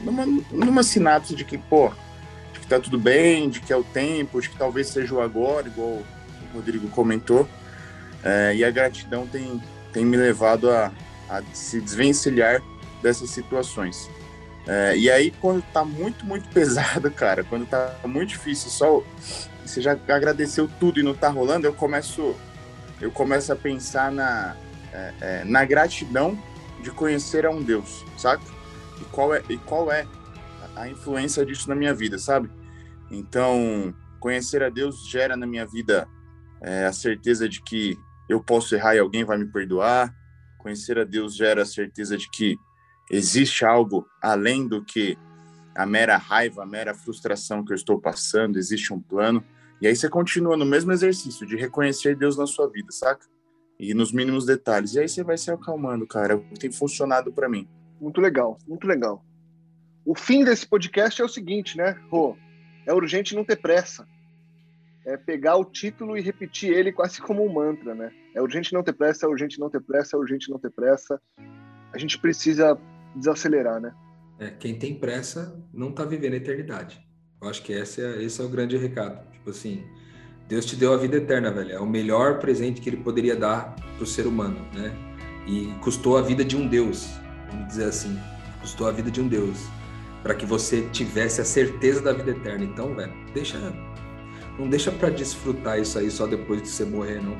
numa, 0.00 0.26
numa 0.50 0.82
sinapse 0.82 1.34
de 1.34 1.44
que, 1.44 1.58
pô, 1.58 1.90
de 2.52 2.60
que 2.60 2.66
tá 2.66 2.78
tudo 2.78 2.98
bem, 2.98 3.48
de 3.48 3.60
que 3.60 3.72
é 3.72 3.76
o 3.76 3.84
tempo, 3.84 4.40
de 4.40 4.50
que 4.50 4.56
talvez 4.56 4.88
seja 4.88 5.14
o 5.14 5.20
agora, 5.20 5.66
igual 5.66 5.88
o 5.88 6.04
Rodrigo 6.52 6.88
comentou. 6.88 7.48
É, 8.22 8.54
e 8.54 8.64
a 8.64 8.70
gratidão 8.70 9.26
tem, 9.26 9.62
tem 9.92 10.04
me 10.04 10.16
levado 10.16 10.70
a, 10.70 10.92
a 11.28 11.42
se 11.52 11.80
desvencilhar 11.80 12.62
dessas 13.02 13.30
situações. 13.30 14.08
É, 14.66 14.96
e 14.96 15.10
aí, 15.10 15.30
quando 15.30 15.62
tá 15.72 15.84
muito, 15.84 16.24
muito 16.24 16.48
pesado, 16.52 17.10
cara, 17.10 17.44
quando 17.44 17.66
tá 17.66 17.94
muito 18.04 18.30
difícil, 18.30 18.70
só 18.70 19.02
você 19.64 19.80
já 19.80 19.92
agradeceu 19.92 20.68
tudo 20.78 21.00
e 21.00 21.02
não 21.02 21.14
tá 21.14 21.28
rolando, 21.28 21.66
eu 21.66 21.72
começo, 21.72 22.34
eu 23.00 23.10
começo 23.10 23.52
a 23.52 23.56
pensar 23.56 24.10
na, 24.12 24.56
é, 24.92 25.12
é 25.20 25.44
na 25.44 25.64
gratidão 25.64 26.38
de 26.82 26.90
conhecer 26.90 27.46
a 27.46 27.50
um 27.50 27.62
Deus, 27.62 28.04
saca? 28.16 28.53
E 29.00 29.04
qual 29.06 29.34
é, 29.34 29.42
e 29.48 29.56
qual 29.58 29.90
é 29.90 30.06
a 30.76 30.88
influência 30.88 31.44
disso 31.44 31.68
na 31.68 31.74
minha 31.74 31.94
vida, 31.94 32.18
sabe? 32.18 32.50
Então, 33.10 33.94
conhecer 34.18 34.62
a 34.62 34.68
Deus 34.68 35.06
gera 35.08 35.36
na 35.36 35.46
minha 35.46 35.66
vida 35.66 36.08
é, 36.60 36.86
a 36.86 36.92
certeza 36.92 37.48
de 37.48 37.62
que 37.62 37.98
eu 38.28 38.42
posso 38.42 38.74
errar 38.74 38.94
e 38.94 38.98
alguém 38.98 39.24
vai 39.24 39.38
me 39.38 39.46
perdoar. 39.46 40.14
Conhecer 40.58 40.98
a 40.98 41.04
Deus 41.04 41.36
gera 41.36 41.62
a 41.62 41.66
certeza 41.66 42.16
de 42.16 42.28
que 42.30 42.56
existe 43.10 43.64
algo 43.64 44.06
além 44.20 44.66
do 44.66 44.82
que 44.82 45.18
a 45.74 45.84
mera 45.84 46.16
raiva, 46.16 46.62
a 46.62 46.66
mera 46.66 46.94
frustração 46.94 47.64
que 47.64 47.72
eu 47.72 47.76
estou 47.76 48.00
passando, 48.00 48.58
existe 48.58 48.92
um 48.92 49.00
plano. 49.00 49.44
E 49.80 49.86
aí 49.86 49.94
você 49.94 50.08
continua 50.08 50.56
no 50.56 50.64
mesmo 50.64 50.92
exercício 50.92 51.46
de 51.46 51.56
reconhecer 51.56 52.16
Deus 52.16 52.36
na 52.36 52.46
sua 52.46 52.68
vida, 52.68 52.90
saca? 52.90 53.26
E 53.78 53.92
nos 53.92 54.12
mínimos 54.12 54.46
detalhes. 54.46 54.94
E 54.94 55.00
aí 55.00 55.08
você 55.08 55.22
vai 55.22 55.36
se 55.36 55.50
acalmando, 55.50 56.06
cara. 56.06 56.38
Tem 56.58 56.70
funcionado 56.70 57.32
para 57.32 57.48
mim. 57.48 57.68
Muito 58.04 58.20
legal, 58.20 58.58
muito 58.68 58.86
legal. 58.86 59.24
O 60.04 60.14
fim 60.14 60.44
desse 60.44 60.66
podcast 60.66 61.22
é 61.22 61.24
o 61.24 61.28
seguinte, 61.28 61.74
né, 61.74 61.98
Rô? 62.10 62.36
É 62.84 62.92
urgente 62.92 63.34
não 63.34 63.42
ter 63.42 63.56
pressa. 63.56 64.06
É 65.06 65.16
pegar 65.16 65.56
o 65.56 65.64
título 65.64 66.14
e 66.14 66.20
repetir 66.20 66.70
ele 66.70 66.92
quase 66.92 67.18
como 67.22 67.42
um 67.42 67.50
mantra, 67.50 67.94
né? 67.94 68.12
É 68.34 68.42
urgente 68.42 68.74
não 68.74 68.82
ter 68.82 68.92
pressa, 68.92 69.24
é 69.24 69.28
urgente 69.28 69.58
não 69.58 69.70
ter 69.70 69.80
pressa, 69.80 70.16
é 70.16 70.18
urgente 70.18 70.50
não 70.50 70.58
ter 70.58 70.70
pressa. 70.70 71.18
A 71.94 71.98
gente 71.98 72.18
precisa 72.18 72.78
desacelerar, 73.16 73.80
né? 73.80 73.94
É, 74.38 74.50
quem 74.50 74.78
tem 74.78 74.94
pressa 74.94 75.58
não 75.72 75.88
está 75.88 76.04
vivendo 76.04 76.34
a 76.34 76.36
eternidade. 76.36 77.00
Eu 77.40 77.48
acho 77.48 77.62
que 77.62 77.72
esse 77.72 78.02
é, 78.02 78.22
esse 78.22 78.38
é 78.38 78.44
o 78.44 78.50
grande 78.50 78.76
recado. 78.76 79.26
Tipo 79.32 79.48
assim, 79.48 79.82
Deus 80.46 80.66
te 80.66 80.76
deu 80.76 80.92
a 80.92 80.98
vida 80.98 81.16
eterna, 81.16 81.50
velho. 81.50 81.72
É 81.72 81.80
o 81.80 81.86
melhor 81.86 82.38
presente 82.38 82.82
que 82.82 82.90
ele 82.90 82.98
poderia 82.98 83.34
dar 83.34 83.74
para 83.74 84.04
o 84.04 84.06
ser 84.06 84.26
humano, 84.26 84.60
né? 84.74 84.92
E 85.46 85.72
custou 85.82 86.18
a 86.18 86.22
vida 86.22 86.44
de 86.44 86.54
um 86.54 86.68
Deus 86.68 87.23
vamos 87.54 87.68
dizer 87.68 87.84
assim, 87.84 88.18
custou 88.60 88.86
a 88.86 88.92
vida 88.92 89.10
de 89.10 89.20
um 89.20 89.28
Deus, 89.28 89.66
para 90.22 90.34
que 90.34 90.44
você 90.44 90.82
tivesse 90.90 91.40
a 91.40 91.44
certeza 91.44 92.00
da 92.00 92.12
vida 92.12 92.30
eterna. 92.32 92.64
Então, 92.64 92.94
velho, 92.94 93.12
deixa, 93.32 93.58
não 94.58 94.68
deixa 94.68 94.90
para 94.90 95.10
desfrutar 95.10 95.78
isso 95.78 95.98
aí 95.98 96.10
só 96.10 96.26
depois 96.26 96.62
de 96.62 96.68
você 96.68 96.84
morrer, 96.84 97.20
não. 97.20 97.36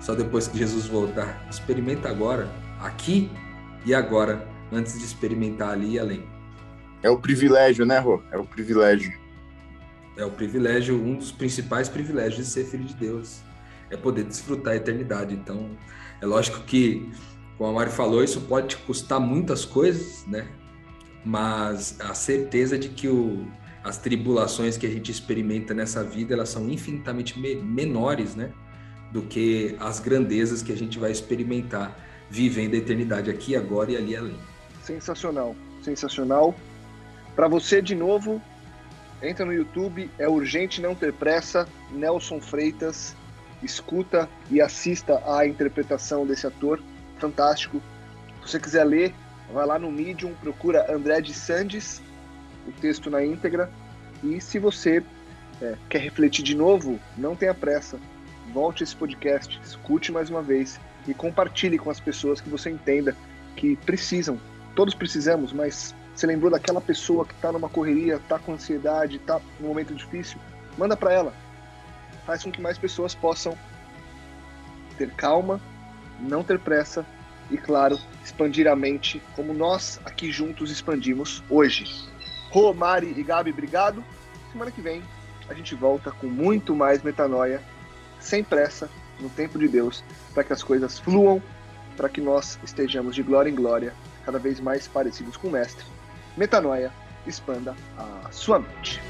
só 0.00 0.14
depois 0.14 0.48
que 0.48 0.58
Jesus 0.58 0.86
voltar. 0.86 1.46
Experimenta 1.50 2.08
agora, 2.08 2.50
aqui 2.80 3.30
e 3.84 3.94
agora, 3.94 4.46
antes 4.72 4.98
de 4.98 5.04
experimentar 5.04 5.70
ali 5.70 5.94
e 5.94 5.98
além. 5.98 6.24
É 7.02 7.10
o 7.10 7.18
privilégio, 7.18 7.84
né, 7.86 7.98
Rô? 7.98 8.22
É 8.32 8.38
o 8.38 8.44
privilégio. 8.44 9.12
É 10.16 10.24
o 10.24 10.30
privilégio, 10.30 10.96
um 10.96 11.16
dos 11.16 11.30
principais 11.30 11.88
privilégios 11.88 12.46
de 12.46 12.52
ser 12.52 12.64
filho 12.64 12.84
de 12.84 12.94
Deus. 12.94 13.42
É 13.90 13.96
poder 13.96 14.24
desfrutar 14.24 14.72
a 14.72 14.76
eternidade. 14.76 15.34
Então, 15.34 15.70
é 16.20 16.26
lógico 16.26 16.60
que, 16.62 17.08
como 17.58 17.70
a 17.70 17.72
Mari 17.72 17.90
falou, 17.90 18.22
isso 18.22 18.40
pode 18.42 18.68
te 18.68 18.76
custar 18.78 19.18
muitas 19.18 19.64
coisas, 19.64 20.26
né? 20.26 20.46
Mas 21.24 21.98
a 22.00 22.14
certeza 22.14 22.78
de 22.78 22.88
que 22.90 23.08
o, 23.08 23.46
as 23.82 23.96
tribulações 23.96 24.76
que 24.76 24.86
a 24.86 24.90
gente 24.90 25.10
experimenta 25.10 25.72
nessa 25.72 26.04
vida, 26.04 26.34
elas 26.34 26.50
são 26.50 26.68
infinitamente 26.68 27.38
me 27.38 27.56
menores, 27.56 28.34
né? 28.34 28.52
Do 29.10 29.22
que 29.22 29.74
as 29.80 30.00
grandezas 30.00 30.62
que 30.62 30.70
a 30.72 30.76
gente 30.76 30.98
vai 30.98 31.10
experimentar 31.10 31.96
vivendo 32.28 32.74
a 32.74 32.76
eternidade 32.76 33.30
aqui, 33.30 33.56
agora 33.56 33.92
e 33.92 33.96
ali 33.96 34.16
além. 34.16 34.38
Sensacional, 34.82 35.56
sensacional. 35.82 36.54
Para 37.34 37.48
você, 37.48 37.80
de 37.80 37.94
novo, 37.94 38.40
entra 39.22 39.46
no 39.46 39.52
YouTube, 39.52 40.10
é 40.18 40.28
urgente 40.28 40.80
não 40.80 40.94
ter 40.94 41.12
pressa, 41.12 41.66
Nelson 41.90 42.40
Freitas, 42.40 43.16
escuta 43.62 44.28
e 44.50 44.60
assista 44.60 45.22
à 45.26 45.46
interpretação 45.46 46.26
desse 46.26 46.46
ator 46.46 46.82
fantástico. 47.18 47.80
Se 48.44 48.52
você 48.52 48.60
quiser 48.60 48.84
ler, 48.84 49.14
vai 49.52 49.66
lá 49.66 49.78
no 49.78 49.90
Medium, 49.90 50.34
procura 50.34 50.92
André 50.92 51.20
de 51.20 51.34
Sandes, 51.34 52.02
o 52.66 52.72
texto 52.72 53.10
na 53.10 53.24
íntegra. 53.24 53.70
E 54.22 54.40
se 54.40 54.58
você 54.58 55.02
é, 55.60 55.76
quer 55.88 56.00
refletir 56.00 56.44
de 56.44 56.54
novo, 56.54 56.98
não 57.16 57.34
tenha 57.34 57.54
pressa. 57.54 57.98
Volte 58.52 58.84
esse 58.84 58.94
podcast, 58.94 59.60
escute 59.64 60.12
mais 60.12 60.30
uma 60.30 60.42
vez 60.42 60.80
e 61.06 61.14
compartilhe 61.14 61.78
com 61.78 61.90
as 61.90 62.00
pessoas 62.00 62.40
que 62.40 62.48
você 62.48 62.70
entenda 62.70 63.16
que 63.56 63.76
precisam. 63.76 64.38
Todos 64.74 64.94
precisamos, 64.94 65.52
mas 65.52 65.94
você 66.14 66.26
lembrou 66.26 66.50
daquela 66.50 66.80
pessoa 66.80 67.24
que 67.26 67.34
está 67.34 67.50
numa 67.52 67.68
correria, 67.68 68.16
está 68.16 68.38
com 68.38 68.52
ansiedade, 68.52 69.16
está 69.16 69.40
num 69.60 69.68
momento 69.68 69.94
difícil? 69.94 70.38
Manda 70.78 70.96
para 70.96 71.12
ela. 71.12 71.34
Faz 72.24 72.42
com 72.42 72.50
que 72.50 72.60
mais 72.60 72.78
pessoas 72.78 73.14
possam 73.14 73.56
ter 74.96 75.10
calma, 75.10 75.60
não 76.20 76.42
ter 76.42 76.58
pressa 76.58 77.04
e, 77.50 77.56
claro, 77.56 77.98
expandir 78.24 78.66
a 78.66 78.74
mente 78.74 79.22
como 79.34 79.54
nós 79.54 80.00
aqui 80.04 80.30
juntos 80.30 80.70
expandimos 80.70 81.42
hoje. 81.48 81.84
Rô, 82.50 82.72
Mari 82.72 83.14
e 83.16 83.22
Gabi, 83.22 83.50
obrigado. 83.50 84.02
Semana 84.52 84.70
que 84.70 84.80
vem 84.80 85.02
a 85.48 85.54
gente 85.54 85.74
volta 85.74 86.10
com 86.10 86.26
muito 86.26 86.74
mais 86.74 87.02
metanoia, 87.02 87.62
sem 88.20 88.42
pressa, 88.42 88.88
no 89.20 89.28
tempo 89.30 89.58
de 89.58 89.68
Deus, 89.68 90.02
para 90.34 90.44
que 90.44 90.52
as 90.52 90.62
coisas 90.62 90.98
fluam, 90.98 91.42
para 91.96 92.08
que 92.08 92.20
nós 92.20 92.58
estejamos 92.64 93.14
de 93.14 93.22
glória 93.22 93.48
em 93.48 93.54
glória, 93.54 93.94
cada 94.24 94.38
vez 94.38 94.60
mais 94.60 94.86
parecidos 94.88 95.36
com 95.36 95.48
o 95.48 95.52
Mestre. 95.52 95.84
Metanoia, 96.36 96.92
expanda 97.26 97.74
a 97.96 98.30
sua 98.30 98.58
mente. 98.58 99.00